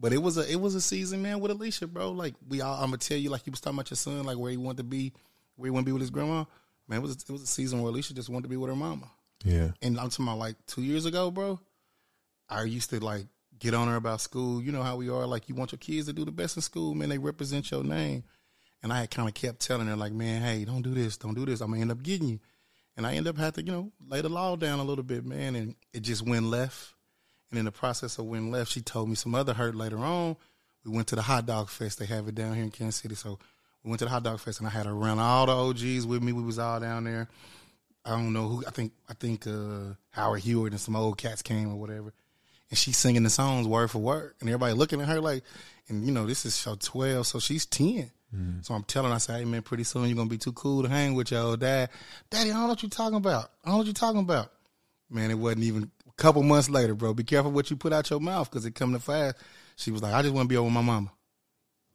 But 0.00 0.14
it 0.14 0.18
was 0.18 0.38
a 0.38 0.50
it 0.50 0.58
was 0.58 0.74
a 0.74 0.80
season, 0.80 1.20
man, 1.20 1.40
with 1.40 1.50
Alicia, 1.50 1.86
bro. 1.86 2.12
Like 2.12 2.34
we 2.48 2.62
all, 2.62 2.74
I'm 2.74 2.86
gonna 2.86 2.96
tell 2.96 3.18
you, 3.18 3.28
like 3.28 3.46
you 3.46 3.50
was 3.50 3.60
talking 3.60 3.78
about 3.78 3.90
your 3.90 3.96
son, 3.96 4.24
like 4.24 4.38
where 4.38 4.50
he 4.50 4.56
wanted 4.56 4.78
to 4.78 4.84
be, 4.84 5.12
where 5.56 5.66
he 5.66 5.70
wanted 5.70 5.84
to 5.84 5.86
be 5.86 5.92
with 5.92 6.00
his 6.00 6.10
grandma. 6.10 6.44
Man, 6.88 7.00
it 7.00 7.02
was 7.02 7.16
it 7.16 7.30
was 7.30 7.42
a 7.42 7.46
season 7.46 7.82
where 7.82 7.90
Alicia 7.90 8.14
just 8.14 8.30
wanted 8.30 8.44
to 8.44 8.48
be 8.48 8.56
with 8.56 8.70
her 8.70 8.76
mama. 8.76 9.10
Yeah. 9.44 9.72
And 9.82 9.98
I'm 9.98 10.08
talking 10.08 10.26
about 10.26 10.38
like 10.38 10.56
two 10.66 10.82
years 10.82 11.04
ago, 11.04 11.30
bro. 11.30 11.60
I 12.48 12.62
used 12.62 12.90
to 12.90 13.00
like 13.00 13.26
get 13.58 13.74
on 13.74 13.88
her 13.88 13.96
about 13.96 14.22
school. 14.22 14.62
You 14.62 14.72
know 14.72 14.82
how 14.82 14.96
we 14.96 15.10
are. 15.10 15.26
Like 15.26 15.48
you 15.48 15.54
want 15.54 15.72
your 15.72 15.78
kids 15.78 16.06
to 16.06 16.12
do 16.14 16.24
the 16.24 16.32
best 16.32 16.56
in 16.56 16.62
school, 16.62 16.94
man. 16.94 17.10
They 17.10 17.18
represent 17.18 17.70
your 17.70 17.84
name. 17.84 18.24
And 18.82 18.92
I 18.92 19.00
had 19.00 19.10
kind 19.10 19.28
of 19.28 19.34
kept 19.34 19.60
telling 19.60 19.86
her 19.86 19.96
like, 19.96 20.12
man, 20.12 20.40
hey, 20.40 20.64
don't 20.64 20.82
do 20.82 20.94
this, 20.94 21.18
don't 21.18 21.34
do 21.34 21.44
this. 21.44 21.60
I'm 21.60 21.70
gonna 21.70 21.82
end 21.82 21.92
up 21.92 22.02
getting 22.02 22.28
you. 22.28 22.40
And 22.96 23.06
I 23.06 23.14
end 23.14 23.28
up 23.28 23.36
having 23.36 23.66
to, 23.66 23.70
you 23.70 23.72
know, 23.72 23.92
lay 24.08 24.22
the 24.22 24.28
law 24.28 24.56
down 24.56 24.78
a 24.78 24.84
little 24.84 25.04
bit, 25.04 25.24
man. 25.24 25.54
And 25.54 25.74
it 25.92 26.00
just 26.00 26.26
went 26.26 26.46
left. 26.46 26.94
And 27.50 27.58
in 27.58 27.64
the 27.64 27.72
process 27.72 28.18
of 28.18 28.26
when 28.26 28.50
left, 28.50 28.70
she 28.70 28.80
told 28.80 29.08
me 29.08 29.14
some 29.14 29.34
other 29.34 29.54
hurt 29.54 29.74
later 29.74 29.98
on. 29.98 30.36
We 30.84 30.92
went 30.92 31.08
to 31.08 31.16
the 31.16 31.22
hot 31.22 31.46
dog 31.46 31.68
fest. 31.68 31.98
They 31.98 32.06
have 32.06 32.28
it 32.28 32.34
down 32.34 32.54
here 32.54 32.64
in 32.64 32.70
Kansas 32.70 33.00
City. 33.00 33.14
So 33.14 33.38
we 33.84 33.90
went 33.90 33.98
to 33.98 34.04
the 34.06 34.10
hot 34.10 34.22
dog 34.22 34.40
fest 34.40 34.60
and 34.60 34.68
I 34.68 34.70
had 34.70 34.86
her 34.86 34.94
run 34.94 35.18
all 35.18 35.46
the 35.46 35.52
OGs 35.52 36.06
with 36.06 36.22
me. 36.22 36.32
We 36.32 36.42
was 36.42 36.58
all 36.58 36.80
down 36.80 37.04
there. 37.04 37.28
I 38.04 38.10
don't 38.10 38.32
know 38.32 38.48
who 38.48 38.64
I 38.66 38.70
think 38.70 38.92
I 39.08 39.14
think 39.14 39.46
uh, 39.46 39.94
Howard 40.10 40.40
Hewitt 40.40 40.72
and 40.72 40.80
some 40.80 40.96
old 40.96 41.18
cats 41.18 41.42
came 41.42 41.70
or 41.70 41.76
whatever. 41.76 42.14
And 42.70 42.78
she's 42.78 42.96
singing 42.96 43.24
the 43.24 43.30
songs 43.30 43.66
word 43.66 43.90
for 43.90 43.98
word. 43.98 44.34
And 44.40 44.48
everybody 44.48 44.72
looking 44.74 45.00
at 45.00 45.08
her 45.08 45.20
like, 45.20 45.42
and 45.88 46.04
you 46.06 46.12
know, 46.12 46.26
this 46.26 46.46
is 46.46 46.56
show 46.56 46.76
twelve, 46.76 47.26
so 47.26 47.40
she's 47.40 47.66
10 47.66 48.10
So 48.62 48.74
I'm 48.74 48.84
telling 48.84 49.10
her, 49.10 49.16
I 49.16 49.18
say, 49.18 49.38
hey 49.40 49.44
man, 49.44 49.62
pretty 49.62 49.84
soon 49.84 50.06
you're 50.06 50.16
gonna 50.16 50.30
be 50.30 50.38
too 50.38 50.52
cool 50.52 50.82
to 50.82 50.88
hang 50.88 51.14
with 51.14 51.30
your 51.32 51.42
old 51.42 51.60
dad. 51.60 51.90
Daddy, 52.30 52.50
I 52.50 52.54
don't 52.54 52.62
know 52.62 52.68
what 52.68 52.82
you're 52.82 52.90
talking 52.90 53.16
about. 53.16 53.50
I 53.64 53.68
don't 53.68 53.72
know 53.72 53.78
what 53.78 53.86
you're 53.86 53.92
talking 53.92 54.20
about. 54.20 54.52
Man, 55.10 55.30
it 55.30 55.34
wasn't 55.34 55.64
even 55.64 55.90
couple 56.20 56.42
months 56.42 56.68
later, 56.68 56.94
bro. 56.94 57.14
Be 57.14 57.24
careful 57.24 57.50
what 57.50 57.70
you 57.70 57.76
put 57.76 57.92
out 57.92 58.10
your 58.10 58.20
mouth 58.20 58.48
because 58.50 58.64
it 58.66 58.74
come 58.74 58.92
to 58.92 59.00
fast. 59.00 59.36
She 59.76 59.90
was 59.90 60.02
like, 60.02 60.12
I 60.12 60.22
just 60.22 60.34
want 60.34 60.48
to 60.48 60.52
be 60.52 60.56
over 60.56 60.66
with 60.66 60.74
my 60.74 60.82
mama. 60.82 61.10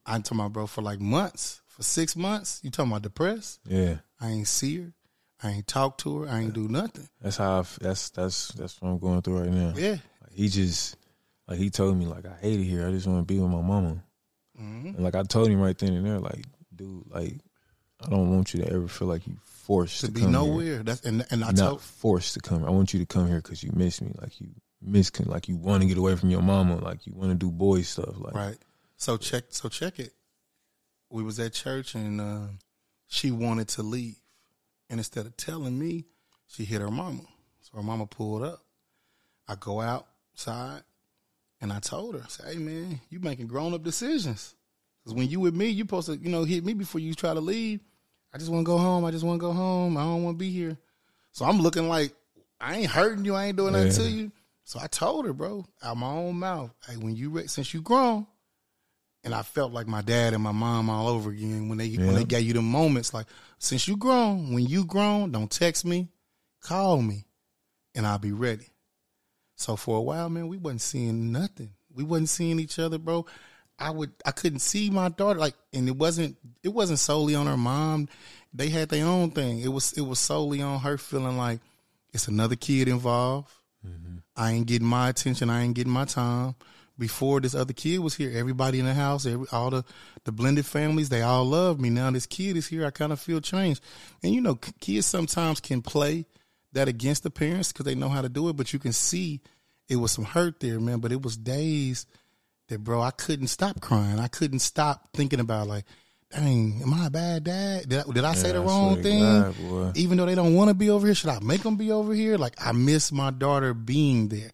I'm 0.06 0.24
talking 0.24 0.40
about, 0.40 0.54
bro, 0.54 0.68
for 0.68 0.82
like 0.82 1.00
months, 1.00 1.62
for 1.68 1.84
six 1.84 2.16
months. 2.16 2.60
You 2.64 2.72
talking 2.72 2.92
about 2.92 3.04
depressed? 3.04 3.60
Yeah. 3.68 3.98
I 4.20 4.30
ain't 4.30 4.48
see 4.48 4.78
her. 4.78 4.94
I 5.44 5.52
ain't 5.52 5.68
talk 5.68 5.98
to 6.00 6.22
her. 6.22 6.30
I 6.30 6.40
ain't 6.40 6.54
do 6.54 6.68
nothing. 6.68 7.08
That's 7.22 7.38
how 7.38 7.60
I 7.60 7.64
that's 7.80 8.10
that's 8.10 8.48
that's 8.50 8.82
what 8.82 8.90
I'm 8.90 9.00
going 9.00 9.22
through 9.22 9.40
right 9.40 9.52
now. 9.52 9.74
Yeah. 9.76 9.98
Like, 10.22 10.34
he 10.34 10.48
just 10.48 10.98
like 11.48 11.60
he 11.60 11.70
told 11.70 11.98
me 11.98 12.06
like 12.06 12.26
I 12.26 12.36
hate 12.42 12.60
it 12.60 12.64
here. 12.64 12.88
I 12.88 12.92
just 12.92 13.06
want 13.06 13.20
to 13.20 13.34
be 13.34 13.40
with 13.40 13.52
my 13.52 13.62
mama. 13.62 14.04
Mm-hmm. 14.60 14.88
And 14.88 15.00
like 15.00 15.16
I 15.16 15.24
told 15.24 15.50
him 15.50 15.62
right 15.62 15.78
then 15.78 15.94
and 15.94 16.06
there, 16.06 16.20
like, 16.20 16.46
dude, 16.74 17.04
like 17.10 17.34
I 18.06 18.10
don't 18.10 18.34
want 18.34 18.54
you 18.54 18.62
to 18.62 18.72
ever 18.72 18.88
feel 18.88 19.08
like 19.08 19.26
you 19.28 19.36
forced 19.44 20.02
To 20.02 20.08
to, 20.08 20.12
be 20.12 20.22
come 20.22 20.32
Here. 20.32 20.40
nowhere. 20.40 20.84
That's 20.84 21.02
and 21.02 21.26
and 21.32 21.44
I 21.44 21.48
not 21.48 21.58
told 21.58 21.82
forced 21.82 22.34
to 22.36 22.40
come. 22.40 22.64
I 22.66 22.70
want 22.70 22.94
you 22.94 23.00
to 23.00 23.06
come 23.06 23.28
here 23.28 23.38
because 23.42 23.64
you 23.64 23.72
miss 23.74 24.02
me. 24.02 24.12
Like 24.22 24.40
you 24.40 24.48
miss, 24.82 25.12
like 25.26 25.48
you 25.48 25.56
want 25.56 25.82
to 25.82 25.88
get 25.88 25.98
away 25.98 26.16
from 26.16 26.30
your 26.30 26.42
mama. 26.42 26.76
Like 26.78 27.08
you 27.08 27.14
want 27.14 27.32
to 27.32 27.36
do 27.36 27.52
boy 27.52 27.82
stuff. 27.82 28.16
Like 28.18 28.36
right. 28.36 28.58
So 28.98 29.18
check 29.18 29.46
so 29.50 29.70
check 29.70 30.00
it. 30.00 30.14
We 31.10 31.24
was 31.24 31.40
at 31.40 31.54
church 31.54 31.96
and 31.96 32.20
uh, 32.22 32.48
she 33.08 33.32
wanted 33.32 33.68
to 33.70 33.84
leave. 33.84 34.18
And 34.90 35.00
instead 35.00 35.26
of 35.26 35.36
telling 35.38 35.78
me, 35.78 36.06
she 36.48 36.64
hit 36.66 36.82
her 36.82 36.92
mama. 36.92 37.22
So 37.62 37.78
her 37.78 37.84
mama 37.84 38.06
pulled 38.06 38.44
up. 38.44 38.60
I 39.48 39.56
go 39.56 39.82
outside 39.82 40.82
and 41.62 41.72
I 41.72 41.80
told 41.80 42.16
her, 42.16 42.22
I 42.24 42.28
said, 42.28 42.54
hey 42.54 42.60
man, 42.60 43.00
you 43.10 43.20
making 43.20 43.48
grown 43.48 43.74
up 43.74 43.84
decisions. 43.84 44.54
Because 45.04 45.16
when 45.16 45.30
you 45.30 45.40
with 45.40 45.56
me, 45.56 45.68
you 45.68 45.84
supposed 45.84 46.08
to, 46.08 46.18
you 46.18 46.30
know, 46.30 46.44
hit 46.44 46.66
me 46.66 46.74
before 46.74 47.00
you 47.02 47.14
try 47.14 47.34
to 47.34 47.40
leave. 47.40 47.80
I 48.36 48.38
just 48.38 48.52
want 48.52 48.66
to 48.66 48.70
go 48.70 48.78
home. 48.78 49.06
I 49.06 49.12
just 49.12 49.24
want 49.24 49.40
to 49.40 49.48
go 49.48 49.54
home. 49.54 49.96
I 49.96 50.04
don't 50.04 50.22
want 50.22 50.36
to 50.36 50.40
be 50.40 50.50
here. 50.50 50.78
So 51.32 51.46
I'm 51.46 51.62
looking 51.62 51.88
like 51.88 52.14
I 52.60 52.76
ain't 52.76 52.92
hurting 52.92 53.24
you. 53.24 53.34
I 53.34 53.46
ain't 53.46 53.56
doing 53.56 53.72
nothing 53.72 53.92
to 53.94 54.10
you. 54.10 54.32
So 54.66 54.78
I 54.82 54.88
told 54.88 55.26
her, 55.26 55.32
bro, 55.32 55.66
out 55.82 55.96
my 55.96 56.10
own 56.10 56.38
mouth, 56.38 56.72
hey, 56.86 56.98
when 56.98 57.16
you 57.16 57.30
re- 57.30 57.48
since 57.48 57.74
you 57.74 57.82
grown, 57.82 58.28
and 59.24 59.34
I 59.34 59.42
felt 59.42 59.72
like 59.72 59.88
my 59.88 60.02
dad 60.02 60.34
and 60.34 60.44
my 60.44 60.52
mom 60.52 60.90
all 60.90 61.08
over 61.08 61.32
again 61.32 61.70
when 61.70 61.78
they 61.78 61.94
when 61.94 62.14
they 62.14 62.26
gave 62.26 62.44
you 62.46 62.52
the 62.54 62.62
moments 62.62 63.14
like 63.14 63.28
since 63.58 63.88
you 63.88 63.96
grown, 63.96 64.54
when 64.54 64.66
you 64.66 64.84
grown, 64.84 65.32
don't 65.32 65.50
text 65.50 65.86
me, 65.86 66.10
call 66.60 67.02
me, 67.02 67.26
and 67.96 68.06
I'll 68.06 68.20
be 68.20 68.34
ready. 68.34 68.68
So 69.56 69.78
for 69.78 69.98
a 69.98 70.02
while, 70.02 70.30
man, 70.30 70.50
we 70.50 70.58
wasn't 70.58 70.82
seeing 70.82 71.32
nothing. 71.32 71.72
We 71.90 72.04
wasn't 72.04 72.30
seeing 72.30 72.60
each 72.60 72.80
other, 72.80 72.98
bro. 72.98 73.26
I 73.78 73.90
would 73.90 74.12
I 74.26 74.32
couldn't 74.32 74.60
see 74.60 74.90
my 74.90 75.10
daughter 75.10 75.40
like 75.40 75.56
and 75.74 75.88
it 75.88 75.96
wasn't 75.96 76.38
it 76.64 76.70
wasn't 76.70 77.00
solely 77.00 77.36
on 77.36 77.48
her 77.48 77.58
mom. 77.58 78.08
They 78.54 78.70
had 78.70 78.90
their 78.90 79.06
own 79.06 79.32
thing. 79.32 79.60
It 79.60 79.68
was 79.68 79.94
it 79.94 80.02
was 80.02 80.20
solely 80.20 80.62
on 80.62 80.80
her 80.80 80.98
feeling 80.98 81.38
like 81.38 81.60
it's 82.14 82.28
another 82.28 82.56
kid 82.56 82.88
involved. 82.88 83.52
Mm-hmm. 83.86 84.18
I 84.36 84.52
ain't 84.54 84.68
getting 84.68 84.88
my 84.88 85.10
attention. 85.10 85.50
I 85.50 85.64
ain't 85.64 85.76
getting 85.76 85.94
my 85.94 86.06
time. 86.06 86.56
Before 86.98 87.42
this 87.42 87.54
other 87.54 87.74
kid 87.74 87.98
was 88.00 88.16
here, 88.16 88.32
everybody 88.34 88.80
in 88.80 88.86
the 88.86 88.94
house, 88.94 89.26
every, 89.26 89.46
all 89.52 89.70
the 89.70 89.84
the 90.24 90.32
blended 90.32 90.66
families, 90.66 91.10
they 91.10 91.22
all 91.22 91.44
love 91.44 91.78
me. 91.78 91.90
Now 91.90 92.10
this 92.12 92.26
kid 92.26 92.56
is 92.56 92.68
here. 92.68 92.86
I 92.86 92.92
kind 92.92 93.12
of 93.12 93.20
feel 93.20 93.42
changed. 93.42 93.84
And 94.24 94.34
you 94.34 94.40
know, 94.40 94.56
kids 94.80 95.06
sometimes 95.06 95.60
can 95.60 95.82
play 95.82 96.26
that 96.72 96.88
against 96.88 97.24
the 97.24 97.30
parents 97.30 97.74
because 97.74 97.86
they 97.86 97.96
know 97.96 98.08
how 98.08 98.22
to 98.22 98.30
do 98.30 98.48
it. 98.48 98.56
But 98.56 98.72
you 98.72 98.80
can 98.80 98.94
see 98.94 99.42
it 99.90 99.98
was 99.98 100.14
some 100.14 100.24
hurt 100.24 100.62
there, 100.62 100.80
man. 100.80 101.00
But 101.00 101.12
it 101.12 101.22
was 101.22 101.36
days 101.36 102.06
that, 102.68 102.84
bro, 102.84 103.02
I 103.02 103.12
couldn't 103.12 103.48
stop 103.48 103.82
crying. 103.82 104.20
I 104.20 104.28
couldn't 104.28 104.60
stop 104.60 105.10
thinking 105.14 105.40
about 105.40 105.68
like, 105.68 105.86
dang, 106.32 106.82
am 106.82 106.94
I 106.94 107.08
a 107.08 107.10
bad 107.10 107.44
dad? 107.44 107.88
Did 107.90 108.00
I, 108.00 108.12
did 108.12 108.24
I 108.24 108.34
say 108.34 108.52
the 108.52 108.62
wrong 108.62 109.02
thing? 109.02 109.22
God, 109.22 109.98
even 109.98 110.18
though 110.18 110.26
they 110.26 110.36
don't 110.36 110.54
want 110.56 110.70
to 110.70 110.74
be 110.74 110.90
over 110.90 111.06
here, 111.08 111.16
should 111.16 111.30
I 111.30 111.40
make 111.42 111.62
them 111.64 111.76
be 111.78 111.92
over 111.92 112.14
here? 112.14 112.38
Like 112.38 112.56
I 112.60 112.72
miss 112.72 113.12
my 113.12 113.32
daughter 113.32 113.74
being 113.74 114.28
there. 114.30 114.52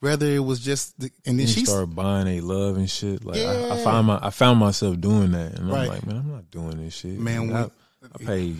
Whether 0.00 0.26
it 0.26 0.38
was 0.38 0.60
just, 0.60 0.98
the, 0.98 1.10
and 1.26 1.38
then 1.38 1.46
you 1.46 1.52
she 1.52 1.66
start 1.66 1.94
buying 1.94 2.26
a 2.26 2.40
love 2.40 2.78
and 2.78 2.88
shit. 2.90 3.22
Like 3.22 3.36
I, 3.38 3.72
I 3.72 3.84
find 3.84 4.06
my 4.06 4.18
I 4.22 4.30
found 4.30 4.58
myself 4.58 4.98
doing 4.98 5.32
that, 5.32 5.58
and 5.58 5.70
Right. 5.70 5.82
I'm 5.82 5.88
like, 5.88 6.06
man, 6.06 6.16
I'm 6.16 6.30
not 6.32 6.50
doing 6.50 6.82
this 6.82 6.94
shit. 6.94 7.18
Man, 7.18 7.50
Like, 7.50 7.70
we- 8.00 8.08
I, 8.08 8.08
I 8.14 8.24
pay 8.24 8.54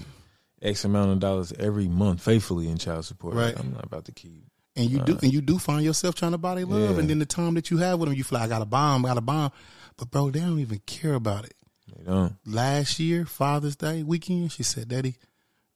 X 0.61 0.85
amount 0.85 1.13
of 1.13 1.19
dollars 1.21 1.55
every 1.59 1.89
month 1.89 2.21
faithfully 2.23 2.69
in 2.69 2.77
child 2.77 3.07
support. 3.07 3.37
Like, 3.37 3.57
Right. 3.57 3.65
I'm 3.65 3.73
not 3.73 3.85
about 3.87 4.05
to 4.05 4.13
keep. 4.13 4.45
And 4.81 4.91
you 4.91 4.99
do, 5.01 5.15
uh. 5.15 5.19
and 5.23 5.33
you 5.33 5.41
do 5.41 5.59
find 5.59 5.85
yourself 5.85 6.15
trying 6.15 6.33
to 6.33 6.39
buy 6.39 6.55
their 6.57 6.67
love, 6.67 6.93
Yeah. 6.95 6.99
and 7.01 7.09
then 7.11 7.19
the 7.19 7.27
time 7.27 7.55
that 7.55 7.71
you 7.71 7.79
have 7.79 7.99
with 7.99 8.09
them, 8.09 8.17
you 8.19 8.25
like 8.31 8.43
I 8.43 8.49
got 8.49 8.63
a 8.63 8.67
bomb, 8.67 9.05
I 9.05 9.09
got 9.11 9.19
a 9.19 9.23
bomb, 9.23 9.53
but 9.97 10.11
bro, 10.11 10.31
they 10.31 10.41
don't 10.41 10.59
even 10.61 10.81
care 10.87 11.15
about 11.15 11.45
it. 11.45 11.55
They 11.97 12.05
don't. 12.05 12.35
Last 12.47 12.99
year, 12.99 13.25
Father's 13.27 13.77
Day 13.77 14.03
weekend, 14.03 14.53
she 14.53 14.63
said, 14.63 14.89
"Daddy, 14.89 15.17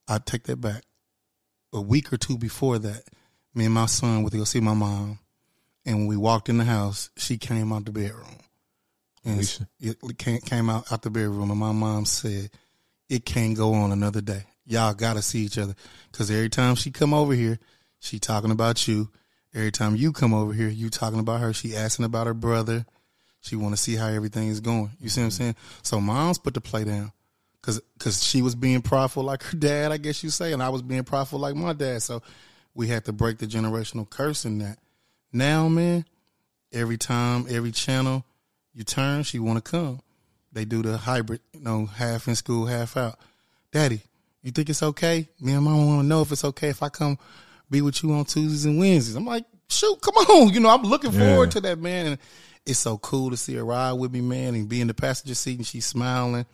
I 0.08 0.18
take 0.18 0.44
that 0.44 0.60
back." 0.60 0.84
A 1.72 1.80
week 1.80 2.12
or 2.12 2.16
two 2.16 2.38
before 2.38 2.78
that, 2.78 3.02
me 3.54 3.64
and 3.64 3.74
my 3.74 3.86
son 3.86 4.22
went 4.22 4.30
to 4.32 4.38
go 4.38 4.44
see 4.44 4.60
my 4.60 4.74
mom, 4.74 5.18
and 5.84 5.98
when 5.98 6.06
we 6.06 6.16
walked 6.16 6.48
in 6.48 6.56
the 6.58 6.64
house, 6.64 7.10
she 7.16 7.36
came 7.36 7.72
out 7.72 7.84
the 7.84 7.92
bedroom. 7.92 8.38
and 9.24 9.36
Alicia. 9.36 9.66
it 9.80 10.18
came, 10.44 10.70
out 10.70 10.90
out 10.92 11.02
the 11.02 11.10
bedroom, 11.10 11.50
and 11.50 11.58
my 11.58 11.72
mom 11.72 12.04
said, 12.04 12.50
"It 13.08 13.24
can't 13.24 13.56
go 13.56 13.72
on 13.74 13.90
another 13.90 14.20
day. 14.20 14.44
Y'all 14.66 14.94
gotta 14.94 15.20
see 15.22 15.40
each 15.40 15.58
other, 15.58 15.74
cause 16.12 16.30
every 16.30 16.48
time 16.48 16.74
she 16.74 16.90
come 16.90 17.12
over 17.12 17.34
here, 17.34 17.58
she 18.04 18.18
talking 18.18 18.50
about 18.50 18.86
you. 18.86 19.08
Every 19.54 19.70
time 19.70 19.96
you 19.96 20.12
come 20.12 20.34
over 20.34 20.52
here, 20.52 20.68
you 20.68 20.90
talking 20.90 21.20
about 21.20 21.40
her. 21.40 21.54
She 21.54 21.74
asking 21.74 22.04
about 22.04 22.26
her 22.26 22.34
brother. 22.34 22.84
She 23.40 23.56
want 23.56 23.74
to 23.74 23.80
see 23.80 23.96
how 23.96 24.08
everything 24.08 24.48
is 24.48 24.60
going. 24.60 24.90
You 25.00 25.08
see 25.08 25.22
what 25.22 25.24
I'm 25.24 25.30
mm-hmm. 25.30 25.42
saying? 25.42 25.56
So 25.82 26.00
mom's 26.00 26.38
put 26.38 26.52
the 26.52 26.60
play 26.60 26.84
down, 26.84 27.12
cause 27.62 27.80
cause 27.98 28.22
she 28.22 28.42
was 28.42 28.54
being 28.54 28.82
prideful 28.82 29.22
like 29.22 29.42
her 29.44 29.56
dad, 29.56 29.90
I 29.90 29.96
guess 29.96 30.22
you 30.22 30.28
say, 30.28 30.52
and 30.52 30.62
I 30.62 30.68
was 30.68 30.82
being 30.82 31.04
prideful 31.04 31.38
like 31.38 31.54
my 31.54 31.72
dad. 31.72 32.02
So 32.02 32.22
we 32.74 32.88
had 32.88 33.06
to 33.06 33.12
break 33.12 33.38
the 33.38 33.46
generational 33.46 34.08
curse 34.08 34.44
in 34.44 34.58
that. 34.58 34.78
Now, 35.32 35.68
man, 35.68 36.04
every 36.72 36.98
time, 36.98 37.46
every 37.48 37.72
channel 37.72 38.24
you 38.74 38.84
turn, 38.84 39.22
she 39.22 39.38
want 39.38 39.64
to 39.64 39.70
come. 39.70 40.00
They 40.52 40.66
do 40.66 40.82
the 40.82 40.98
hybrid, 40.98 41.40
you 41.54 41.60
know, 41.60 41.86
half 41.86 42.28
in 42.28 42.34
school, 42.34 42.66
half 42.66 42.96
out. 42.96 43.18
Daddy, 43.72 44.02
You 44.42 44.52
think 44.52 44.68
it's 44.68 44.82
okay? 44.82 45.26
Me 45.40 45.52
and 45.52 45.64
mama 45.64 45.86
want 45.86 46.02
to 46.02 46.06
know 46.06 46.20
if 46.20 46.30
it's 46.32 46.44
okay 46.44 46.68
if 46.68 46.82
I 46.82 46.90
come 46.90 47.18
be 47.70 47.80
with 47.82 48.02
you 48.02 48.12
on 48.12 48.24
Tuesdays 48.24 48.64
and 48.64 48.78
Wednesdays. 48.78 49.16
I'm 49.16 49.24
like, 49.26 49.44
shoot, 49.68 50.00
come 50.00 50.14
on. 50.14 50.48
You 50.54 50.60
know, 50.60 50.70
I'm 50.70 50.82
looking 50.82 51.12
forward 51.12 51.50
to 51.52 51.60
that, 51.62 51.78
man. 51.78 52.06
And 52.06 52.18
it's 52.66 52.78
so 52.78 52.98
cool 52.98 53.30
to 53.30 53.36
see 53.36 53.54
her 53.54 53.64
ride 53.64 53.92
with 53.94 54.12
me, 54.12 54.20
man, 54.20 54.54
and 54.54 54.68
be 54.68 54.80
in 54.80 54.86
the 54.86 54.94
passenger 54.94 55.34
seat 55.34 55.58
and 55.58 55.66
she's 55.66 55.86
smiling. 55.86 56.46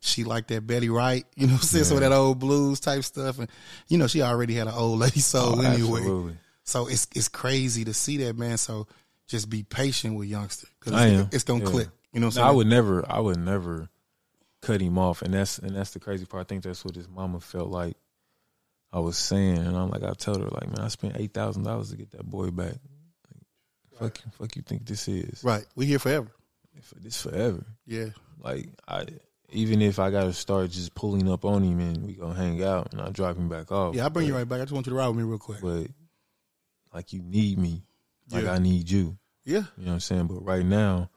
She 0.00 0.24
like 0.24 0.48
that 0.48 0.66
Betty 0.66 0.90
Wright, 0.90 1.24
you 1.34 1.46
know, 1.46 1.54
what 1.54 1.62
I'm 1.62 1.66
saying? 1.66 1.84
some 1.84 1.96
of 1.96 2.02
that 2.02 2.12
old 2.12 2.38
blues 2.38 2.78
type 2.80 3.02
stuff, 3.04 3.38
and 3.38 3.48
you 3.88 3.96
know, 3.96 4.06
she 4.06 4.20
already 4.20 4.54
had 4.54 4.66
an 4.66 4.74
old 4.74 4.98
lady 4.98 5.20
soul 5.20 5.60
Oh, 5.60 5.62
anyway. 5.62 6.00
absolutely. 6.00 6.36
So 6.64 6.86
it's 6.88 7.06
it's 7.14 7.28
crazy 7.28 7.84
to 7.86 7.94
see 7.94 8.18
that, 8.18 8.36
man. 8.36 8.58
So 8.58 8.86
just 9.26 9.48
be 9.48 9.62
patient 9.62 10.16
with 10.16 10.28
youngster 10.28 10.66
because 10.78 10.92
I 10.92 11.06
it's, 11.08 11.20
am. 11.22 11.28
it's 11.32 11.44
gonna 11.44 11.64
Yeah. 11.64 11.70
click. 11.70 11.88
You 12.12 12.20
know, 12.20 12.26
what 12.26 12.36
No, 12.36 12.42
I 12.42 12.50
would 12.50 12.66
never, 12.66 13.04
I 13.10 13.18
would 13.20 13.38
never 13.38 13.88
cut 14.60 14.80
him 14.82 14.98
off, 14.98 15.22
and 15.22 15.32
that's 15.32 15.58
and 15.58 15.74
that's 15.74 15.92
the 15.92 16.00
crazy 16.00 16.26
part. 16.26 16.42
I 16.42 16.44
think 16.48 16.64
that's 16.64 16.84
what 16.84 16.94
his 16.96 17.08
mama 17.08 17.40
felt 17.40 17.70
like. 17.70 17.96
I 18.94 19.00
was 19.00 19.18
saying, 19.18 19.58
and 19.58 19.76
I'm 19.76 19.90
like, 19.90 20.04
I 20.04 20.12
told 20.12 20.40
her, 20.40 20.48
like, 20.48 20.68
man, 20.68 20.78
I 20.78 20.86
spent 20.86 21.16
eight 21.16 21.34
thousand 21.34 21.64
dollars 21.64 21.90
to 21.90 21.96
get 21.96 22.12
that 22.12 22.24
boy 22.24 22.50
back. 22.50 22.76
Like, 24.00 24.18
fuck, 24.20 24.32
fuck, 24.38 24.56
you 24.56 24.62
think 24.62 24.86
this 24.86 25.08
is? 25.08 25.42
right. 25.42 25.66
We 25.74 25.86
here 25.86 25.98
forever. 25.98 26.30
For 26.80 27.00
this 27.00 27.20
forever. 27.20 27.64
Yeah. 27.86 28.10
Like, 28.38 28.68
I 28.86 29.06
even 29.50 29.82
if 29.82 29.98
I 29.98 30.10
got 30.10 30.24
to 30.24 30.32
start 30.32 30.70
just 30.70 30.94
pulling 30.94 31.28
up 31.28 31.44
on 31.44 31.64
him 31.64 31.80
and 31.80 32.06
we 32.06 32.14
gonna 32.14 32.34
hang 32.34 32.62
out 32.62 32.92
and 32.92 33.00
I 33.00 33.10
drop 33.10 33.36
him 33.36 33.48
back 33.48 33.72
off. 33.72 33.96
Yeah, 33.96 34.04
I'll 34.04 34.10
bring 34.10 34.28
you 34.28 34.34
right 34.34 34.48
back. 34.48 34.60
I 34.60 34.64
just 34.64 34.72
want 34.72 34.86
you 34.86 34.90
to 34.90 34.96
ride 34.96 35.08
with 35.08 35.16
me 35.16 35.22
real 35.24 35.38
quick. 35.38 35.60
But 35.60 35.88
like, 36.92 37.12
you 37.12 37.20
need 37.22 37.58
me, 37.58 37.82
like 38.30 38.44
Yeah. 38.44 38.52
I 38.52 38.58
need 38.58 38.88
you. 38.88 39.18
Yeah. 39.44 39.64
You 39.76 39.86
know 39.86 39.90
what 39.90 39.92
I'm 39.94 40.00
saying? 40.00 40.26
But 40.28 40.44
right 40.44 40.64
now, 40.64 41.10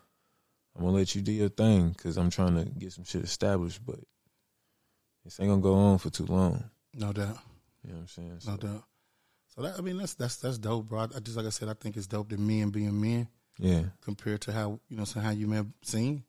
I'm 0.76 0.84
gonna 0.84 0.96
let 0.96 1.14
you 1.14 1.22
do 1.22 1.32
your 1.32 1.50
thing 1.50 1.90
because 1.90 2.18
I'm 2.18 2.32
trying 2.32 2.56
to 2.56 2.66
get 2.66 2.92
some 2.94 3.04
shit 3.04 3.24
established. 3.24 3.86
But 3.86 4.00
this 5.24 5.40
ain't 5.40 5.50
gonna 5.50 5.62
go 5.62 5.76
on 5.76 6.00
for 6.00 6.10
too 6.10 6.26
long. 6.26 6.64
No 6.94 7.14
doubt. 7.14 7.38
You 7.88 7.94
know 7.94 8.00
what 8.00 8.02
I'm 8.02 8.08
saying? 8.08 8.40
So, 8.40 8.52
No 8.52 8.58
doubt. 8.58 8.84
So 9.56 9.62
that 9.62 9.80
I 9.80 9.82
mean 9.82 9.98
that's 9.98 10.14
that's 10.14 10.36
that's 10.36 10.58
dope, 10.58 10.88
bro. 10.88 11.08
I, 11.16 11.20
just 11.20 11.38
like 11.38 11.46
I 11.46 11.50
said, 11.50 11.70
I 11.70 11.74
think 11.74 11.98
it's 11.98 12.06
dope 12.06 12.30
that 12.30 12.40
men 12.40 12.70
being 12.70 13.00
men 13.00 13.28
yeah, 13.58 13.84
compared 14.02 14.42
to 14.42 14.52
how 14.52 14.80
you 14.90 14.98
know 14.98 15.06
so 15.06 15.20
how 15.20 15.32
you 15.32 15.48
men 15.48 15.74
seen 15.82 16.24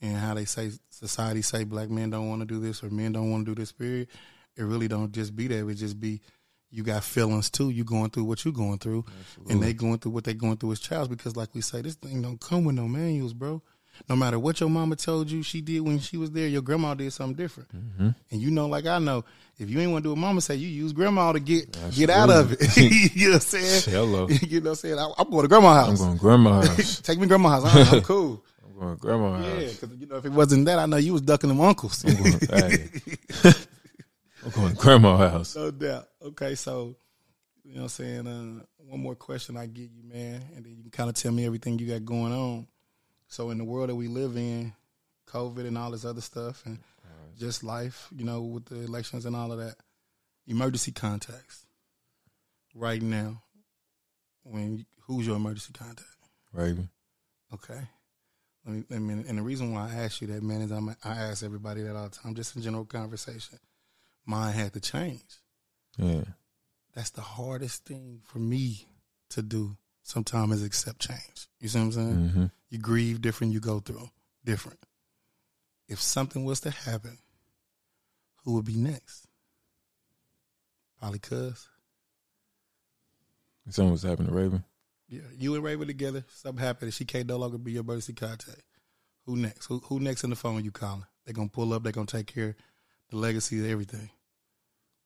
and 0.00 0.16
how 0.16 0.34
they 0.34 0.44
say 0.44 0.70
society 0.88 1.42
say 1.42 1.64
black 1.64 1.90
men 1.90 2.10
don't 2.10 2.28
want 2.28 2.40
to 2.40 2.46
do 2.46 2.60
this 2.60 2.82
or 2.82 2.88
men 2.90 3.12
don't 3.12 3.30
want 3.30 3.44
to 3.44 3.54
do 3.54 3.60
this. 3.60 3.72
Period. 3.72 4.08
It 4.56 4.62
really 4.62 4.88
don't 4.88 5.12
just 5.12 5.34
be 5.34 5.48
that. 5.48 5.68
It 5.68 5.74
just 5.74 5.98
be 5.98 6.20
you 6.70 6.82
got 6.82 7.04
feelings 7.04 7.50
too. 7.50 7.70
You 7.70 7.84
going 7.84 8.10
through 8.10 8.24
what 8.24 8.44
you 8.44 8.52
going 8.52 8.78
through, 8.78 9.04
and 9.50 9.62
they 9.62 9.74
going 9.74 9.98
through 9.98 10.12
what 10.12 10.24
they 10.24 10.34
going 10.34 10.56
through 10.56 10.72
as 10.72 10.80
child. 10.80 11.10
Because 11.10 11.36
like 11.36 11.54
we 11.54 11.60
say, 11.60 11.82
this 11.82 11.96
thing 11.96 12.22
don't 12.22 12.40
come 12.40 12.64
with 12.64 12.76
no 12.76 12.88
manuals, 12.88 13.34
bro. 13.34 13.62
No 14.08 14.16
matter 14.16 14.38
what 14.38 14.60
your 14.60 14.68
mama 14.68 14.96
told 14.96 15.30
you 15.30 15.42
she 15.42 15.60
did 15.60 15.80
when 15.80 15.98
she 16.00 16.16
was 16.16 16.30
there, 16.32 16.46
your 16.48 16.62
grandma 16.62 16.94
did 16.94 17.12
something 17.12 17.36
different. 17.36 17.68
Mm-hmm. 17.74 18.08
And 18.30 18.40
you 18.40 18.50
know, 18.50 18.66
like 18.66 18.86
I 18.86 18.98
know, 18.98 19.24
if 19.58 19.70
you 19.70 19.78
ain't 19.80 19.92
want 19.92 20.02
to 20.02 20.08
do 20.08 20.10
what 20.12 20.18
mama 20.18 20.40
say, 20.40 20.56
you 20.56 20.68
use 20.68 20.92
grandma 20.92 21.32
to 21.32 21.40
get 21.40 21.76
get 21.92 22.10
out 22.10 22.28
of 22.30 22.52
it. 22.52 22.76
you 23.14 23.28
know 23.28 23.34
what 23.34 23.34
I'm 23.34 23.40
saying? 23.40 23.82
Hello. 23.86 24.28
you 24.42 24.60
know 24.60 24.64
what 24.64 24.70
I'm 24.70 24.74
saying? 24.76 24.98
I, 24.98 25.12
I'm 25.18 25.30
going 25.30 25.42
to 25.42 25.48
grandma's 25.48 25.86
house. 25.86 26.00
I'm 26.00 26.06
going 26.06 26.18
to 26.18 26.20
grandma's 26.20 26.68
house. 26.76 27.00
Take 27.00 27.18
me 27.18 27.24
to 27.24 27.28
grandma's 27.28 27.62
house. 27.62 27.92
I'm, 27.92 27.98
I'm 27.98 28.02
cool. 28.02 28.44
I'm 28.64 28.78
going 28.80 28.96
to 28.96 29.00
grandma's 29.00 29.46
Yeah, 29.46 29.60
house. 29.66 29.76
because 29.76 29.96
you 29.98 30.06
know 30.06 30.16
if 30.16 30.24
it 30.24 30.32
wasn't 30.32 30.66
that, 30.66 30.78
I 30.78 30.86
know 30.86 30.96
you 30.96 31.12
was 31.12 31.22
ducking 31.22 31.48
them 31.48 31.60
uncles. 31.60 32.04
I'm 32.04 32.16
going, 32.16 32.38
hey. 32.50 32.88
I'm 34.44 34.50
going 34.50 34.70
to 34.70 34.74
grandma's 34.76 35.32
house. 35.32 35.56
no 35.56 35.70
doubt. 35.70 36.08
Okay, 36.22 36.54
so 36.56 36.96
you 37.64 37.74
know 37.74 37.82
what 37.82 37.84
I'm 37.84 37.88
saying. 37.88 38.26
Uh, 38.26 38.64
one 38.88 39.00
more 39.00 39.14
question 39.14 39.56
I 39.56 39.66
give 39.66 39.90
you, 39.94 40.02
man, 40.04 40.42
and 40.56 40.64
then 40.64 40.74
you 40.76 40.82
can 40.82 40.90
kind 40.90 41.08
of 41.08 41.14
tell 41.16 41.32
me 41.32 41.46
everything 41.46 41.78
you 41.78 41.86
got 41.86 42.04
going 42.04 42.32
on. 42.32 42.66
So 43.32 43.48
in 43.48 43.56
the 43.56 43.64
world 43.64 43.88
that 43.88 43.94
we 43.94 44.08
live 44.08 44.36
in, 44.36 44.74
COVID 45.26 45.66
and 45.66 45.78
all 45.78 45.90
this 45.90 46.04
other 46.04 46.20
stuff, 46.20 46.64
and 46.66 46.80
just 47.38 47.64
life, 47.64 48.08
you 48.14 48.26
know, 48.26 48.42
with 48.42 48.66
the 48.66 48.80
elections 48.80 49.24
and 49.24 49.34
all 49.34 49.50
of 49.50 49.58
that, 49.58 49.76
emergency 50.46 50.92
contacts. 50.92 51.64
Right 52.74 53.00
now, 53.00 53.42
when 54.42 54.84
who's 55.06 55.26
your 55.26 55.36
emergency 55.36 55.72
contact? 55.72 56.10
Raven. 56.52 56.90
Okay. 57.54 57.80
Let 58.66 58.74
me, 58.76 58.84
let 58.90 59.00
me, 59.00 59.24
and 59.26 59.38
the 59.38 59.42
reason 59.42 59.72
why 59.72 59.90
I 59.90 59.94
ask 59.94 60.20
you 60.20 60.26
that, 60.26 60.42
man, 60.42 60.60
is 60.60 60.70
I'm, 60.70 60.90
I 60.90 60.94
ask 61.02 61.42
everybody 61.42 61.80
that 61.84 61.96
all 61.96 62.10
the 62.10 62.14
time, 62.14 62.34
just 62.34 62.54
in 62.54 62.60
general 62.60 62.84
conversation. 62.84 63.58
Mine 64.26 64.52
had 64.52 64.74
to 64.74 64.80
change. 64.80 65.40
Yeah. 65.96 66.24
That's 66.94 67.10
the 67.10 67.22
hardest 67.22 67.86
thing 67.86 68.20
for 68.26 68.40
me 68.40 68.88
to 69.30 69.40
do 69.40 69.78
sometimes 70.02 70.56
is 70.56 70.64
accept 70.64 71.00
change. 71.00 71.48
You 71.60 71.68
see 71.68 71.78
what 71.78 71.84
I'm 71.84 71.92
saying? 71.92 72.14
Mm-hmm. 72.14 72.44
You 72.70 72.78
grieve 72.78 73.20
different, 73.20 73.52
you 73.52 73.60
go 73.60 73.80
through 73.80 74.08
different. 74.44 74.78
If 75.88 76.00
something 76.00 76.44
was 76.44 76.60
to 76.60 76.70
happen, 76.70 77.18
who 78.44 78.54
would 78.54 78.64
be 78.64 78.76
next? 78.76 79.26
Probably 80.98 81.18
cuz. 81.18 81.68
Something 83.68 83.92
was 83.92 84.02
happening 84.02 84.28
to 84.28 84.34
Raven. 84.34 84.64
Yeah, 85.08 85.20
you 85.36 85.54
and 85.54 85.62
Raven 85.62 85.86
together. 85.86 86.24
Something 86.28 86.64
happened. 86.64 86.94
She 86.94 87.04
can't 87.04 87.28
no 87.28 87.36
longer 87.36 87.58
be 87.58 87.72
your 87.72 87.82
emergency 87.82 88.14
contact. 88.14 88.62
Who 89.26 89.36
next? 89.36 89.66
Who, 89.66 89.78
who 89.80 90.00
next 90.00 90.24
in 90.24 90.30
the 90.30 90.36
phone 90.36 90.64
you 90.64 90.70
calling? 90.70 91.04
They're 91.24 91.34
gonna 91.34 91.48
pull 91.48 91.72
up. 91.72 91.82
They're 91.82 91.92
gonna 91.92 92.06
take 92.06 92.26
care 92.26 92.48
of 92.48 92.54
the 93.10 93.16
legacy 93.16 93.60
of 93.60 93.70
everything. 93.70 94.10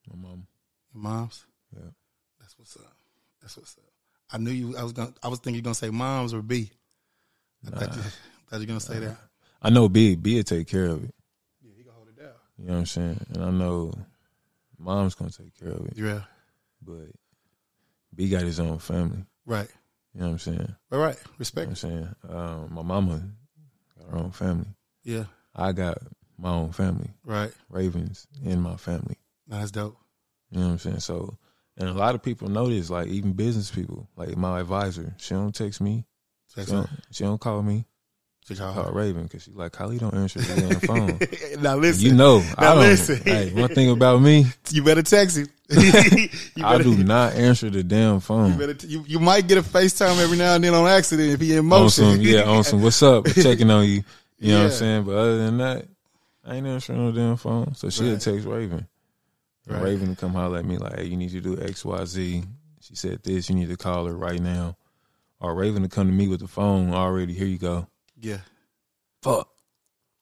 My 0.09 0.17
mom. 0.17 0.47
Your 0.95 1.03
moms. 1.03 1.45
Yeah. 1.75 1.91
That's 2.41 2.59
what's 2.59 2.77
up. 2.77 2.97
That's 3.43 3.57
what's 3.57 3.77
up. 3.77 3.86
I 4.31 4.39
knew 4.39 4.51
you. 4.51 4.77
I 4.77 4.83
was 4.83 4.93
gonna. 4.93 5.13
I 5.23 5.29
was 5.29 5.39
thinking 5.39 5.55
you're 5.57 5.63
gonna 5.63 5.75
say 5.75 5.91
moms 5.91 6.35
or 6.35 6.43
B. 6.43 6.71
I 7.67 7.71
thought 7.71 7.97
you. 7.97 8.03
thought 8.49 8.61
you 8.61 8.67
gonna 8.67 8.81
say 8.81 8.99
that. 9.01 9.17
I 9.63 9.71
know 9.71 9.89
B. 9.89 10.17
B 10.17 10.37
will 10.37 10.43
take 10.43 10.69
care 10.69 10.87
of 10.87 11.05
it. 11.05 11.15
Yeah, 11.63 11.73
he 11.77 11.83
gonna 11.83 11.97
hold 11.97 12.09
it 12.09 12.19
down. 12.19 12.33
You 12.59 12.67
know 12.67 12.73
what 12.75 12.79
I'm 12.81 12.87
saying? 12.87 13.27
And 13.35 13.45
I 13.45 13.51
know 13.51 13.93
mom's 14.79 15.15
going 15.15 15.31
to 15.31 15.43
take 15.43 15.59
care 15.59 15.71
of 15.71 15.87
it. 15.87 15.95
Yeah. 15.97 16.23
But 16.83 17.11
B 18.15 18.29
got 18.29 18.43
his 18.43 18.61
own 18.61 18.79
family. 18.79 19.25
Right. 19.45 19.69
You 20.15 20.21
know 20.21 20.27
what 20.27 20.33
I'm 20.33 20.39
saying? 20.39 20.75
All 20.93 20.99
right. 20.99 21.17
You 21.17 21.23
know 21.25 21.35
Respect. 21.39 21.67
what 21.67 21.71
I'm 21.71 21.77
saying? 21.77 22.15
Um, 22.29 22.69
my 22.73 22.83
mama 22.83 23.23
got 23.99 24.11
her 24.11 24.19
own 24.19 24.31
family. 24.31 24.69
Yeah. 25.05 25.25
I 25.55 25.73
got 25.73 25.99
my 26.39 26.51
own 26.51 26.73
family. 26.73 27.11
Right. 27.25 27.53
Ravens 27.69 28.27
in 28.45 28.61
my 28.61 28.77
family. 28.77 29.17
Nah, 29.47 29.59
That's 29.59 29.71
dope. 29.71 29.97
You 30.51 30.61
know 30.61 30.67
what 30.67 30.73
I'm 30.73 30.79
saying? 30.79 31.01
So, 31.01 31.37
and 31.77 31.89
a 31.89 31.93
lot 31.93 32.15
of 32.15 32.23
people 32.23 32.49
know 32.49 32.69
this, 32.69 32.91
like 32.91 33.09
even 33.09 33.33
business 33.33 33.71
people, 33.71 34.09
like 34.17 34.37
my 34.37 34.61
advisor, 34.61 35.15
she 35.19 35.35
don't 35.35 35.55
text 35.55 35.81
me. 35.81 36.05
Say 36.49 36.65
She 36.65 36.71
don't, 36.73 36.91
she 37.11 37.25
don't 37.25 37.41
call 37.41 37.63
me. 37.63 37.85
Say 38.45 38.55
Call 38.55 38.75
something. 38.75 38.95
Raven 38.95 39.23
because 39.25 39.43
she 39.43 39.51
like, 39.51 39.73
Kylie 39.73 39.99
don't 39.99 40.15
answer 40.15 40.39
the 40.41 40.55
damn 40.61 40.81
phone. 41.57 41.63
now 41.63 41.75
listen. 41.77 42.05
you 42.07 42.15
know, 42.15 42.39
Now 42.39 42.55
I 42.59 42.65
don't. 42.75 42.79
listen. 42.79 43.21
Hey, 43.25 43.51
one 43.53 43.69
thing 43.75 43.91
about 43.91 44.23
me, 44.23 44.47
You 44.71 44.85
better 44.85 45.03
text 45.03 45.37
him. 45.37 45.49
you 45.69 46.65
I 46.65 46.79
do 46.81 46.97
not 46.97 47.33
answer 47.35 47.69
the 47.71 47.83
damn 47.83 48.15
You, 48.15 48.21
phone. 48.21 48.57
better 48.57 48.75
t- 48.75 48.87
you, 48.87 49.05
you 49.07 49.19
might 49.19 49.49
get 49.49 49.59
a 49.59 49.63
FaceTime 49.63 50.23
every 50.23 50.39
now 50.39 50.55
and 50.55 50.63
then 50.63 50.75
on 50.75 50.87
accident 50.87 51.31
if 51.31 51.41
he 51.41 51.53
in 51.55 51.59
On 51.59 51.67
motion. 51.67 52.05
some, 52.05 52.21
yeah, 52.21 52.43
on 52.45 52.63
some, 52.63 52.83
what's 52.83 53.03
up? 53.03 53.27
Checking 53.27 53.69
on 53.71 53.85
you. 53.85 54.05
You 54.39 54.53
know 54.53 54.59
what 54.59 54.65
I'm 54.67 54.71
saying? 54.71 55.03
But 55.05 55.17
other 55.17 55.39
than 55.39 55.59
that, 55.59 55.87
I 56.47 56.55
ain't 56.55 56.67
answering 56.69 57.05
no 57.05 57.11
damn 57.11 57.37
phone. 57.37 57.75
So 57.75 57.91
she'll 57.91 58.13
Right. 58.13 58.21
text 58.21 58.47
Raven. 58.47 58.87
Right. 59.67 59.83
Raven 59.83 60.15
come 60.17 60.33
holler 60.33 60.59
at 60.59 60.65
me 60.65 60.79
like, 60.79 60.97
hey, 60.97 61.05
you 61.07 61.17
need 61.17 61.31
to 61.31 61.41
do 61.41 61.61
X, 61.61 61.85
Y, 61.85 62.05
Z. 62.05 62.45
She 62.81 62.95
said 62.95 63.23
this, 63.25 63.49
you 63.49 63.57
need 63.57 63.69
to 63.69 63.77
call 63.77 64.07
her 64.07 64.15
right 64.17 64.41
now. 64.41 64.77
Or 65.41 65.55
Raven 65.55 65.83
to 65.83 65.89
come 65.89 66.07
to 66.07 66.13
me 66.13 66.29
with 66.29 66.41
the 66.41 66.47
phone 66.49 66.93
already. 66.95 67.35
Here 67.35 67.47
you 67.47 67.59
go. 67.59 67.89
yeah. 68.21 68.39
Fuck. 69.23 69.49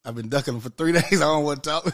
I've 0.07 0.15
been 0.15 0.29
ducking 0.29 0.55
him 0.55 0.61
for 0.61 0.71
three 0.71 0.93
days. 0.99 1.05
I 1.13 1.25
don't 1.27 1.45
want 1.45 1.63
to 1.63 1.71
talk. 1.71 1.85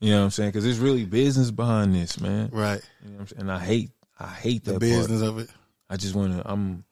You 0.00 0.10
know 0.10 0.18
what 0.18 0.24
I'm 0.24 0.30
saying? 0.30 0.50
Because 0.50 0.64
there's 0.64 0.78
really 0.80 1.04
business 1.04 1.50
behind 1.52 1.94
this, 1.94 2.20
man. 2.20 2.50
right. 2.52 2.80
You 3.04 3.10
know 3.10 3.14
what 3.14 3.20
I'm 3.20 3.26
saying? 3.28 3.40
And 3.42 3.52
I 3.52 3.58
hate, 3.60 3.90
I 4.18 4.26
hate 4.26 4.64
The 4.64 4.78
business 4.80 5.20
part. 5.20 5.32
of 5.32 5.38
it. 5.38 5.50
I 5.88 5.96
just 5.96 6.14
want 6.16 6.36
to. 6.36 6.50
I'm, 6.50 6.84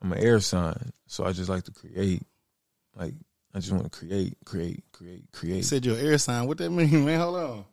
I'm 0.00 0.12
an 0.12 0.18
air 0.18 0.40
sign, 0.40 0.92
so 1.06 1.24
I 1.24 1.32
just 1.32 1.50
like 1.50 1.64
to 1.64 1.72
create. 1.72 2.22
Like 2.96 3.14
I 3.54 3.58
just 3.60 3.72
want 3.72 3.84
to 3.84 3.90
create, 3.98 4.36
create, 4.44 4.82
create, 4.92 5.20
You 5.20 5.28
create. 5.32 5.64
said 5.64 5.84
you're 5.84 5.98
an 5.98 6.06
air 6.06 6.16
sign. 6.18 6.46
What 6.46 6.56
that 6.58 6.70
mean, 6.70 7.04
man? 7.04 7.20
Hold 7.20 7.36
on. 7.36 7.64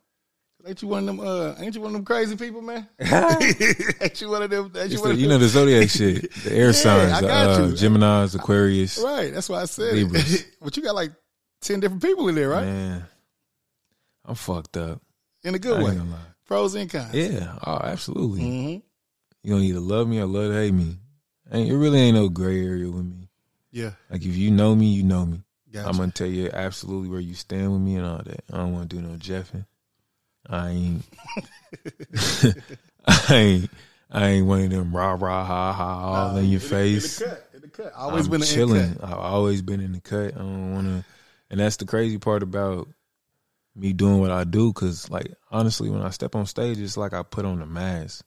Ain't 0.67 0.81
you 0.81 0.87
one 0.87 1.07
of 1.07 1.17
them? 1.17 1.19
Uh, 1.19 1.53
ain't 1.59 1.75
you 1.75 1.81
one 1.81 1.89
of 1.89 1.93
them 1.93 2.05
crazy 2.05 2.35
people, 2.35 2.61
man? 2.61 2.87
ain't 2.99 4.19
you 4.21 4.29
one 4.29 4.41
of 4.41 4.49
them? 4.49 4.71
Ain't 4.75 4.91
you 4.91 5.01
the, 5.01 5.15
you 5.15 5.27
know 5.27 5.37
the 5.37 5.47
zodiac 5.47 5.89
shit, 5.91 6.33
the 6.43 6.51
air 6.51 6.67
Yeah, 6.67 6.71
signs, 6.71 7.13
I 7.13 7.21
got 7.21 7.59
uh, 7.59 7.65
you. 7.67 7.75
Gemini's, 7.75 8.33
Aquarius. 8.33 8.97
right. 8.97 9.31
That's 9.33 9.47
why 9.47 9.61
I 9.61 9.65
said 9.65 10.09
but 10.61 10.75
you 10.75 10.83
got 10.83 10.95
like 10.95 11.11
ten 11.61 11.79
different 11.79 12.01
people 12.01 12.27
in 12.29 12.35
there, 12.35 12.49
right? 12.49 12.65
Man, 12.65 13.05
I'm 14.25 14.35
fucked 14.35 14.77
up. 14.77 15.01
In 15.43 15.53
a 15.53 15.59
good 15.59 15.83
way. 15.83 15.99
Pros 16.47 16.73
and 16.75 16.89
cons. 16.89 17.13
Yeah, 17.13 17.57
oh, 17.65 17.79
absolutely. 17.83 18.41
hmm 18.41 18.77
You 19.43 19.53
gonna 19.53 19.63
either 19.63 19.79
love 19.79 20.07
me 20.07 20.19
or 20.19 20.25
love 20.25 20.51
to 20.51 20.57
hate 20.57 20.73
me. 20.73 20.97
Ain't 21.51 21.69
it 21.69 21.77
really 21.77 21.99
ain't 21.99 22.15
no 22.17 22.29
gray 22.29 22.65
area 22.65 22.89
with 22.89 23.05
me. 23.05 23.29
Yeah. 23.71 23.91
Like 24.09 24.25
if 24.25 24.35
you 24.35 24.49
know 24.49 24.75
me, 24.75 24.87
you 24.87 25.03
know 25.03 25.25
me. 25.25 25.43
Gotcha. 25.71 25.89
I'm 25.89 25.97
gonna 25.97 26.11
tell 26.11 26.27
you 26.27 26.49
absolutely 26.51 27.09
where 27.09 27.19
you 27.19 27.35
stand 27.35 27.71
with 27.71 27.81
me 27.81 27.97
and 27.97 28.05
all 28.05 28.21
that. 28.23 28.43
I 28.51 28.57
don't 28.57 28.73
want 28.73 28.89
to 28.89 28.95
do 28.95 29.01
no 29.01 29.15
jeffing. 29.17 29.65
I 30.49 30.69
ain't. 30.69 31.03
I 33.07 33.35
ain't. 33.35 33.69
I 34.11 34.27
ain't 34.29 34.47
one 34.47 34.61
of 34.63 34.69
them 34.69 34.95
rah 34.95 35.17
rah 35.19 35.43
ha 35.43 35.73
ha 35.73 36.29
all 36.29 36.37
in 36.37 36.45
your 36.45 36.59
face. 36.59 37.21
In 37.21 37.29
the 37.29 37.35
cut. 37.35 37.49
In 37.55 37.61
the 37.61 37.67
cut. 37.67 37.93
Always 37.93 38.25
I'm 38.25 38.31
been 38.31 38.41
chilling. 38.41 38.81
in 38.81 38.95
cut. 38.95 39.03
I've 39.03 39.17
always 39.17 39.61
been 39.61 39.81
in 39.81 39.91
the 39.93 40.01
cut. 40.01 40.35
I 40.35 40.39
don't 40.39 40.73
want 40.73 40.87
to. 40.87 41.05
And 41.49 41.59
that's 41.59 41.77
the 41.77 41.85
crazy 41.85 42.17
part 42.17 42.43
about 42.43 42.87
me 43.75 43.93
doing 43.93 44.19
what 44.19 44.31
I 44.31 44.43
do. 44.43 44.71
Cause 44.73 45.09
like 45.09 45.33
honestly, 45.51 45.89
when 45.89 46.01
I 46.01 46.09
step 46.09 46.35
on 46.35 46.45
stage, 46.45 46.79
it's 46.79 46.97
like 46.97 47.13
I 47.13 47.23
put 47.23 47.45
on 47.45 47.61
a 47.61 47.65
mask. 47.65 48.25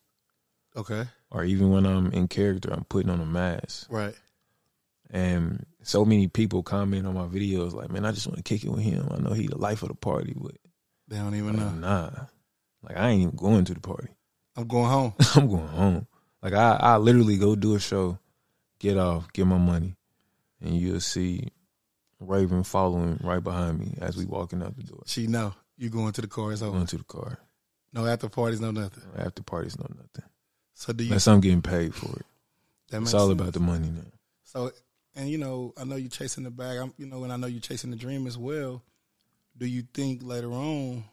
Okay. 0.77 1.05
Or 1.31 1.45
even 1.45 1.71
when 1.71 1.87
I'm 1.87 2.13
in 2.13 2.29
character, 2.29 2.71
I'm 2.73 2.85
putting 2.85 3.11
on 3.11 3.21
a 3.21 3.27
mask. 3.27 3.87
Right. 3.91 4.15
And 5.11 5.65
so 5.83 6.05
many 6.05 6.29
people 6.29 6.63
comment 6.63 7.07
on 7.07 7.15
my 7.15 7.27
videos 7.27 7.73
like, 7.73 7.91
man, 7.91 8.05
I 8.05 8.13
just 8.13 8.27
want 8.27 8.37
to 8.37 8.43
kick 8.43 8.65
it 8.65 8.71
with 8.71 8.83
him. 8.83 9.09
I 9.11 9.19
know 9.19 9.33
he 9.33 9.47
the 9.47 9.57
life 9.57 9.83
of 9.83 9.89
the 9.89 9.95
party, 9.95 10.35
but 10.37 10.57
They 11.09 11.17
don't 11.17 11.35
even 11.35 11.57
like, 11.57 11.75
know. 11.75 11.89
nah. 11.89 12.11
Like 12.83 12.97
I 12.97 13.09
ain't 13.11 13.23
even 13.23 13.37
going 13.37 13.65
to 13.65 13.75
the 13.75 13.81
party. 13.81 14.09
I'm 14.57 14.67
going 14.69 14.89
home. 14.91 15.15
I'm 15.35 15.49
going 15.49 15.67
home. 15.69 16.07
Like 16.43 16.53
I, 16.53 16.77
I 16.81 16.97
literally 16.99 17.37
go 17.39 17.57
do 17.57 17.75
a 17.75 17.81
show, 17.81 18.19
get 18.79 18.97
off, 18.97 19.33
get 19.33 19.47
my 19.47 19.59
money, 19.59 19.97
and 20.61 20.77
you'll 20.77 21.01
see 21.01 21.49
Raven 22.21 22.63
following 22.65 23.19
right 23.23 23.43
behind 23.43 23.79
me 23.81 23.95
as 24.01 24.17
we 24.17 24.25
walking 24.25 24.63
out 24.63 24.77
the 24.77 24.83
door. 24.85 25.03
She 25.07 25.27
know 25.27 25.55
you 25.77 25.89
going 25.91 26.13
to 26.13 26.21
the 26.21 26.29
car. 26.29 26.53
It's 26.53 26.63
over. 26.63 26.73
Going 26.73 26.87
to 26.87 26.99
the 26.99 27.05
car. 27.05 27.39
No 27.93 28.07
after 28.07 28.29
parties, 28.29 28.61
no 28.61 28.71
nothing. 28.71 29.03
After 29.17 29.43
parties, 29.43 29.79
no 29.79 29.87
nothing. 29.89 30.31
So 30.75 30.93
do 30.93 31.05
you? 31.05 31.11
Unless 31.11 31.27
I'm 31.27 31.41
getting 31.41 31.63
paid 31.63 31.95
for 31.95 32.19
it. 32.19 32.27
that 32.91 33.03
It's 33.03 33.15
all 33.15 33.29
sense. 33.29 33.41
about 33.41 33.53
the 33.55 33.61
money 33.61 33.89
now. 33.89 34.03
So, 34.45 34.71
and 35.17 35.29
you 35.29 35.39
know, 35.39 35.73
I 35.77 35.85
know 35.85 35.97
you're 35.97 36.11
chasing 36.11 36.45
the 36.45 36.51
bag. 36.51 36.79
I'm, 36.79 36.93
you 36.99 37.07
know, 37.07 37.25
and 37.25 37.33
I 37.33 37.37
know 37.37 37.47
you're 37.47 37.61
chasing 37.61 37.91
the 37.91 37.97
dream 37.97 38.27
as 38.27 38.37
well. 38.39 38.83
Do 39.59 39.67
you 39.67 39.83
think 39.93 40.23
later 40.23 40.53
on, 40.53 41.05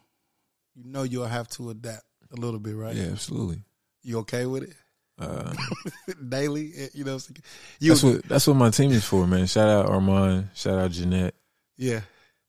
you 0.74 0.84
know, 0.84 1.02
you'll 1.02 1.26
have 1.26 1.48
to 1.50 1.70
adapt 1.70 2.04
a 2.32 2.40
little 2.40 2.60
bit, 2.60 2.74
right? 2.76 2.94
Yeah, 2.94 3.08
absolutely. 3.12 3.62
You 4.02 4.18
okay 4.20 4.46
with 4.46 4.62
it? 4.64 4.74
Uh, 5.18 5.52
Daily, 6.28 6.72
eh, 6.76 6.88
you 6.94 7.04
know, 7.04 7.14
what 7.14 7.28
I'm 7.28 7.34
saying? 7.34 7.42
you 7.80 7.90
that's 7.92 8.02
what 8.02 8.22
that's 8.28 8.46
what 8.46 8.56
my 8.56 8.70
team 8.70 8.90
is 8.92 9.04
for, 9.04 9.26
man. 9.26 9.46
Shout 9.46 9.68
out 9.68 9.86
Armand. 9.86 10.50
Shout 10.54 10.78
out 10.78 10.90
Jeanette. 10.90 11.34
yeah. 11.76 12.00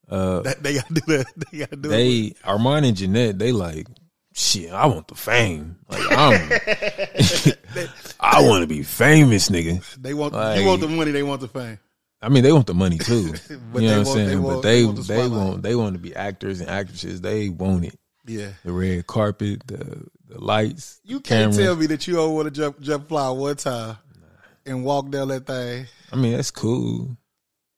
Uh, 0.08 0.40
That, 0.40 0.62
they 0.62 0.74
gotta 0.74 0.94
do 0.94 1.00
that. 1.08 1.26
They 1.52 1.58
gotta 1.58 1.76
do 1.76 1.88
it. 1.90 1.92
they 1.92 2.34
Armand 2.44 2.86
and 2.86 2.96
Jeanette, 2.96 3.38
they 3.38 3.52
like, 3.52 3.88
shit, 4.34 4.70
I 4.72 4.86
want 4.86 5.08
the 5.08 5.14
fame. 5.14 5.76
Like 5.88 6.02
I'm 6.10 6.50
I 8.20 8.42
want 8.42 8.62
to 8.62 8.66
be 8.66 8.82
famous, 8.82 9.48
nigga. 9.48 9.82
They 9.96 10.14
want 10.14 10.34
like- 10.34 10.60
you 10.60 10.66
want 10.66 10.80
the 10.80 10.88
money. 10.88 11.10
They 11.10 11.22
want 11.22 11.40
the 11.40 11.48
fame. 11.48 11.78
I 12.20 12.28
mean, 12.28 12.42
they 12.42 12.52
want 12.52 12.66
the 12.66 12.74
money 12.74 12.98
too. 12.98 13.32
But 13.72 13.82
you 13.82 13.88
know 13.90 13.98
what 14.00 14.00
I'm 14.00 14.04
want- 14.04 14.16
they 14.18 14.26
saying? 14.26 14.42
want- 14.42 14.56
but 14.56 14.60
they 14.62 14.80
they 14.80 14.84
want 14.86 14.96
the 14.96 15.02
they 15.02 15.28
want 15.28 15.62
they 15.62 15.74
want 15.76 15.92
to 15.94 15.98
be 16.00 16.16
actors 16.16 16.60
and 16.60 16.68
actresses. 16.68 17.20
They 17.20 17.48
want 17.48 17.84
it. 17.84 17.98
Yeah. 18.26 18.50
The 18.64 18.72
red 18.72 19.06
carpet, 19.06 19.66
the 19.66 20.04
the 20.28 20.38
lights, 20.40 21.00
You 21.04 21.20
can't 21.20 21.52
cameras. 21.52 21.56
tell 21.56 21.76
me 21.76 21.86
that 21.86 22.06
you 22.06 22.14
don't 22.14 22.34
want 22.34 22.46
to 22.46 22.50
jump 22.50 22.80
jump 22.80 23.08
fly 23.08 23.30
one 23.30 23.56
time 23.56 23.96
and 24.66 24.84
walk 24.84 25.10
down 25.10 25.28
that 25.28 25.46
thing. 25.46 25.86
I 26.12 26.16
mean, 26.16 26.32
that's 26.36 26.50
cool. 26.50 27.16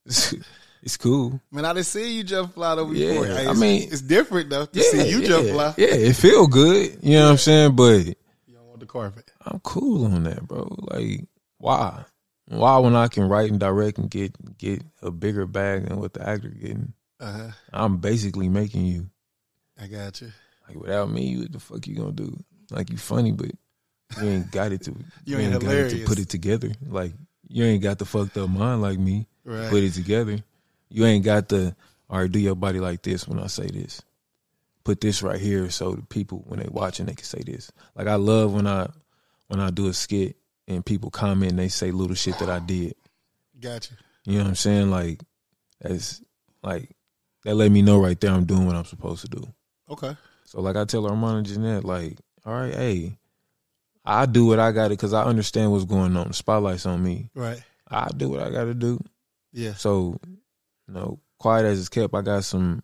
It's, 0.06 0.34
it's 0.82 0.96
cool. 0.96 1.40
Man, 1.52 1.64
I 1.64 1.72
didn't 1.74 1.86
see 1.86 2.16
you 2.16 2.24
jump 2.24 2.54
fly 2.54 2.74
though 2.74 2.90
Yeah, 2.90 3.10
before. 3.10 3.26
Hey, 3.26 3.46
I 3.46 3.52
mean- 3.52 3.88
it's 3.92 4.00
different 4.00 4.50
though 4.50 4.66
to 4.66 4.78
Yeah, 4.78 4.90
see 4.90 5.10
you 5.10 5.20
yeah, 5.20 5.28
jump 5.28 5.48
fly. 5.50 5.74
Yeah, 5.76 5.94
it 5.94 6.16
feel 6.16 6.46
good. 6.48 6.98
You 7.02 7.18
know 7.18 7.24
what 7.26 7.30
I'm 7.32 7.36
saying? 7.38 7.76
But 7.76 8.06
You 8.06 8.54
don't 8.54 8.66
want 8.66 8.80
the 8.80 8.86
carpet. 8.86 9.30
I'm 9.44 9.60
cool 9.60 10.06
on 10.06 10.24
that, 10.24 10.48
bro. 10.48 10.66
Like, 10.90 11.26
why? 11.58 12.04
Why 12.50 12.78
when 12.78 12.96
I 12.96 13.06
can 13.06 13.28
write 13.28 13.48
and 13.48 13.60
direct 13.60 13.98
and 13.98 14.10
get 14.10 14.58
get 14.58 14.82
a 15.02 15.12
bigger 15.12 15.46
bag 15.46 15.88
than 15.88 16.00
what 16.00 16.14
the 16.14 16.28
actor 16.28 16.48
getting? 16.48 16.94
Uh 17.20 17.32
huh. 17.32 17.50
I'm 17.72 17.98
basically 17.98 18.48
making 18.48 18.86
you. 18.86 19.08
I 19.80 19.86
got 19.86 20.20
you. 20.20 20.32
Like 20.66 20.76
without 20.76 21.10
me, 21.10 21.38
what 21.38 21.52
the 21.52 21.60
fuck 21.60 21.86
you 21.86 21.94
gonna 21.94 22.10
do? 22.10 22.36
Like 22.72 22.90
you 22.90 22.96
funny, 22.96 23.30
but 23.30 23.52
you 24.20 24.28
ain't 24.28 24.50
got 24.50 24.72
it 24.72 24.82
to. 24.82 24.96
You 25.24 25.38
ain't 25.38 25.60
got 25.62 25.72
it 25.72 25.90
to 25.90 26.04
put 26.04 26.18
it 26.18 26.28
together. 26.28 26.72
Like 26.84 27.12
you 27.48 27.64
ain't 27.64 27.84
got 27.84 28.00
the 28.00 28.04
fucked 28.04 28.36
up 28.36 28.50
mind 28.50 28.82
like 28.82 28.98
me. 28.98 29.28
Right. 29.44 29.70
Put 29.70 29.84
it 29.84 29.92
together. 29.92 30.38
You 30.88 31.06
ain't 31.06 31.24
got 31.24 31.48
the. 31.48 31.76
All 32.08 32.18
right, 32.18 32.30
do 32.30 32.40
your 32.40 32.56
body 32.56 32.80
like 32.80 33.02
this 33.02 33.28
when 33.28 33.38
I 33.38 33.46
say 33.46 33.68
this. 33.68 34.02
Put 34.82 35.00
this 35.00 35.22
right 35.22 35.38
here 35.38 35.70
so 35.70 35.92
the 35.92 36.02
people 36.02 36.42
when 36.48 36.58
they 36.58 36.66
watching 36.68 37.06
they 37.06 37.14
can 37.14 37.24
say 37.24 37.44
this. 37.46 37.70
Like 37.94 38.08
I 38.08 38.16
love 38.16 38.52
when 38.52 38.66
I 38.66 38.88
when 39.46 39.60
I 39.60 39.70
do 39.70 39.86
a 39.86 39.92
skit 39.94 40.36
and 40.70 40.86
people 40.86 41.10
comment 41.10 41.50
and 41.50 41.58
they 41.58 41.68
say 41.68 41.90
little 41.90 42.16
shit 42.16 42.38
that 42.38 42.48
I 42.48 42.58
did. 42.60 42.94
Gotcha. 43.60 43.94
you. 44.24 44.34
Know 44.38 44.44
what 44.44 44.48
I'm 44.50 44.54
saying? 44.54 44.90
Like 44.90 45.20
that's 45.80 46.22
like 46.62 46.90
that 47.44 47.54
let 47.54 47.70
me 47.70 47.82
know 47.82 48.00
right 48.00 48.18
there 48.20 48.30
I'm 48.32 48.44
doing 48.44 48.66
what 48.66 48.76
I'm 48.76 48.84
supposed 48.84 49.22
to 49.22 49.28
do. 49.28 49.46
Okay. 49.90 50.16
So 50.44 50.60
like 50.60 50.76
I 50.76 50.84
tell 50.84 51.06
Armand 51.06 51.38
and 51.38 51.46
Jeanette, 51.46 51.84
like, 51.84 52.16
all 52.46 52.52
right, 52.54 52.74
hey, 52.74 53.16
I 54.04 54.26
do 54.26 54.46
what 54.46 54.58
I 54.58 54.72
got 54.72 54.84
to 54.88 54.90
because 54.90 55.12
I 55.12 55.24
understand 55.24 55.72
what's 55.72 55.84
going 55.84 56.16
on. 56.16 56.28
The 56.28 56.34
spotlight's 56.34 56.86
on 56.86 57.02
me. 57.02 57.28
Right. 57.34 57.62
I 57.88 58.08
do 58.16 58.28
what 58.30 58.40
I 58.42 58.50
got 58.50 58.64
to 58.64 58.74
do. 58.74 58.98
Yeah. 59.52 59.74
So, 59.74 60.18
you 60.26 60.94
know, 60.94 61.18
quiet 61.38 61.66
as 61.66 61.78
it's 61.80 61.88
kept, 61.88 62.14
I 62.14 62.22
got 62.22 62.44
some 62.44 62.82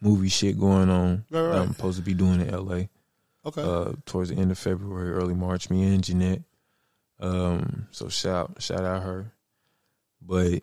movie 0.00 0.28
shit 0.28 0.58
going 0.58 0.90
on 0.90 1.24
Right, 1.30 1.40
that 1.42 1.48
right. 1.48 1.58
I'm 1.60 1.72
supposed 1.74 1.98
to 1.98 2.04
be 2.04 2.14
doing 2.14 2.40
in 2.40 2.50
LA 2.50 2.84
Okay. 3.46 3.62
uh, 3.62 3.92
towards 4.04 4.30
the 4.30 4.36
end 4.36 4.50
of 4.50 4.58
February, 4.58 5.10
early 5.12 5.34
March. 5.34 5.70
Me 5.70 5.82
and 5.84 6.02
Jeanette. 6.04 6.42
Um, 7.18 7.88
so 7.90 8.08
shout 8.08 8.62
shout 8.62 8.84
out 8.84 9.02
her. 9.02 9.32
But 10.20 10.62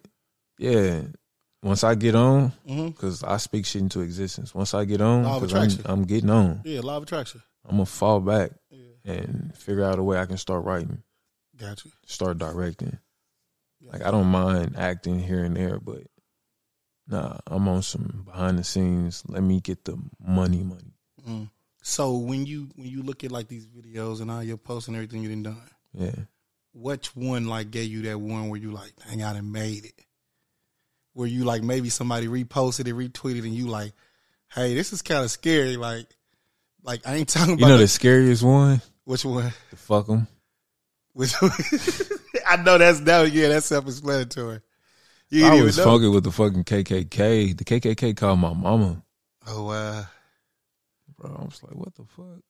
yeah, 0.58 1.02
once 1.64 1.84
I 1.84 1.96
get 1.96 2.16
on, 2.16 2.52
mm-hmm. 2.68 2.88
because 2.90 3.24
I 3.24 3.38
speak 3.38 3.66
shit 3.66 3.82
into 3.82 4.02
existence. 4.02 4.54
Once 4.54 4.74
I 4.74 4.86
get 4.86 5.02
on, 5.02 5.24
Law 5.24 5.38
of 5.38 5.50
'cause 5.50 5.80
I'm. 5.86 5.92
I'm 6.00 6.04
getting 6.06 6.30
on. 6.30 6.62
Yeah. 6.66 6.82
Law 6.82 6.98
of 6.98 7.04
attraction. 7.04 7.42
I'm 7.66 7.76
gonna 7.78 7.86
fall 7.86 8.20
back 8.20 8.52
Yeah. 8.70 9.14
and 9.14 9.56
figure 9.56 9.84
out 9.86 9.98
a 10.00 10.04
way 10.04 10.18
I 10.20 10.26
can 10.26 10.38
start 10.38 10.66
writing, 10.66 11.02
Got 11.58 11.86
you. 11.86 11.92
start 12.06 12.38
directing. 12.38 12.98
Like 13.82 14.02
I 14.06 14.12
don't 14.12 14.28
mind 14.28 14.76
acting 14.78 15.20
here 15.20 15.44
and 15.44 15.56
there, 15.58 15.78
but 15.80 16.04
nah, 17.08 17.38
I'm 17.48 17.68
on 17.68 17.82
some 17.82 18.24
behind 18.26 18.58
the 18.60 18.64
scenes. 18.64 19.24
Let 19.28 19.44
me 19.44 19.60
get 19.60 19.86
the 19.86 19.98
money, 20.26 20.64
money. 20.64 20.94
Mm. 21.28 21.50
So 21.82 22.16
when 22.18 22.46
you 22.46 22.70
when 22.76 22.88
you 22.88 23.02
look 23.04 23.24
at 23.24 23.32
like 23.32 23.48
these 23.50 23.66
videos 23.68 24.22
and 24.22 24.32
all 24.32 24.42
your 24.44 24.58
posts 24.58 24.88
and 24.88 24.96
everything 24.96 25.22
you 25.24 25.30
done 25.30 25.44
done, 25.44 25.62
Yeah. 25.94 26.16
Which 26.74 27.16
one 27.16 27.48
like 27.48 27.72
gave 27.72 27.90
you 27.92 28.02
that 28.04 28.20
one 28.20 28.50
where 28.50 28.60
you 28.60 28.72
like, 28.72 28.94
dang, 29.08 29.24
I 29.24 29.34
done 29.34 29.52
made 29.52 29.86
it? 29.86 29.94
Where 31.14 31.28
you 31.28 31.44
like 31.44 31.62
maybe 31.64 31.90
somebody 31.90 32.28
reposted 32.28 32.88
it, 32.88 32.94
retweeted, 32.96 33.40
and 33.44 33.54
you 33.54 33.68
like, 33.68 33.94
hey, 34.54 34.74
this 34.74 34.94
is 34.94 35.02
kind 35.02 35.24
of 35.24 35.30
scary. 35.32 35.78
Like, 35.78 36.08
like 36.84 37.08
I 37.08 37.16
ain't 37.16 37.30
talking 37.30 37.54
about 37.54 37.62
You 37.62 37.68
know 37.68 37.78
the- 37.78 37.84
the 37.84 37.88
scariest 37.88 38.44
one? 38.44 38.82
which 39.06 39.24
one. 39.26 39.54
The 39.70 39.76
fuck 39.76 40.08
them. 40.08 40.28
Which 41.14 41.34
one? 41.42 41.52
I 42.48 42.56
know 42.58 42.78
that's 42.80 43.00
that. 43.02 43.32
Yeah, 43.32 43.50
that's 43.50 43.68
self-explanatory. 43.68 44.62
You 45.30 45.46
I 45.48 45.62
was 45.62 45.78
fucking 45.78 46.12
with 46.12 46.24
the 46.24 46.32
fucking 46.32 46.64
KKK. 46.64 47.58
The 47.58 47.64
KKK 47.64 48.16
called 48.18 48.40
my 48.40 48.54
mama. 48.54 49.04
Oh 49.48 49.64
wow. 49.66 50.06
Bro, 51.18 51.38
I 51.40 51.44
was 51.46 51.62
like, 51.64 51.76
what 51.76 51.94
the 51.96 52.06
fuck? 52.06 52.42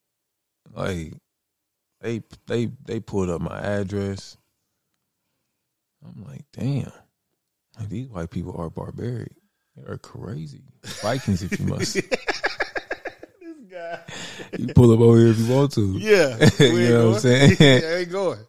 Like, 0.74 1.13
they 2.04 2.22
they 2.45 2.70
they 2.86 2.99
pulled 2.99 3.30
up 3.32 3.41
my 3.41 3.60
address. 3.60 4.38
I'm 6.06 6.24
like, 6.26 6.43
damn. 6.51 6.91
Like, 7.80 7.89
these 7.89 8.08
white 8.10 8.30
people 8.30 8.56
are 8.60 8.70
barbaric. 8.70 9.32
They're 9.76 9.97
crazy. 9.97 10.62
Vikings, 11.01 11.41
if 11.41 11.60
you 11.60 11.66
must. 11.66 11.97
This 13.39 13.58
guy. 13.72 13.99
You 14.60 14.68
pull 14.74 14.91
up 14.93 14.99
over 14.99 15.18
here 15.18 15.30
if 15.30 15.39
you 15.39 15.51
want 15.54 15.72
to. 15.74 15.97
Yeah, 15.97 16.38
You 16.60 16.74
We 16.74 16.82
ain't 16.84 16.89
know 16.93 17.08
what 17.10 17.16
I'm 17.16 17.22
saying? 17.22 17.58
yeah, 17.60 17.95
ain't 17.97 18.12
going. 18.12 18.39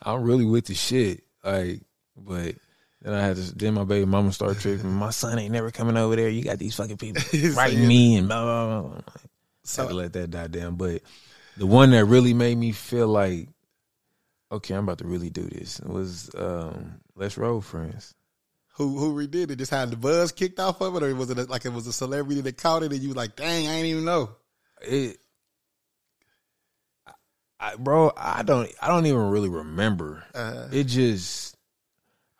I'm 0.00 0.22
really 0.22 0.44
with 0.46 0.66
the 0.66 0.74
shit. 0.74 1.24
Like, 1.44 1.80
but 2.16 2.54
then 3.02 3.12
I 3.14 3.20
had 3.22 3.36
to. 3.36 3.54
Then 3.54 3.74
my 3.74 3.84
baby 3.84 4.06
mama 4.06 4.32
started 4.32 4.60
tripping. 4.60 4.90
My 4.92 5.10
son 5.10 5.38
ain't 5.38 5.52
never 5.52 5.70
coming 5.70 5.96
over 5.96 6.16
there. 6.16 6.28
You 6.28 6.42
got 6.44 6.58
these 6.58 6.74
fucking 6.76 6.96
people 6.96 7.22
writing 7.54 7.86
me 7.86 8.16
and 8.16 8.28
blah 8.28 8.42
blah 8.42 8.66
blah. 8.80 8.88
I'm 8.90 8.94
like, 8.94 9.04
So- 9.64 9.82
had 9.82 9.88
to 9.90 9.94
let 9.96 10.12
that 10.14 10.30
die 10.30 10.46
down. 10.46 10.76
But 10.76 11.02
the 11.56 11.66
one 11.66 11.90
that 11.90 12.04
really 12.06 12.34
made 12.34 12.56
me 12.58 12.72
feel 12.72 13.08
like, 13.08 13.48
okay, 14.50 14.74
I'm 14.74 14.84
about 14.84 14.98
to 14.98 15.06
really 15.06 15.30
do 15.30 15.42
this 15.44 15.80
was 15.80 16.30
um, 16.36 17.00
Let's 17.16 17.36
Roll 17.38 17.60
Friends. 17.60 18.14
Who 18.76 18.96
who 18.98 19.14
redid 19.14 19.50
it? 19.50 19.56
Just 19.56 19.70
had 19.70 19.90
the 19.90 19.96
buzz 19.96 20.32
kicked 20.32 20.58
off 20.58 20.80
of 20.80 20.96
it, 20.96 21.02
or 21.02 21.14
was 21.14 21.28
it 21.30 21.48
like 21.50 21.66
it 21.66 21.72
was 21.72 21.86
a 21.86 21.92
celebrity 21.92 22.40
that 22.40 22.56
caught 22.56 22.82
it, 22.82 22.92
and 22.92 23.00
you 23.02 23.08
was 23.08 23.16
like, 23.16 23.36
dang, 23.36 23.68
I 23.68 23.74
ain't 23.74 23.86
even 23.86 24.04
know. 24.06 24.30
It, 24.80 25.18
I, 27.60 27.76
bro, 27.76 28.12
I 28.16 28.42
don't, 28.42 28.68
I 28.80 28.88
don't 28.88 29.06
even 29.06 29.30
really 29.30 29.48
remember. 29.50 30.24
Uh, 30.34 30.68
It 30.72 30.84
just, 30.84 31.56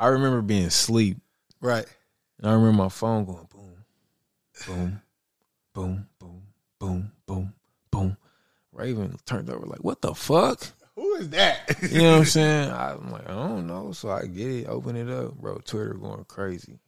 I 0.01 0.09
remember 0.09 0.43
being 0.43 0.65
asleep. 0.65 1.19
right. 1.61 1.87
And 2.39 2.51
I 2.51 2.55
remember 2.55 2.83
my 2.83 2.89
phone 2.89 3.25
going 3.25 3.47
boom, 3.53 3.77
boom, 4.67 5.03
boom, 5.75 6.09
boom, 6.19 6.43
boom, 6.81 7.13
boom. 7.27 7.55
Raven 8.73 9.17
turned 9.27 9.51
over 9.51 9.67
like, 9.67 9.85
what 9.85 10.01
the 10.01 10.15
fuck? 10.15 10.61
Who 10.97 11.15
is 11.17 11.31
that? 11.31 11.77
You 11.91 11.99
know 12.03 12.11
what 12.13 12.19
I'm 12.19 12.25
saying? 12.27 12.71
I'm 12.73 13.11
like, 13.11 13.29
I 13.29 13.33
don't 13.33 13.67
know. 13.67 13.93
So 13.93 14.11
I 14.11 14.27
get 14.27 14.47
it, 14.51 14.67
open 14.69 14.97
it 14.97 15.09
up, 15.11 15.35
bro. 15.35 15.59
Twitter 15.65 15.95
going 15.95 16.25
crazy. 16.25 16.79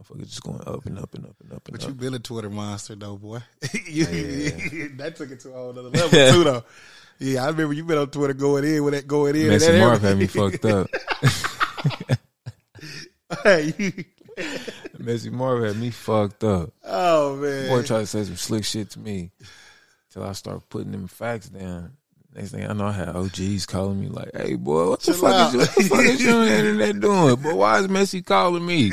Motherfucker 0.00 0.20
just 0.24 0.42
going 0.42 0.60
up 0.66 0.86
and 0.86 0.98
up 0.98 1.14
and 1.14 1.24
up 1.26 1.34
and 1.42 1.52
up 1.52 1.66
and 1.68 1.72
But 1.76 1.82
up. 1.82 1.88
you 1.88 1.94
been 1.94 2.14
a 2.14 2.18
Twitter 2.20 2.50
monster 2.50 2.94
though, 2.94 3.16
boy. 3.16 3.40
You- 3.86 4.06
Yeah. 4.06 4.86
that 4.96 5.14
took 5.16 5.30
it 5.30 5.40
to 5.40 5.50
a 5.50 5.52
whole 5.52 5.70
other 5.70 5.82
level 5.82 6.08
too, 6.10 6.44
though. 6.44 6.64
Yeah, 7.20 7.44
I 7.44 7.48
remember 7.48 7.72
you 7.74 7.84
been 7.84 7.98
on 7.98 8.10
Twitter 8.10 8.32
going 8.34 8.62
in 8.64 8.84
with 8.84 8.94
that 8.94 9.08
going 9.08 9.34
in. 9.34 9.42
and 9.42 9.50
Messy 9.50 9.72
that 9.72 9.78
Marv 9.80 10.00
had 10.02 10.18
me 10.18 10.26
fucked 10.28 10.64
up. 10.64 10.86
Hey, 13.42 13.74
Messy 14.98 15.30
Marv 15.30 15.64
had 15.64 15.76
me 15.76 15.90
fucked 15.90 16.44
up. 16.44 16.70
Oh 16.84 17.36
man. 17.36 17.68
Boy 17.68 17.82
tried 17.82 18.00
to 18.00 18.06
say 18.06 18.24
some 18.24 18.36
slick 18.36 18.64
shit 18.64 18.90
to 18.90 18.98
me 19.00 19.32
till 20.10 20.22
I 20.22 20.32
start 20.32 20.68
putting 20.68 20.92
them 20.92 21.06
facts 21.06 21.48
down. 21.48 21.92
Next 22.34 22.50
thing 22.52 22.68
I 22.68 22.72
know, 22.72 22.86
I 22.86 22.92
had 22.92 23.16
OGs 23.16 23.66
calling 23.66 24.00
me 24.00 24.08
like, 24.08 24.30
"Hey, 24.34 24.54
boy, 24.54 24.90
what 24.90 25.00
the 25.00 25.14
fuck 25.14 25.48
is 25.48 25.52
you, 25.54 25.58
what 25.60 25.74
the 25.74 25.82
fuck 25.84 26.04
is 26.04 26.22
you 26.22 26.30
on 26.30 26.46
the 26.46 26.52
internet 26.58 27.00
doing? 27.00 27.36
But 27.36 27.56
why 27.56 27.78
is 27.78 27.88
Messy 27.88 28.22
calling 28.22 28.64
me?" 28.64 28.92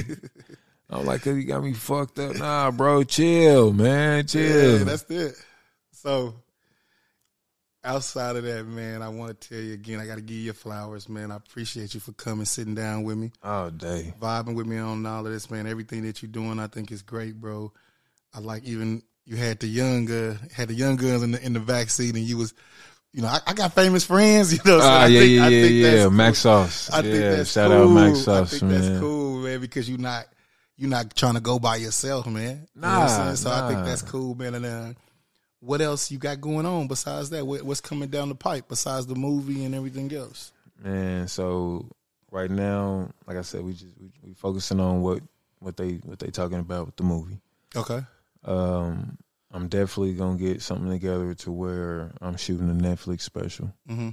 I'm 0.90 1.06
like, 1.06 1.24
"Cause 1.24 1.36
he 1.36 1.44
got 1.44 1.64
me 1.64 1.74
fucked 1.74 2.18
up." 2.20 2.36
Nah, 2.38 2.72
bro, 2.72 3.04
chill, 3.04 3.74
man, 3.74 4.26
chill. 4.28 4.80
Yeah, 4.80 4.84
that's 4.84 5.04
it. 5.10 5.36
So 5.92 6.36
outside 7.84 8.36
of 8.36 8.44
that, 8.44 8.66
man, 8.66 9.02
I 9.02 9.10
want 9.10 9.40
to 9.40 9.50
tell 9.50 9.60
you 9.60 9.74
again, 9.74 10.00
I 10.00 10.08
got 10.08 10.16
to 10.16 10.22
give 10.22 10.38
you 10.38 10.54
flowers, 10.54 11.08
man. 11.08 11.32
I 11.32 11.36
appreciate 11.36 11.94
you 11.94 12.00
for 12.00 12.14
coming, 12.14 12.46
sitting 12.46 12.76
down 12.76 13.04
with 13.04 13.18
me, 13.18 13.32
all 13.44 13.70
day. 13.70 14.14
vibing 14.20 14.56
with 14.56 14.66
me 14.66 14.78
on 14.78 15.06
all 15.06 15.26
of 15.26 15.32
this, 15.32 15.52
man. 15.52 15.68
Everything 15.68 16.04
that 16.04 16.22
you're 16.22 16.32
doing, 16.32 16.60
I 16.60 16.68
think 16.68 16.92
is 16.92 17.02
great, 17.02 17.40
bro. 17.40 17.72
I 18.34 18.40
like 18.40 18.64
even 18.64 19.04
you 19.26 19.36
had 19.36 19.60
the 19.60 19.68
young 19.68 20.10
uh, 20.12 20.38
had 20.54 20.70
the 20.70 20.74
young 20.74 20.96
guns 20.96 21.24
in 21.24 21.32
the 21.32 21.44
in 21.46 21.54
the 21.54 21.60
back 21.60 21.90
seat, 21.90 22.16
and 22.16 22.24
you 22.24 22.38
was. 22.38 22.54
You 23.12 23.22
know, 23.22 23.30
I, 23.30 23.40
I 23.48 23.54
got 23.54 23.72
famous 23.74 24.04
friends. 24.04 24.52
You 24.58 24.60
know, 24.70 24.78
so 24.82 24.86
Ah, 24.86 25.04
I 25.04 25.08
yeah, 25.08 25.20
think, 25.22 25.32
yeah, 25.32 25.46
I 25.46 25.48
yeah, 25.48 25.62
think 25.64 25.74
yeah. 25.76 25.92
that's 25.96 26.12
Max 26.12 26.40
Sauce. 26.40 26.90
I 26.92 27.02
think 27.02 27.14
yeah, 27.16 27.30
that's 27.32 27.52
shout 27.54 27.72
cool. 27.72 27.84
out 27.84 27.94
Max 27.94 28.20
Sauce, 28.20 28.54
I 28.54 28.58
think 28.60 28.72
man. 28.72 28.82
that's 28.82 29.00
cool, 29.00 29.38
man, 29.40 29.62
because 29.62 29.88
you're 29.90 29.98
not 29.98 30.26
you're 30.76 30.90
not 30.90 31.16
trying 31.16 31.36
to 31.36 31.40
go 31.40 31.58
by 31.58 31.78
yourself, 31.78 32.28
man. 32.28 32.68
You 32.76 32.82
know 32.82 32.88
I'm 32.90 33.08
Nah? 33.08 33.34
So 33.36 33.52
I 33.52 33.70
think 33.70 33.86
that's 33.86 34.02
cool, 34.02 34.36
man. 34.36 34.56
And 34.56 34.66
uh, 34.66 34.94
what 35.62 35.80
else 35.80 36.12
you 36.12 36.18
got 36.18 36.42
going 36.42 36.66
on 36.66 36.88
besides 36.90 37.30
that? 37.30 37.48
What, 37.48 37.64
what's 37.64 37.80
coming 37.80 38.10
down 38.10 38.28
the 38.28 38.36
pipe 38.36 38.66
besides 38.68 39.08
the 39.08 39.16
movie 39.16 39.64
and 39.64 39.74
everything 39.74 40.12
else? 40.14 40.52
Man, 40.84 41.30
so 41.30 41.90
right 42.32 42.52
now, 42.52 43.12
like 43.28 43.38
I 43.38 43.44
said, 43.44 43.64
we 43.64 43.72
just 43.72 43.98
we, 43.98 44.12
we 44.24 44.34
focusing 44.34 44.82
on 44.82 45.02
what 45.02 45.22
what 45.60 45.78
they 45.78 45.94
what 46.04 46.20
they 46.20 46.32
talking 46.32 46.60
about 46.60 46.88
with 46.88 46.98
the 46.98 47.04
movie. 47.04 47.40
Okay. 47.74 48.02
Um, 48.46 49.18
I'm 49.52 49.68
definitely 49.68 50.14
gonna 50.14 50.38
get 50.38 50.62
something 50.62 50.90
together 50.90 51.34
to 51.34 51.52
where 51.52 52.12
I'm 52.22 52.38
shooting 52.38 52.70
a 52.70 52.74
Netflix 52.74 53.22
special 53.22 53.74
hmm 53.88 54.10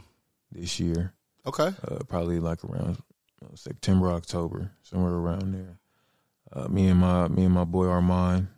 this 0.50 0.78
year. 0.78 1.12
Okay. 1.46 1.72
Uh, 1.88 1.98
probably 2.08 2.38
like 2.38 2.62
around 2.64 2.98
September, 3.54 4.10
October, 4.12 4.70
somewhere 4.82 5.12
around 5.12 5.52
there. 5.54 5.78
Uh, 6.52 6.68
me 6.68 6.88
and 6.88 7.00
my 7.00 7.28
me 7.28 7.44
and 7.44 7.54
my 7.54 7.64
boy 7.64 7.86
Armand, 7.86 8.48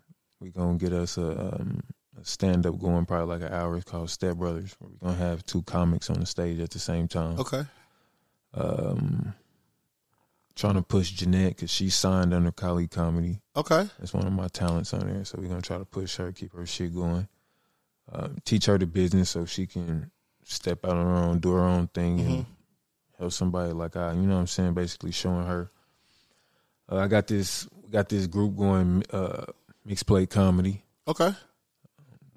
we 0.40 0.50
gonna 0.50 0.76
get 0.76 0.92
us 0.92 1.16
a, 1.16 1.54
um, 1.54 1.80
a 2.20 2.24
stand 2.24 2.66
up 2.66 2.78
going 2.78 3.06
probably 3.06 3.34
like 3.38 3.48
an 3.48 3.54
hour. 3.54 3.76
It's 3.76 3.90
called 3.90 4.10
Step 4.10 4.36
Brothers. 4.36 4.74
Where 4.78 4.90
we 4.90 4.98
gonna 4.98 5.16
have 5.16 5.44
two 5.46 5.62
comics 5.62 6.10
on 6.10 6.20
the 6.20 6.26
stage 6.26 6.60
at 6.60 6.70
the 6.70 6.78
same 6.78 7.08
time. 7.08 7.38
Okay. 7.38 7.64
Um, 8.52 9.34
trying 10.56 10.74
to 10.74 10.82
push 10.82 11.10
Jeanette 11.10 11.56
because 11.56 11.70
she 11.70 11.90
signed 11.90 12.32
under 12.32 12.52
Kahleigh 12.52 12.90
Comedy. 12.90 13.40
Okay. 13.56 13.88
That's 13.98 14.14
one 14.14 14.26
of 14.26 14.32
my 14.32 14.48
talents 14.48 14.92
on 14.94 15.06
there. 15.12 15.24
So 15.24 15.38
we're 15.40 15.48
gonna 15.48 15.62
try 15.62 15.78
to 15.78 15.84
push 15.84 16.16
her, 16.16 16.32
keep 16.32 16.52
her 16.54 16.66
shit 16.66 16.94
going. 16.94 17.28
Uh, 18.12 18.28
teach 18.44 18.66
her 18.66 18.76
the 18.78 18.86
business 18.86 19.30
so 19.30 19.46
she 19.46 19.66
can 19.66 20.10
step 20.44 20.84
out 20.84 20.96
on 20.96 21.06
her 21.06 21.14
own, 21.24 21.38
do 21.38 21.52
her 21.52 21.62
own 21.62 21.88
thing, 21.88 22.20
and 22.20 22.46
help 23.18 23.32
somebody 23.32 23.72
like 23.72 23.96
I. 23.96 24.12
You 24.12 24.22
know 24.22 24.34
what 24.34 24.40
I'm 24.40 24.46
saying? 24.46 24.74
Basically 24.74 25.10
showing 25.10 25.46
her. 25.46 25.70
Uh, 26.90 26.98
I 26.98 27.08
got 27.08 27.26
this 27.26 27.66
got 27.90 28.08
this 28.08 28.26
group 28.26 28.56
going, 28.56 29.04
uh, 29.10 29.46
mixed 29.84 30.06
plate 30.06 30.30
comedy. 30.30 30.84
Okay. 31.08 31.32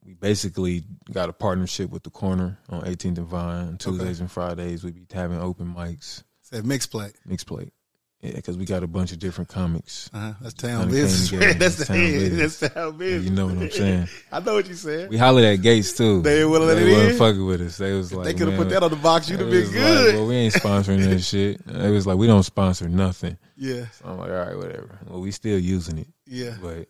We 0.06 0.14
basically 0.14 0.86
got 1.12 1.28
a 1.28 1.34
partnership 1.34 1.90
with 1.90 2.04
the 2.04 2.10
Corner 2.12 2.58
on 2.70 2.84
18th 2.84 3.18
and 3.18 3.28
Vine. 3.28 3.68
On 3.68 3.78
Tuesdays 3.78 4.22
and 4.22 4.32
Fridays, 4.32 4.84
we 4.86 4.92
be 4.92 5.06
having 5.12 5.40
open 5.42 5.74
mics, 5.76 6.24
Said 6.44 6.66
mixed 6.66 6.92
plate. 6.92 7.12
mixed 7.26 7.46
plate. 7.46 7.74
Yeah, 8.22 8.32
because 8.34 8.58
we 8.58 8.66
got 8.66 8.82
a 8.82 8.88
bunch 8.88 9.12
of 9.12 9.20
different 9.20 9.48
comics. 9.48 10.10
Uh-huh. 10.12 10.34
That's 10.42 10.56
town 10.56 10.90
business. 10.90 11.30
That's 11.60 11.76
the 11.76 11.84
It's 11.84 11.88
town 11.88 11.98
business. 11.98 12.60
That's 12.60 12.74
town 12.74 12.98
business. 12.98 13.30
You 13.30 13.36
know 13.36 13.46
what 13.46 13.58
I'm 13.58 13.70
saying? 13.70 14.08
I 14.32 14.40
know 14.40 14.56
what 14.56 14.68
you 14.68 14.74
said. 14.74 15.10
We 15.12 15.18
hollered 15.18 15.46
at 15.46 15.58
Gates 15.58 15.94
too. 15.94 16.24
They 16.24 16.44
wouldn't 16.44 16.68
let 16.68 16.76
They 16.84 16.92
it 16.94 17.12
in? 17.12 17.18
fucking 17.18 17.46
with 17.46 17.62
us. 17.62 17.78
They 17.78 17.94
was 17.94 18.12
like, 18.12 18.26
they 18.26 18.34
could 18.34 18.48
have 18.48 18.58
put 18.58 18.70
that 18.70 18.82
on 18.82 18.90
the 18.90 18.96
box. 18.96 19.30
You'd 19.30 19.40
have 19.42 19.52
been 19.52 19.70
good. 19.72 20.06
Like, 20.08 20.16
well, 20.16 20.28
we 20.28 20.36
ain't 20.36 20.54
sponsoring 20.56 21.04
that 21.08 21.20
shit. 21.22 21.62
It 21.68 21.92
was 21.92 22.08
like 22.08 22.18
we 22.18 22.26
don't 22.26 22.42
sponsor 22.42 22.90
nothing. 22.90 23.38
yeah. 23.56 23.86
So 23.92 24.06
I'm 24.06 24.18
like, 24.18 24.32
all 24.32 24.36
right, 24.46 24.58
whatever. 24.58 24.98
Well, 25.08 25.22
we 25.22 25.30
still 25.30 25.60
using 25.60 26.00
it, 26.00 26.08
Yeah. 26.26 26.56
but 26.60 26.88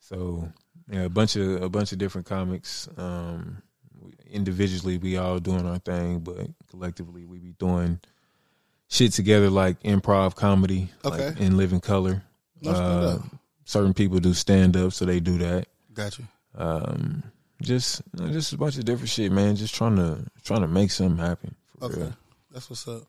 so 0.00 0.48
yeah, 0.90 1.02
a 1.02 1.08
bunch 1.10 1.36
of 1.36 1.62
a 1.62 1.68
bunch 1.68 1.92
of 1.92 1.98
different 1.98 2.26
comics. 2.26 2.88
Um, 2.96 3.60
individually, 4.30 4.98
we 4.98 5.16
all 5.16 5.38
doing 5.38 5.66
our 5.66 5.78
thing, 5.78 6.20
but 6.20 6.46
collectively, 6.70 7.24
we 7.26 7.38
be 7.38 7.52
doing 7.52 8.00
shit 8.88 9.12
together 9.12 9.50
like 9.50 9.80
improv 9.82 10.34
comedy, 10.34 10.90
Okay. 11.04 11.28
like 11.28 11.40
in 11.40 11.56
living 11.56 11.80
color. 11.80 12.22
Uh, 12.66 13.18
certain 13.64 13.94
people 13.94 14.18
do 14.18 14.32
stand 14.34 14.76
up, 14.76 14.92
so 14.92 15.04
they 15.04 15.20
do 15.20 15.38
that. 15.38 15.66
Gotcha. 15.94 16.22
Um, 16.56 17.22
just 17.62 18.02
just 18.28 18.52
a 18.52 18.56
bunch 18.58 18.76
of 18.78 18.84
different 18.84 19.08
shit, 19.10 19.30
man. 19.32 19.56
Just 19.56 19.74
trying 19.74 19.96
to 19.96 20.24
trying 20.44 20.62
to 20.62 20.68
make 20.68 20.90
something 20.90 21.18
happen. 21.18 21.54
Okay. 21.82 22.00
real. 22.00 22.12
That's 22.52 22.68
what's 22.70 22.88
up. 22.88 23.02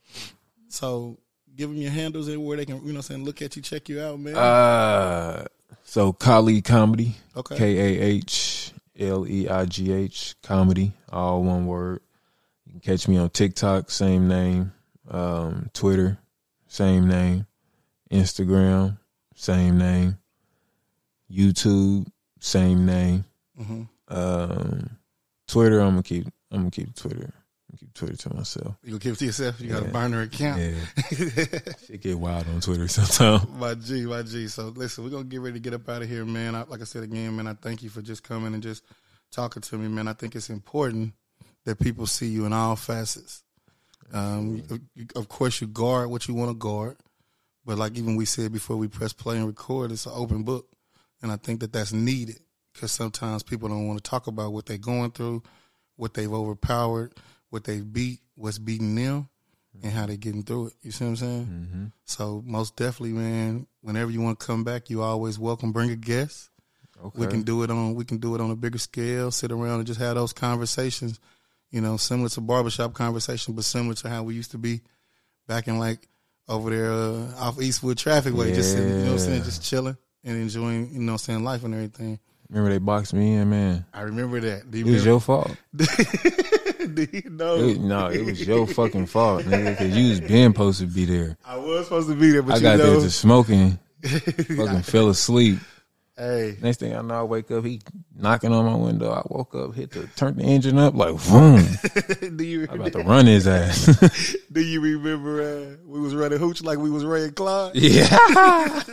So 0.68 1.18
give 1.56 1.70
them 1.70 1.78
your 1.80 1.92
handles 1.92 2.28
and 2.28 2.44
where 2.46 2.58
they 2.58 2.66
can, 2.66 2.76
you 2.78 2.82
know 2.82 2.88
what 2.88 2.96
I'm 2.98 3.02
saying, 3.04 3.24
look 3.26 3.42
at 3.42 3.56
you, 3.56 3.62
check 3.62 3.90
you 3.90 4.02
out, 4.02 4.20
man. 4.20 4.36
Uh, 4.36 5.46
so 5.84 6.14
Kahleigh 6.14 6.64
Comedy, 6.64 7.16
okay. 7.36 7.58
K 7.58 7.78
A 7.78 8.02
H 8.04 8.74
L 9.00 9.26
E 9.28 9.48
I 9.48 9.66
G 9.66 9.92
H 9.92 10.36
Comedy, 10.44 10.92
all 11.10 11.44
one 11.44 11.66
word. 11.66 12.02
You 12.66 12.74
can 12.74 12.82
catch 12.82 13.08
me 13.08 13.18
on 13.18 13.30
TikTok, 13.30 13.90
same 13.90 14.28
name. 14.28 14.74
Um, 15.10 15.70
Twitter, 15.74 16.18
same 16.68 17.08
name. 17.08 17.46
Instagram, 18.12 18.98
same 19.36 19.78
name. 19.78 20.18
YouTube, 21.32 22.08
same 22.40 22.86
name. 22.86 23.26
hmm 23.58 23.84
Um, 24.08 24.98
Twitter, 25.48 25.80
I'm 25.80 25.92
gonna 25.92 26.04
keep. 26.04 26.28
I'm 26.52 26.60
gonna 26.60 26.72
keep 26.72 26.96
Twitter. 26.96 27.34
I'm 27.34 27.76
gonna 27.76 27.80
keep 27.80 27.94
Twitter 27.94 28.16
to 28.16 28.34
myself. 28.36 28.76
You 28.84 28.92
gonna 28.92 29.00
keep 29.00 29.14
it 29.14 29.20
to 29.20 29.26
yourself? 29.26 29.60
You 29.60 29.70
got 29.70 29.84
a 29.84 29.86
Yeah. 29.88 29.92
burner 29.92 30.22
account? 30.22 30.62
Yeah, 30.62 30.76
shit 31.86 32.02
get 32.02 32.18
wild 32.20 32.48
on 32.48 32.62
Twitter 32.62 32.88
sometimes. 32.88 33.48
my 33.60 33.74
G, 33.76 34.06
my 34.06 34.22
G. 34.24 34.48
So 34.48 34.70
listen, 34.70 35.04
we're 35.04 35.10
gonna 35.10 35.26
get 35.26 35.42
ready 35.42 35.54
to 35.56 35.60
get 35.60 35.74
up 35.74 35.88
out 35.90 36.02
of 36.02 36.08
here, 36.10 36.24
man. 36.26 36.56
I, 36.56 36.64
like 36.64 36.82
I 36.82 36.86
said 36.86 37.04
again, 37.04 37.36
man, 37.36 37.48
I 37.48 37.54
thank 37.54 37.84
you 37.84 37.90
for 37.90 38.02
just 38.02 38.24
coming 38.24 38.54
and 38.54 38.64
just 38.64 38.84
talking 39.32 39.62
to 39.62 39.78
me, 39.78 39.88
man. 39.90 40.08
I 40.08 40.14
think 40.14 40.36
it's 40.36 40.50
important 40.50 41.14
that 41.66 41.80
people 41.80 42.06
see 42.08 42.28
you 42.28 42.46
in 42.46 42.54
all 42.54 42.78
facets. 42.78 43.44
Um, 44.14 44.64
of 45.16 45.28
course, 45.28 45.60
you 45.62 45.68
guard 45.68 46.10
what 46.10 46.28
you 46.28 46.34
want 46.34 46.52
to 46.52 46.56
guard, 46.56 46.98
but 47.66 47.78
like 47.78 47.98
even 47.98 48.16
we 48.16 48.26
said 48.26 48.54
before 48.54 48.78
we 48.78 48.88
press 48.88 49.14
play 49.14 49.38
and 49.38 49.48
record, 49.48 49.92
it's 49.92 50.06
an 50.06 50.14
open 50.16 50.44
book, 50.44 50.68
and 51.22 51.32
I 51.32 51.36
think 51.36 51.60
that 51.60 51.74
that's 51.74 51.92
needed 51.92 52.40
because 52.74 52.92
sometimes 52.92 53.44
people 53.44 53.68
don't 53.70 53.88
want 53.88 54.04
to 54.04 54.10
talk 54.10 54.28
about 54.28 54.54
what 54.54 54.66
they're 54.66 54.78
going 54.78 55.12
through, 55.12 55.44
what 55.96 56.14
they've 56.14 56.32
overpowered, 56.32 57.16
what 57.50 57.64
they've 57.64 57.92
beat, 57.92 58.20
what's 58.36 58.60
beating 58.60 58.96
them, 58.96 59.28
and 59.84 59.92
how 59.92 60.06
they're 60.06 60.16
getting 60.16 60.44
through 60.44 60.68
it. 60.68 60.74
You 60.82 60.92
see 60.92 61.04
what 61.04 61.10
I'm 61.10 61.16
saying? 61.18 61.46
Mm-hmm. 61.46 61.86
So 62.06 62.42
most 62.46 62.76
definitely, 62.76 63.14
man. 63.14 63.68
Whenever 63.82 64.12
you 64.12 64.22
want 64.22 64.40
to 64.40 64.46
come 64.46 64.64
back, 64.64 64.90
you 64.90 65.02
always 65.02 65.38
welcome. 65.38 65.72
Bring 65.72 65.92
a 65.92 65.96
guest. 65.96 66.50
Okay. 67.04 67.20
We 67.20 67.28
can 67.28 67.44
do 67.44 67.64
it 67.64 67.70
on 67.70 67.94
we 67.94 68.06
can 68.06 68.18
do 68.18 68.36
it 68.36 68.42
on 68.42 68.50
a 68.50 68.56
bigger 68.56 68.80
scale. 68.80 69.32
Sit 69.32 69.52
around 69.52 69.80
and 69.80 69.88
just 69.88 70.00
have 70.00 70.16
those 70.16 70.34
conversations. 70.34 71.20
You 71.72 71.82
know, 71.82 71.98
similar 71.98 72.30
to 72.30 72.42
barbershop 72.42 72.94
conversation, 72.94 73.54
but 73.54 73.66
similar 73.66 73.96
to 73.96 74.10
how 74.10 74.24
we 74.24 74.36
used 74.36 74.52
to 74.52 74.58
be 74.58 74.82
back 75.48 75.68
in 75.68 75.80
like 75.80 76.08
over 76.48 76.70
there 76.70 76.92
uh, 76.92 77.36
off 77.38 77.62
Eastwood 77.62 77.98
Trafficway, 77.98 78.54
just 78.56 78.72
sitting, 78.72 78.90
you 78.90 78.96
know 78.98 79.04
what 79.04 79.12
I'm 79.14 79.20
saying, 79.20 79.44
just 79.44 79.64
chilling 79.64 79.98
and 80.24 80.38
enjoying, 80.38 80.94
you 80.94 81.00
know, 81.00 81.14
what 81.14 81.14
I'm 81.14 81.18
saying 81.20 81.44
life 81.44 81.64
and 81.64 81.74
everything. 81.74 82.20
Remember 82.50 82.70
they 82.70 82.78
boxed 82.78 83.14
me 83.14 83.34
in, 83.34 83.50
man. 83.50 83.86
I 83.94 84.02
remember 84.02 84.40
that. 84.40 84.72
Do 84.72 84.78
you 84.78 84.88
It 84.88 84.92
was 84.92 85.06
your 85.06 85.20
fault. 85.20 85.54
do 85.76 85.86
you 87.12 87.30
know? 87.30 87.56
It, 87.58 87.80
no, 87.82 88.08
it 88.08 88.24
was 88.24 88.48
your 88.48 88.66
fucking 88.66 89.08
fault, 89.08 89.44
nigga. 89.44 89.72
Because 89.72 89.98
you 89.98 90.10
was 90.10 90.22
being 90.22 90.52
supposed 90.52 90.80
to 90.80 90.86
be 90.86 91.04
there. 91.04 91.38
I 91.46 91.58
was 91.58 91.86
supposed 91.86 92.08
to 92.08 92.16
be 92.16 92.32
there, 92.32 92.44
but 92.44 92.54
I 92.54 92.56
you 92.58 92.62
got 92.62 92.78
know, 92.78 92.92
there 92.92 93.02
just 93.02 93.20
smoking, 93.20 93.78
fucking 94.04 94.84
fell 94.84 95.10
asleep. 95.10 95.60
Hey, 96.18 96.58
Next 96.62 96.80
thing 96.80 96.96
I 96.96 97.02
know, 97.02 97.20
I 97.20 97.24
wake 97.24 97.50
up, 97.52 97.64
he 97.66 97.82
knocking 98.16 98.52
on 98.52 98.66
my 98.66 98.76
window. 98.76 99.12
I 99.12 99.22
woke 99.30 99.54
up, 99.56 99.76
hit 99.76 99.92
the 99.92 100.08
turn 100.16 100.36
the 100.38 100.44
engine 100.44 100.78
up 100.78 100.94
like 100.96 101.16
boom. 101.30 101.64
do 102.38 102.44
you 102.44 102.68
I'm 102.70 102.80
about 102.82 102.94
to 102.94 103.04
run 103.04 103.26
his 103.28 103.48
ass. 103.48 104.36
do 104.52 104.62
you 104.62 104.82
remember 104.82 105.42
uh, 105.42 105.76
we 105.86 106.00
was 106.00 106.16
running 106.16 106.40
hooch 106.40 106.62
like 106.64 106.80
we 106.80 106.90
was 106.90 107.06
Ray 107.06 107.26
and 107.26 107.36
Clyde? 107.36 107.72
yeah, 107.76 108.84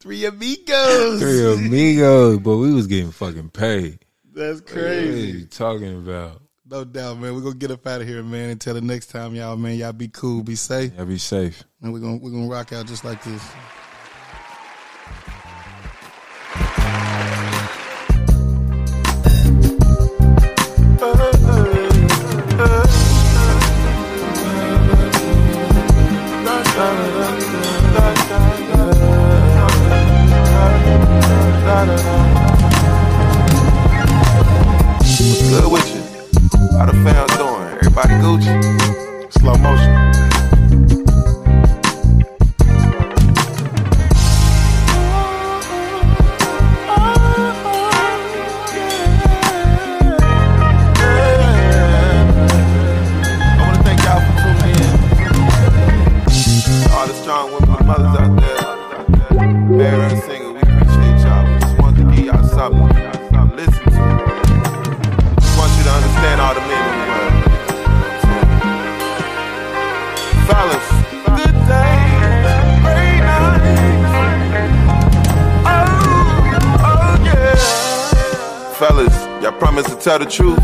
Three 0.00 0.24
amigos. 0.24 1.20
three 1.20 1.52
amigos, 1.52 2.38
but 2.38 2.56
we 2.58 2.72
was 2.72 2.86
getting 2.86 3.10
fucking 3.10 3.50
paid. 3.50 3.98
That's 4.32 4.60
What 4.60 4.70
are 4.70 4.72
crazy. 4.74 5.38
you 5.40 5.46
talking 5.46 5.96
about? 5.98 6.42
No 6.68 6.84
doubt, 6.84 7.18
man. 7.18 7.34
We're 7.34 7.40
gonna 7.42 7.54
get 7.54 7.70
up 7.70 7.86
out 7.86 8.00
of 8.02 8.08
here, 8.08 8.22
man. 8.22 8.50
Until 8.50 8.74
the 8.74 8.80
next 8.80 9.06
time, 9.06 9.34
y'all, 9.34 9.56
man. 9.56 9.76
Y'all 9.76 9.92
be 9.92 10.08
cool, 10.08 10.42
be 10.42 10.54
safe. 10.56 10.92
Yeah, 10.96 11.04
be 11.04 11.18
safe. 11.18 11.62
And 11.82 11.92
we're 11.92 12.00
gonna 12.00 12.16
we're 12.16 12.30
gonna 12.30 12.48
rock 12.48 12.72
out 12.72 12.86
just 12.86 13.04
like 13.04 13.22
this. 13.24 13.42
Good 31.86 32.02
with 35.70 35.86
you? 35.94 36.02
How 36.76 36.86
the 36.86 36.92
fam 37.04 37.26
doing? 37.38 37.78
Everybody 37.78 38.14
Gucci? 38.14 39.32
Slow 39.32 39.54
motion. 39.54 39.95
Tell 80.18 80.24
the 80.24 80.32
truth. 80.32 80.62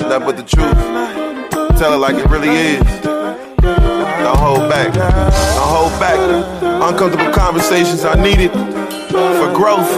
Nothing 0.00 0.26
but 0.26 0.36
the 0.36 0.42
truth. 0.42 1.78
Tell 1.78 1.92
it 1.92 1.98
like 1.98 2.16
it 2.16 2.26
really 2.30 2.48
is. 2.48 2.82
Don't 3.02 4.38
hold 4.38 4.70
back. 4.70 4.92
Don't 4.94 5.68
hold 5.68 5.92
back. 6.00 6.18
Uncomfortable 6.62 7.32
conversations 7.32 8.04
are 8.04 8.16
needed 8.16 8.50
for 8.52 9.52
growth 9.52 9.90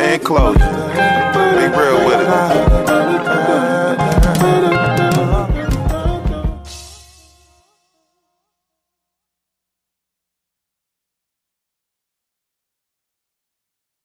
and 0.00 0.22
closure. 0.22 0.58
Be 0.58 1.66
real 1.76 2.06
with 2.06 2.20
it. 2.20 3.39